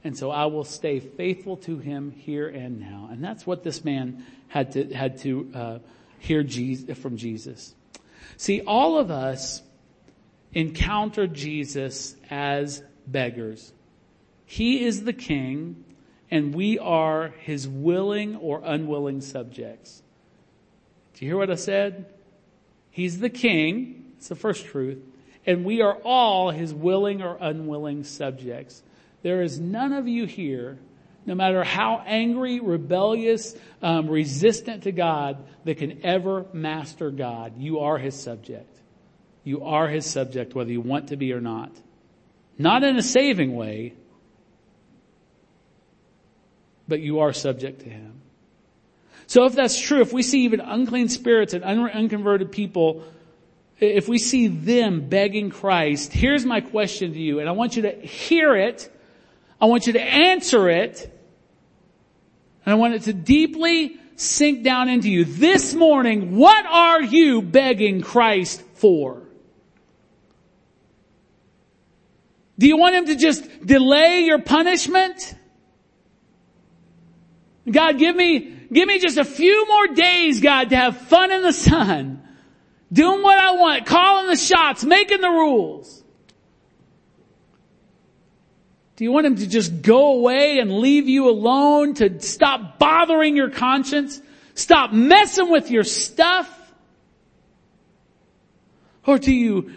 And 0.02 0.16
so 0.16 0.30
I 0.30 0.44
will 0.46 0.64
stay 0.64 1.00
faithful 1.00 1.56
to 1.58 1.78
him 1.78 2.10
here 2.10 2.46
and 2.46 2.78
now. 2.78 3.08
And 3.10 3.24
that's 3.24 3.46
what 3.46 3.62
this 3.62 3.82
man 3.82 4.26
had 4.48 4.72
to, 4.72 4.92
had 4.92 5.18
to, 5.20 5.50
uh, 5.54 5.78
hear 6.18 6.42
Jesus, 6.42 6.98
from 6.98 7.16
Jesus. 7.16 7.74
See, 8.36 8.62
all 8.62 8.98
of 8.98 9.10
us 9.10 9.62
encounter 10.52 11.26
Jesus 11.26 12.16
as 12.30 12.82
beggars. 13.06 13.72
He 14.46 14.84
is 14.84 15.04
the 15.04 15.12
king 15.12 15.84
and 16.30 16.54
we 16.54 16.78
are 16.78 17.28
his 17.38 17.68
willing 17.68 18.36
or 18.36 18.60
unwilling 18.64 19.20
subjects. 19.20 20.02
Do 21.14 21.24
you 21.24 21.30
hear 21.30 21.38
what 21.38 21.50
I 21.50 21.54
said? 21.54 22.06
He's 22.90 23.20
the 23.20 23.30
king. 23.30 24.12
It's 24.16 24.28
the 24.28 24.34
first 24.34 24.66
truth. 24.66 24.98
And 25.46 25.64
we 25.64 25.82
are 25.82 25.94
all 26.04 26.50
his 26.50 26.72
willing 26.72 27.22
or 27.22 27.36
unwilling 27.40 28.04
subjects. 28.04 28.82
There 29.22 29.42
is 29.42 29.60
none 29.60 29.92
of 29.92 30.08
you 30.08 30.26
here, 30.26 30.78
no 31.26 31.34
matter 31.34 31.62
how 31.62 32.02
angry, 32.04 32.60
rebellious, 32.60 33.54
um, 33.82 34.08
resistant 34.08 34.84
to 34.84 34.92
God, 34.92 35.36
that 35.64 35.78
can 35.78 36.04
ever 36.04 36.46
master 36.52 37.10
God. 37.10 37.58
You 37.58 37.80
are 37.80 37.98
his 37.98 38.20
subject. 38.20 38.76
You 39.44 39.64
are 39.64 39.88
his 39.88 40.06
subject, 40.06 40.54
whether 40.54 40.72
you 40.72 40.80
want 40.80 41.08
to 41.08 41.16
be 41.16 41.32
or 41.32 41.40
not. 41.40 41.70
Not 42.58 42.84
in 42.84 42.96
a 42.96 43.02
saving 43.02 43.54
way, 43.54 43.94
but 46.86 47.00
you 47.00 47.20
are 47.20 47.32
subject 47.32 47.80
to 47.80 47.88
Him. 47.88 48.20
So 49.26 49.44
if 49.44 49.54
that's 49.54 49.78
true, 49.78 50.00
if 50.00 50.12
we 50.12 50.22
see 50.22 50.44
even 50.44 50.60
unclean 50.60 51.08
spirits 51.08 51.54
and 51.54 51.64
un- 51.64 51.90
unconverted 51.90 52.52
people, 52.52 53.04
if 53.80 54.08
we 54.08 54.18
see 54.18 54.48
them 54.48 55.08
begging 55.08 55.50
Christ, 55.50 56.12
here's 56.12 56.44
my 56.44 56.60
question 56.60 57.12
to 57.12 57.18
you, 57.18 57.40
and 57.40 57.48
I 57.48 57.52
want 57.52 57.76
you 57.76 57.82
to 57.82 57.92
hear 57.92 58.54
it, 58.54 58.90
I 59.60 59.66
want 59.66 59.86
you 59.86 59.94
to 59.94 60.02
answer 60.02 60.68
it, 60.68 61.10
and 62.64 62.72
I 62.72 62.76
want 62.76 62.94
it 62.94 63.02
to 63.02 63.12
deeply 63.12 63.96
sink 64.16 64.62
down 64.62 64.88
into 64.88 65.10
you. 65.10 65.24
This 65.24 65.74
morning, 65.74 66.36
what 66.36 66.64
are 66.66 67.02
you 67.02 67.42
begging 67.42 68.00
Christ 68.00 68.62
for? 68.74 69.23
Do 72.58 72.68
you 72.68 72.76
want 72.76 72.94
him 72.94 73.06
to 73.06 73.16
just 73.16 73.66
delay 73.66 74.20
your 74.20 74.40
punishment? 74.40 75.34
God, 77.70 77.98
give 77.98 78.14
me, 78.14 78.54
give 78.72 78.86
me 78.86 78.98
just 78.98 79.16
a 79.16 79.24
few 79.24 79.66
more 79.66 79.88
days, 79.88 80.40
God, 80.40 80.70
to 80.70 80.76
have 80.76 80.96
fun 80.98 81.32
in 81.32 81.42
the 81.42 81.52
sun. 81.52 82.22
Doing 82.92 83.22
what 83.22 83.38
I 83.38 83.52
want, 83.52 83.86
calling 83.86 84.28
the 84.28 84.36
shots, 84.36 84.84
making 84.84 85.20
the 85.20 85.30
rules. 85.30 86.02
Do 88.96 89.04
you 89.04 89.10
want 89.10 89.26
him 89.26 89.36
to 89.36 89.46
just 89.48 89.82
go 89.82 90.12
away 90.12 90.60
and 90.60 90.78
leave 90.78 91.08
you 91.08 91.28
alone 91.28 91.94
to 91.94 92.20
stop 92.20 92.78
bothering 92.78 93.34
your 93.34 93.50
conscience? 93.50 94.20
Stop 94.54 94.92
messing 94.92 95.50
with 95.50 95.70
your 95.70 95.82
stuff? 95.82 96.48
Or 99.04 99.18
do 99.18 99.32
you 99.32 99.72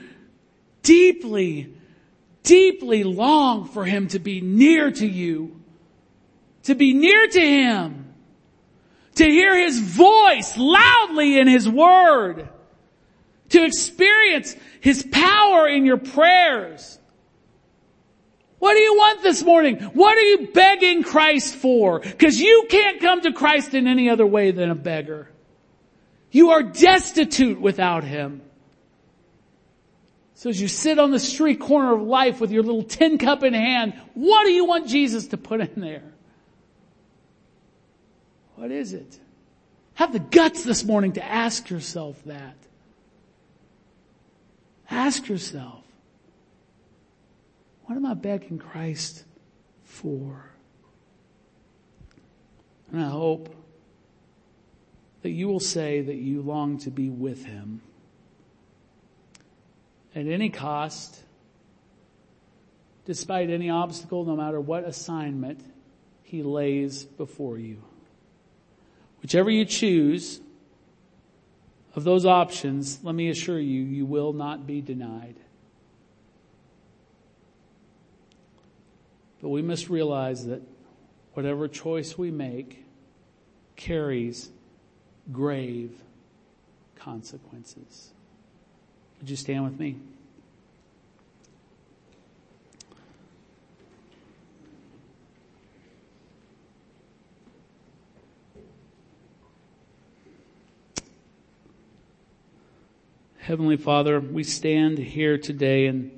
deeply 0.84 1.74
deeply 2.48 3.04
long 3.04 3.68
for 3.68 3.84
Him 3.84 4.08
to 4.08 4.20
be 4.20 4.40
near 4.42 4.90
to 4.90 5.06
you, 5.06 5.60
to 6.64 6.74
be 6.74 6.94
near 6.94 7.28
to 7.28 7.40
Him, 7.40 8.14
to 9.16 9.26
hear 9.26 9.56
His 9.56 9.80
voice 9.80 10.58
loudly 10.58 11.38
in 11.38 11.48
His 11.48 11.68
Word, 11.68 12.48
to 13.50 13.64
experience 13.64 14.56
His 14.80 15.06
power 15.12 15.68
in 15.68 15.86
your 15.86 15.98
prayers. 15.98 16.98
What 18.60 18.74
do 18.74 18.80
you 18.80 18.96
want 18.96 19.22
this 19.22 19.44
morning? 19.44 19.76
What 19.94 20.18
are 20.18 20.22
you 20.22 20.48
begging 20.48 21.04
Christ 21.04 21.56
for? 21.56 22.00
Cause 22.00 22.40
you 22.40 22.66
can't 22.70 23.02
come 23.02 23.22
to 23.22 23.34
Christ 23.34 23.74
in 23.74 23.88
any 23.88 24.10
other 24.10 24.26
way 24.26 24.52
than 24.52 24.72
a 24.72 24.76
beggar. 24.76 25.30
You 26.32 26.52
are 26.52 26.64
destitute 26.64 27.60
without 27.60 28.04
Him. 28.04 28.42
So 30.38 30.52
as 30.52 30.62
you 30.62 30.68
sit 30.68 31.00
on 31.00 31.10
the 31.10 31.20
street 31.20 31.60
corner 31.60 31.96
of 31.96 32.04
life 32.04 32.40
with 32.40 32.52
your 32.52 32.62
little 32.62 32.84
tin 32.84 33.18
cup 33.18 33.44
in 33.44 33.56
hand, 33.56 34.00
what 34.14 34.44
do 34.44 34.52
you 34.52 34.66
want 34.66 34.88
Jesus 34.88 35.26
to 35.30 35.38
put 35.38 35.62
in 35.62 35.82
there? 35.82 36.14
What 38.54 38.70
is 38.70 38.94
it? 38.94 39.20
Have 39.96 40.14
the 40.14 40.20
guts 40.20 40.64
this 40.64 40.84
morning 40.84 41.14
to 41.14 41.26
ask 41.26 41.72
yourself 41.72 42.24
that. 42.26 42.56
Ask 44.92 45.28
yourself, 45.28 45.84
what 47.86 47.96
am 47.96 48.06
I 48.06 48.14
begging 48.14 48.60
Christ 48.60 49.24
for? 49.86 50.52
And 52.92 53.02
I 53.02 53.10
hope 53.10 53.56
that 55.24 55.32
you 55.32 55.48
will 55.48 55.60
say 55.60 56.02
that 56.02 56.18
you 56.18 56.44
long 56.44 56.78
to 56.80 56.92
be 56.92 57.10
with 57.10 57.44
Him 57.44 57.82
at 60.18 60.26
any 60.26 60.50
cost, 60.50 61.16
despite 63.06 63.52
any 63.52 63.70
obstacle, 63.70 64.26
no 64.26 64.36
matter 64.36 64.60
what 64.60 64.84
assignment 64.84 65.62
he 66.24 66.42
lays 66.42 67.04
before 67.04 67.60
you. 67.60 67.84
Whichever 69.22 69.52
you 69.52 69.64
choose 69.64 70.42
of 71.96 72.04
those 72.04 72.26
options, 72.26 73.00
let 73.04 73.14
me 73.14 73.30
assure 73.30 73.60
you, 73.60 73.84
you 73.84 74.08
will 74.08 74.34
not 74.34 74.66
be 74.66 74.82
denied. 74.82 75.36
But 79.40 79.50
we 79.50 79.62
must 79.62 79.88
realize 79.88 80.48
that 80.48 80.64
whatever 81.34 81.68
choice 81.68 82.18
we 82.18 82.32
make 82.32 82.86
carries 83.76 84.50
grave 85.32 85.92
consequences. 86.96 88.14
Would 89.20 89.30
you 89.30 89.36
stand 89.36 89.64
with 89.64 89.80
me? 89.80 89.98
Heavenly 103.40 103.78
Father, 103.78 104.20
we 104.20 104.44
stand 104.44 104.98
here 104.98 105.38
today 105.38 105.88
and 105.88 106.12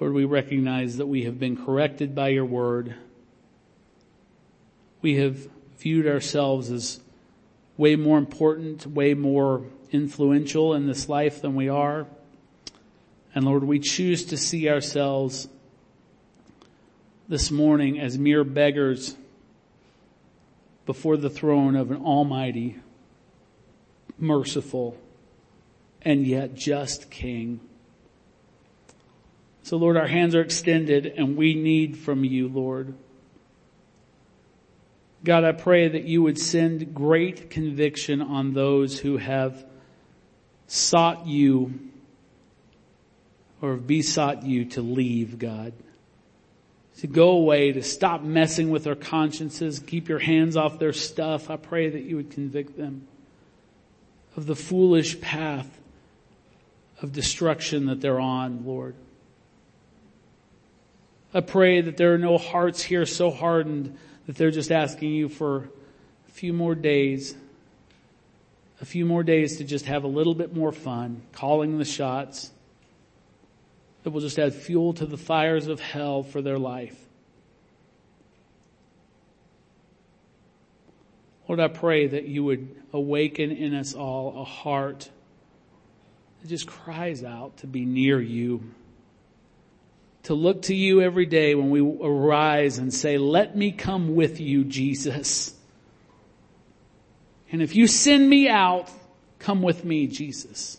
Lord, 0.00 0.14
we 0.14 0.24
recognize 0.24 0.96
that 0.96 1.06
we 1.06 1.22
have 1.26 1.38
been 1.38 1.56
corrected 1.56 2.12
by 2.12 2.30
your 2.30 2.44
word. 2.44 2.96
We 5.00 5.14
have 5.18 5.46
viewed 5.78 6.08
ourselves 6.08 6.72
as 6.72 6.98
way 7.82 7.96
more 7.96 8.16
important, 8.16 8.86
way 8.86 9.12
more 9.12 9.60
influential 9.90 10.72
in 10.72 10.86
this 10.86 11.08
life 11.08 11.42
than 11.42 11.56
we 11.56 11.68
are. 11.68 12.06
And 13.34 13.44
Lord, 13.44 13.64
we 13.64 13.80
choose 13.80 14.24
to 14.26 14.36
see 14.36 14.68
ourselves 14.68 15.48
this 17.28 17.50
morning 17.50 17.98
as 17.98 18.16
mere 18.16 18.44
beggars 18.44 19.16
before 20.86 21.16
the 21.16 21.28
throne 21.28 21.74
of 21.74 21.90
an 21.90 21.96
almighty, 21.96 22.76
merciful, 24.16 24.96
and 26.02 26.24
yet 26.24 26.54
just 26.54 27.10
King. 27.10 27.58
So 29.64 29.76
Lord, 29.76 29.96
our 29.96 30.06
hands 30.06 30.36
are 30.36 30.40
extended 30.40 31.06
and 31.06 31.36
we 31.36 31.56
need 31.56 31.98
from 31.98 32.22
you, 32.22 32.46
Lord. 32.46 32.94
God, 35.24 35.44
I 35.44 35.52
pray 35.52 35.88
that 35.88 36.04
you 36.04 36.22
would 36.22 36.38
send 36.38 36.94
great 36.94 37.48
conviction 37.48 38.20
on 38.20 38.54
those 38.54 38.98
who 38.98 39.18
have 39.18 39.64
sought 40.66 41.26
you 41.26 41.78
or 43.60 43.76
besought 43.76 44.42
you 44.44 44.64
to 44.64 44.82
leave, 44.82 45.38
God. 45.38 45.72
To 46.98 47.06
go 47.06 47.30
away, 47.30 47.72
to 47.72 47.82
stop 47.82 48.22
messing 48.22 48.70
with 48.70 48.84
their 48.84 48.96
consciences, 48.96 49.78
keep 49.78 50.08
your 50.08 50.18
hands 50.18 50.56
off 50.56 50.78
their 50.78 50.92
stuff. 50.92 51.50
I 51.50 51.56
pray 51.56 51.88
that 51.88 52.02
you 52.02 52.16
would 52.16 52.30
convict 52.30 52.76
them 52.76 53.06
of 54.36 54.46
the 54.46 54.56
foolish 54.56 55.20
path 55.20 55.80
of 57.00 57.12
destruction 57.12 57.86
that 57.86 58.00
they're 58.00 58.20
on, 58.20 58.64
Lord. 58.66 58.94
I 61.34 61.40
pray 61.40 61.80
that 61.80 61.96
there 61.96 62.12
are 62.12 62.18
no 62.18 62.38
hearts 62.38 62.82
here 62.82 63.06
so 63.06 63.30
hardened 63.30 63.98
that 64.26 64.36
they're 64.36 64.50
just 64.50 64.70
asking 64.70 65.12
you 65.12 65.28
for 65.28 65.68
a 66.28 66.30
few 66.32 66.52
more 66.52 66.74
days, 66.74 67.34
a 68.80 68.84
few 68.84 69.04
more 69.04 69.22
days 69.22 69.58
to 69.58 69.64
just 69.64 69.86
have 69.86 70.04
a 70.04 70.08
little 70.08 70.34
bit 70.34 70.54
more 70.54 70.72
fun, 70.72 71.22
calling 71.32 71.78
the 71.78 71.84
shots, 71.84 72.50
that 74.02 74.10
will 74.10 74.20
just 74.20 74.38
add 74.38 74.54
fuel 74.54 74.92
to 74.94 75.06
the 75.06 75.16
fires 75.16 75.66
of 75.66 75.80
hell 75.80 76.22
for 76.22 76.42
their 76.42 76.58
life. 76.58 76.98
Lord, 81.48 81.60
I 81.60 81.68
pray 81.68 82.06
that 82.06 82.24
you 82.26 82.44
would 82.44 82.74
awaken 82.92 83.50
in 83.50 83.74
us 83.74 83.94
all 83.94 84.40
a 84.40 84.44
heart 84.44 85.10
that 86.40 86.48
just 86.48 86.66
cries 86.66 87.22
out 87.22 87.58
to 87.58 87.66
be 87.66 87.84
near 87.84 88.20
you 88.20 88.72
to 90.24 90.34
look 90.34 90.62
to 90.62 90.74
you 90.74 91.00
every 91.00 91.26
day 91.26 91.54
when 91.54 91.70
we 91.70 91.80
arise 91.80 92.78
and 92.78 92.94
say, 92.94 93.18
let 93.18 93.56
me 93.56 93.72
come 93.72 94.14
with 94.14 94.40
you, 94.40 94.64
Jesus. 94.64 95.54
And 97.50 97.60
if 97.60 97.74
you 97.74 97.86
send 97.86 98.28
me 98.28 98.48
out, 98.48 98.90
come 99.38 99.62
with 99.62 99.84
me, 99.84 100.06
Jesus. 100.06 100.78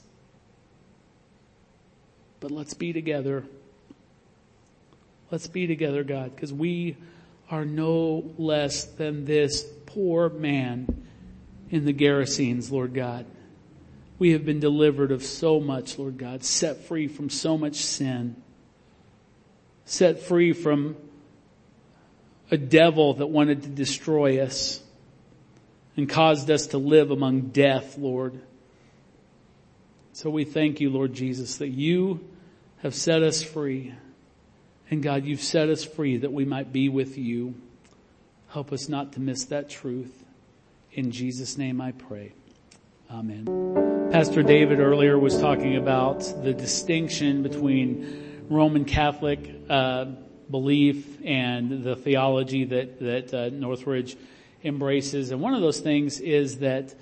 But 2.39 2.51
let's 2.51 2.73
be 2.73 2.93
together. 2.93 3.43
Let's 5.29 5.47
be 5.47 5.67
together, 5.67 6.03
God, 6.03 6.33
because 6.33 6.53
we 6.53 6.95
are 7.49 7.65
no 7.65 8.33
less 8.37 8.85
than 8.85 9.25
this 9.25 9.65
poor 9.85 10.29
man 10.29 11.05
in 11.69 11.85
the 11.85 11.93
Gerasenes, 11.93 12.71
Lord 12.71 12.93
God. 12.93 13.25
We 14.19 14.31
have 14.31 14.45
been 14.45 14.59
delivered 14.59 15.11
of 15.11 15.23
so 15.23 15.59
much, 15.59 15.99
Lord 15.99 16.17
God, 16.17 16.43
set 16.43 16.85
free 16.85 17.07
from 17.07 17.29
so 17.29 17.57
much 17.57 17.75
sin 17.75 18.42
set 19.85 20.21
free 20.21 20.53
from 20.53 20.95
a 22.51 22.57
devil 22.57 23.15
that 23.15 23.27
wanted 23.27 23.63
to 23.63 23.69
destroy 23.69 24.41
us 24.41 24.81
and 25.95 26.09
caused 26.09 26.49
us 26.49 26.67
to 26.67 26.77
live 26.77 27.11
among 27.11 27.41
death, 27.49 27.97
Lord. 27.97 28.39
So 30.13 30.29
we 30.29 30.45
thank 30.45 30.79
you, 30.79 30.89
Lord 30.89 31.13
Jesus, 31.13 31.57
that 31.57 31.69
you 31.69 32.27
have 32.81 32.93
set 32.93 33.23
us 33.23 33.41
free. 33.43 33.93
And 34.89 35.01
God, 35.01 35.25
you've 35.25 35.41
set 35.41 35.69
us 35.69 35.83
free 35.83 36.17
that 36.17 36.31
we 36.31 36.45
might 36.45 36.71
be 36.71 36.89
with 36.89 37.17
you. 37.17 37.55
Help 38.49 38.71
us 38.71 38.87
not 38.87 39.13
to 39.13 39.19
miss 39.19 39.45
that 39.45 39.69
truth. 39.69 40.23
In 40.91 41.11
Jesus' 41.11 41.57
name 41.57 41.81
I 41.81 41.93
pray. 41.93 42.33
Amen. 43.09 44.09
Pastor 44.11 44.43
David 44.43 44.79
earlier 44.79 45.17
was 45.17 45.39
talking 45.39 45.75
about 45.75 46.19
the 46.43 46.53
distinction 46.53 47.41
between 47.41 48.32
Roman 48.49 48.85
Catholic 48.85 49.49
uh, 49.69 50.05
belief 50.49 51.19
and 51.23 51.83
the 51.83 51.95
theology 51.95 52.65
that 52.65 52.99
that 52.99 53.33
uh, 53.33 53.49
Northridge 53.49 54.15
embraces. 54.63 55.31
And 55.31 55.41
one 55.41 55.53
of 55.53 55.61
those 55.61 55.79
things 55.79 56.19
is 56.19 56.59
that 56.59 56.93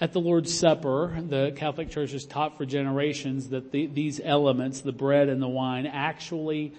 at 0.00 0.12
the 0.12 0.20
Lord's 0.20 0.56
Supper, 0.56 1.20
the 1.20 1.52
Catholic 1.56 1.90
Church 1.90 2.12
has 2.12 2.24
taught 2.24 2.56
for 2.56 2.64
generations 2.64 3.48
that 3.48 3.72
the, 3.72 3.86
these 3.86 4.20
elements, 4.22 4.80
the 4.80 4.92
bread 4.92 5.28
and 5.28 5.42
the 5.42 5.48
wine, 5.48 5.86
actually 5.86 6.72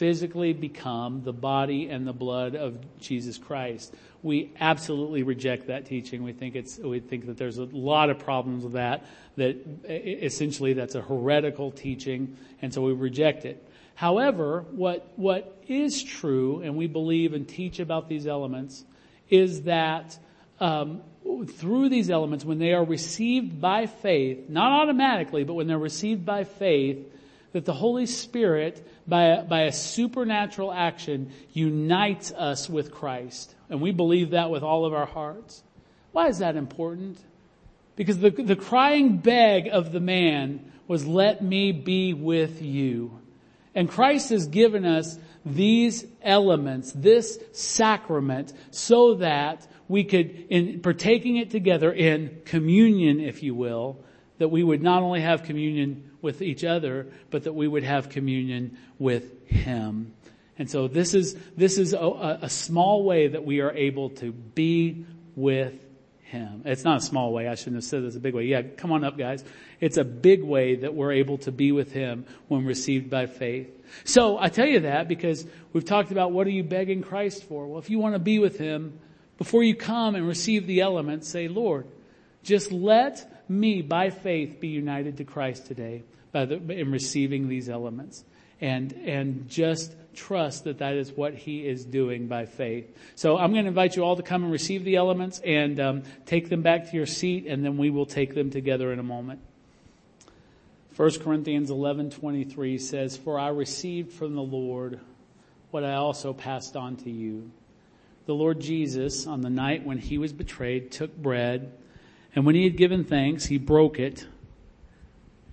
physically 0.00 0.54
become 0.54 1.22
the 1.24 1.32
body 1.32 1.90
and 1.90 2.06
the 2.06 2.12
blood 2.14 2.56
of 2.56 2.78
Jesus 3.00 3.36
Christ. 3.36 3.94
We 4.22 4.50
absolutely 4.58 5.24
reject 5.24 5.66
that 5.66 5.84
teaching. 5.84 6.22
We 6.22 6.32
think 6.32 6.56
it's, 6.56 6.78
we 6.78 7.00
think 7.00 7.26
that 7.26 7.36
there's 7.36 7.58
a 7.58 7.64
lot 7.64 8.08
of 8.08 8.18
problems 8.18 8.64
with 8.64 8.72
that, 8.72 9.04
that 9.36 9.58
essentially 9.86 10.72
that's 10.72 10.94
a 10.94 11.02
heretical 11.02 11.70
teaching, 11.70 12.38
and 12.62 12.72
so 12.72 12.80
we 12.80 12.94
reject 12.94 13.44
it. 13.44 13.62
However, 13.94 14.64
what, 14.70 15.06
what 15.16 15.62
is 15.68 16.02
true, 16.02 16.62
and 16.62 16.76
we 16.76 16.86
believe 16.86 17.34
and 17.34 17.46
teach 17.46 17.78
about 17.78 18.08
these 18.08 18.26
elements, 18.26 18.82
is 19.28 19.64
that 19.64 20.18
um, 20.60 21.02
through 21.46 21.90
these 21.90 22.08
elements, 22.08 22.42
when 22.42 22.58
they 22.58 22.72
are 22.72 22.84
received 22.84 23.60
by 23.60 23.84
faith, 23.84 24.48
not 24.48 24.80
automatically, 24.80 25.44
but 25.44 25.52
when 25.52 25.66
they're 25.66 25.76
received 25.76 26.24
by 26.24 26.44
faith, 26.44 27.06
that 27.52 27.64
the 27.64 27.74
Holy 27.74 28.06
Spirit, 28.06 28.86
by 29.10 29.24
a, 29.24 29.42
by 29.42 29.62
a 29.62 29.72
supernatural 29.72 30.72
action, 30.72 31.32
unites 31.52 32.32
us 32.32 32.70
with 32.70 32.90
Christ. 32.90 33.54
And 33.68 33.82
we 33.82 33.92
believe 33.92 34.30
that 34.30 34.48
with 34.48 34.62
all 34.62 34.86
of 34.86 34.94
our 34.94 35.04
hearts. 35.04 35.62
Why 36.12 36.28
is 36.28 36.38
that 36.38 36.56
important? 36.56 37.18
Because 37.96 38.18
the, 38.18 38.30
the 38.30 38.56
crying 38.56 39.18
beg 39.18 39.68
of 39.68 39.92
the 39.92 40.00
man 40.00 40.72
was, 40.88 41.06
let 41.06 41.42
me 41.42 41.72
be 41.72 42.14
with 42.14 42.62
you. 42.62 43.18
And 43.74 43.88
Christ 43.88 44.30
has 44.30 44.46
given 44.46 44.84
us 44.86 45.18
these 45.44 46.04
elements, 46.22 46.92
this 46.92 47.38
sacrament, 47.52 48.52
so 48.70 49.14
that 49.16 49.66
we 49.86 50.04
could, 50.04 50.46
in 50.48 50.80
partaking 50.80 51.36
it 51.36 51.50
together 51.50 51.92
in 51.92 52.40
communion, 52.44 53.20
if 53.20 53.42
you 53.42 53.54
will, 53.54 53.98
that 54.40 54.48
we 54.48 54.62
would 54.62 54.82
not 54.82 55.02
only 55.02 55.20
have 55.20 55.42
communion 55.42 56.10
with 56.22 56.40
each 56.40 56.64
other, 56.64 57.06
but 57.28 57.44
that 57.44 57.52
we 57.52 57.68
would 57.68 57.84
have 57.84 58.08
communion 58.08 58.78
with 58.98 59.46
Him. 59.46 60.14
And 60.58 60.70
so 60.70 60.88
this 60.88 61.12
is, 61.12 61.36
this 61.58 61.76
is 61.76 61.92
a, 61.92 62.38
a 62.40 62.48
small 62.48 63.04
way 63.04 63.28
that 63.28 63.44
we 63.44 63.60
are 63.60 63.70
able 63.70 64.08
to 64.10 64.32
be 64.32 65.04
with 65.36 65.74
Him. 66.22 66.62
It's 66.64 66.84
not 66.84 66.96
a 66.96 67.00
small 67.02 67.34
way. 67.34 67.48
I 67.48 67.54
shouldn't 67.54 67.76
have 67.76 67.84
said 67.84 68.02
it's 68.02 68.16
a 68.16 68.20
big 68.20 68.34
way. 68.34 68.44
Yeah, 68.44 68.62
come 68.62 68.92
on 68.92 69.04
up 69.04 69.18
guys. 69.18 69.44
It's 69.78 69.98
a 69.98 70.04
big 70.04 70.42
way 70.42 70.76
that 70.76 70.94
we're 70.94 71.12
able 71.12 71.36
to 71.38 71.52
be 71.52 71.70
with 71.70 71.92
Him 71.92 72.24
when 72.48 72.64
received 72.64 73.10
by 73.10 73.26
faith. 73.26 73.68
So 74.04 74.38
I 74.38 74.48
tell 74.48 74.66
you 74.66 74.80
that 74.80 75.06
because 75.06 75.46
we've 75.74 75.84
talked 75.84 76.12
about 76.12 76.32
what 76.32 76.46
are 76.46 76.50
you 76.50 76.64
begging 76.64 77.02
Christ 77.02 77.44
for? 77.44 77.66
Well, 77.66 77.78
if 77.78 77.90
you 77.90 77.98
want 77.98 78.14
to 78.14 78.18
be 78.18 78.38
with 78.38 78.56
Him, 78.56 79.00
before 79.36 79.62
you 79.62 79.74
come 79.74 80.14
and 80.14 80.26
receive 80.26 80.66
the 80.66 80.80
elements, 80.80 81.28
say, 81.28 81.46
Lord, 81.46 81.86
just 82.42 82.72
let 82.72 83.39
me 83.50 83.82
by 83.82 84.10
faith 84.10 84.60
be 84.60 84.68
united 84.68 85.18
to 85.18 85.24
Christ 85.24 85.66
today 85.66 86.04
by 86.32 86.44
the, 86.44 86.56
in 86.72 86.90
receiving 86.90 87.48
these 87.48 87.68
elements 87.68 88.24
and, 88.60 88.92
and 88.92 89.48
just 89.48 89.94
trust 90.14 90.64
that 90.64 90.78
that 90.78 90.94
is 90.94 91.12
what 91.12 91.34
he 91.34 91.66
is 91.66 91.84
doing 91.84 92.26
by 92.26 92.46
faith. 92.46 92.96
So 93.14 93.36
I'm 93.36 93.52
going 93.52 93.64
to 93.64 93.68
invite 93.68 93.96
you 93.96 94.04
all 94.04 94.16
to 94.16 94.22
come 94.22 94.42
and 94.42 94.52
receive 94.52 94.84
the 94.84 94.96
elements 94.96 95.40
and 95.44 95.80
um, 95.80 96.02
take 96.26 96.48
them 96.48 96.62
back 96.62 96.90
to 96.90 96.96
your 96.96 97.06
seat 97.06 97.46
and 97.46 97.64
then 97.64 97.76
we 97.76 97.90
will 97.90 98.06
take 98.06 98.34
them 98.34 98.50
together 98.50 98.92
in 98.92 98.98
a 98.98 99.04
moment. 99.04 99.40
1 100.96 101.20
Corinthians 101.20 101.70
11:23 101.70 102.78
says, 102.78 103.16
"For 103.16 103.38
I 103.38 103.48
received 103.48 104.12
from 104.12 104.34
the 104.34 104.42
Lord 104.42 105.00
what 105.70 105.84
I 105.84 105.94
also 105.94 106.32
passed 106.32 106.76
on 106.76 106.96
to 106.96 107.10
you. 107.10 107.50
The 108.26 108.34
Lord 108.34 108.60
Jesus, 108.60 109.26
on 109.26 109.40
the 109.40 109.50
night 109.50 109.84
when 109.84 109.98
he 109.98 110.18
was 110.18 110.32
betrayed, 110.32 110.90
took 110.90 111.16
bread, 111.16 111.72
and 112.34 112.46
when 112.46 112.54
he 112.54 112.64
had 112.64 112.76
given 112.76 113.04
thanks, 113.04 113.46
he 113.46 113.58
broke 113.58 113.98
it, 113.98 114.26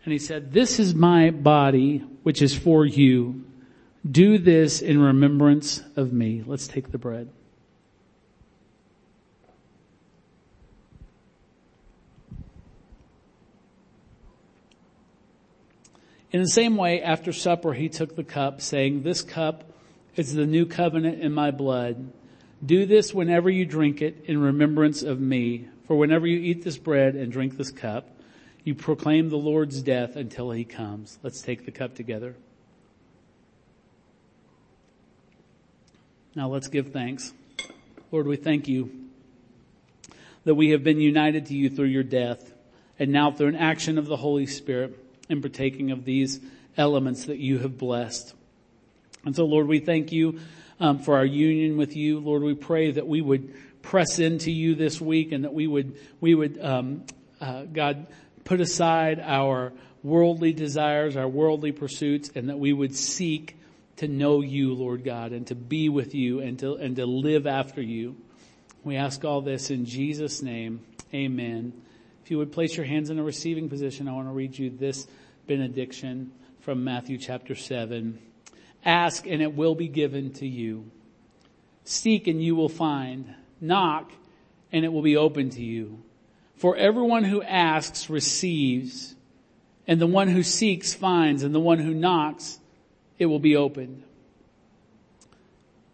and 0.04 0.14
he 0.14 0.20
said, 0.20 0.54
This 0.54 0.80
is 0.80 0.94
my 0.94 1.32
body, 1.32 1.98
which 2.24 2.42
is 2.42 2.56
for 2.56 2.86
you. 2.86 3.44
Do 4.10 4.38
this 4.38 4.82
in 4.82 5.02
remembrance 5.02 5.82
of 5.96 6.14
me. 6.14 6.44
Let's 6.46 6.68
take 6.68 6.92
the 6.92 6.98
bread. 6.98 7.30
In 16.32 16.42
the 16.42 16.50
same 16.50 16.78
way, 16.78 17.02
after 17.02 17.34
supper, 17.34 17.74
he 17.74 17.90
took 17.90 18.16
the 18.16 18.24
cup, 18.24 18.62
saying, 18.62 19.04
This 19.04 19.22
cup 19.22 19.64
is 20.16 20.34
the 20.34 20.46
new 20.46 20.66
covenant 20.66 21.22
in 21.22 21.34
my 21.34 21.52
blood. 21.52 22.12
Do 22.66 22.86
this 22.86 23.14
whenever 23.14 23.50
you 23.50 23.66
drink 23.66 24.02
it 24.02 24.24
in 24.26 24.40
remembrance 24.40 25.04
of 25.04 25.20
me. 25.20 25.68
For 25.88 25.96
whenever 25.96 26.28
you 26.28 26.38
eat 26.38 26.64
this 26.64 26.78
bread 26.78 27.16
and 27.16 27.32
drink 27.32 27.58
this 27.58 27.72
cup, 27.72 28.10
you 28.66 28.76
proclaim 28.76 29.30
the 29.30 29.38
Lord's 29.38 29.82
death 29.82 30.18
until 30.18 30.52
he 30.52 30.66
comes. 30.66 31.18
Let's 31.24 31.42
take 31.42 31.66
the 31.66 31.72
cup 31.72 31.96
together. 31.96 32.36
Now 36.36 36.50
let's 36.50 36.68
give 36.68 36.92
thanks. 36.92 37.34
Lord, 38.12 38.28
we 38.28 38.36
thank 38.36 38.68
you 38.68 38.92
that 40.44 40.56
we 40.56 40.72
have 40.72 40.84
been 40.84 41.00
united 41.00 41.46
to 41.48 41.56
you 41.56 41.70
through 41.70 41.88
your 41.88 42.04
death 42.04 42.54
and 43.00 43.12
now 43.12 43.32
through 43.32 43.48
an 43.48 43.56
action 43.56 43.98
of 43.98 44.06
the 44.08 44.18
Holy 44.18 44.46
Spirit 44.46 45.00
in 45.30 45.42
partaking 45.42 45.92
of 45.92 46.04
these 46.04 46.42
elements 46.78 47.26
that 47.26 47.38
you 47.38 47.60
have 47.60 47.78
blessed. 47.78 48.34
And 49.26 49.36
so 49.36 49.46
Lord, 49.46 49.68
we 49.68 49.80
thank 49.80 50.12
you 50.12 50.40
um, 50.80 51.00
for 51.00 51.16
our 51.16 51.26
union 51.26 51.78
with 51.78 51.96
you. 51.96 52.20
Lord, 52.20 52.44
we 52.44 52.54
pray 52.54 52.92
that 52.92 53.08
we 53.08 53.22
would 53.22 53.54
press 53.88 54.20
into 54.20 54.52
you 54.52 54.76
this 54.76 55.00
week 55.00 55.32
and 55.32 55.46
that 55.46 55.54
we 55.54 55.66
would, 55.66 55.98
we 56.20 56.36
would, 56.36 56.60
um, 56.62 57.06
uh, 57.40 57.64
God, 57.64 58.08
put 58.44 58.60
aside 58.60 59.18
our 59.22 59.72
worldly 60.04 60.52
desires, 60.52 61.16
our 61.16 61.28
worldly 61.28 61.72
pursuits, 61.72 62.30
and 62.36 62.50
that 62.50 62.60
we 62.60 62.74
would 62.74 62.94
seek 62.94 63.56
to 63.96 64.10
know 64.10 64.42
you, 64.42 64.74
Lord 64.74 65.06
God, 65.06 65.32
and 65.32 65.48
to 65.48 65.56
be 65.56 65.88
with 65.88 66.14
you 66.14 66.42
and 66.42 66.60
to, 66.60 66.76
and 66.76 66.98
to 66.98 67.06
live 67.06 67.48
after 67.48 67.82
you. 67.82 68.18
We 68.84 68.98
ask 68.98 69.24
all 69.24 69.40
this 69.40 69.72
in 69.72 69.86
Jesus' 69.86 70.42
name. 70.42 70.82
Amen. 71.14 71.72
If 72.26 72.30
you 72.30 72.40
would 72.40 72.52
place 72.52 72.76
your 72.76 72.86
hands 72.86 73.10
in 73.10 73.18
a 73.20 73.24
receiving 73.24 73.70
position, 73.70 74.10
I 74.10 74.12
want 74.12 74.28
to 74.28 74.34
read 74.34 74.60
you 74.60 74.70
this 74.70 75.08
benediction 75.48 76.34
from 76.60 76.84
Matthew 76.84 77.18
chapter 77.18 77.56
7. 77.56 78.20
Ask 78.84 79.26
and 79.26 79.42
it 79.42 79.56
will 79.56 79.76
be 79.76 79.88
given 79.88 80.34
to 80.34 80.46
you. 80.46 80.92
Seek 81.86 82.28
and 82.28 82.44
you 82.44 82.54
will 82.54 82.68
find. 82.68 83.34
Knock 83.60 84.12
and 84.72 84.84
it 84.86 84.92
will 84.92 85.02
be 85.02 85.18
open 85.18 85.50
to 85.52 85.64
you. 85.64 86.02
For 86.56 86.76
everyone 86.76 87.24
who 87.24 87.42
asks 87.42 88.10
receives, 88.10 89.16
and 89.88 90.02
the 90.02 90.08
one 90.08 90.28
who 90.28 90.44
seeks 90.44 90.94
finds, 90.94 91.44
and 91.44 91.54
the 91.54 91.60
one 91.60 91.80
who 91.80 91.94
knocks, 91.94 92.60
it 93.20 93.28
will 93.28 93.40
be 93.40 93.56
opened. 93.56 94.04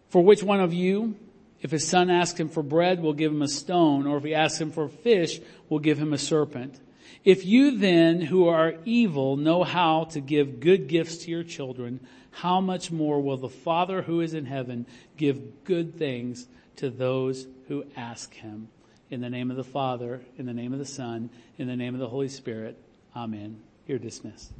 For 0.08 0.22
which 0.22 0.42
one 0.42 0.60
of 0.60 0.72
you, 0.72 1.16
if 1.60 1.70
his 1.70 1.86
son 1.86 2.10
asks 2.10 2.40
him 2.40 2.48
for 2.48 2.62
bread, 2.62 3.00
will 3.00 3.12
give 3.12 3.30
him 3.30 3.42
a 3.42 3.48
stone, 3.48 4.06
or 4.06 4.16
if 4.16 4.24
he 4.24 4.34
asks 4.34 4.60
him 4.60 4.70
for 4.70 4.88
fish, 4.88 5.40
will 5.68 5.78
give 5.78 5.98
him 5.98 6.12
a 6.12 6.18
serpent. 6.18 6.80
If 7.24 7.44
you 7.44 7.78
then, 7.78 8.20
who 8.20 8.48
are 8.48 8.74
evil, 8.84 9.36
know 9.36 9.64
how 9.64 10.04
to 10.04 10.20
give 10.20 10.60
good 10.60 10.88
gifts 10.88 11.18
to 11.18 11.30
your 11.30 11.44
children, 11.44 12.00
how 12.30 12.60
much 12.60 12.90
more 12.90 13.20
will 13.20 13.36
the 13.36 13.48
Father 13.48 14.02
who 14.02 14.20
is 14.20 14.34
in 14.34 14.46
heaven 14.46 14.86
give 15.16 15.64
good 15.64 15.96
things 15.96 16.46
to 16.76 16.90
those 16.90 17.46
who 17.68 17.84
ask 17.96 18.34
him? 18.34 18.68
In 19.10 19.20
the 19.20 19.30
name 19.30 19.50
of 19.50 19.56
the 19.56 19.64
Father, 19.64 20.22
in 20.38 20.46
the 20.46 20.54
name 20.54 20.72
of 20.72 20.78
the 20.78 20.84
Son, 20.84 21.30
in 21.58 21.68
the 21.68 21.76
name 21.76 21.94
of 21.94 22.00
the 22.00 22.08
Holy 22.08 22.28
Spirit. 22.28 22.78
Amen. 23.14 23.60
You're 23.86 23.98
dismissed. 23.98 24.52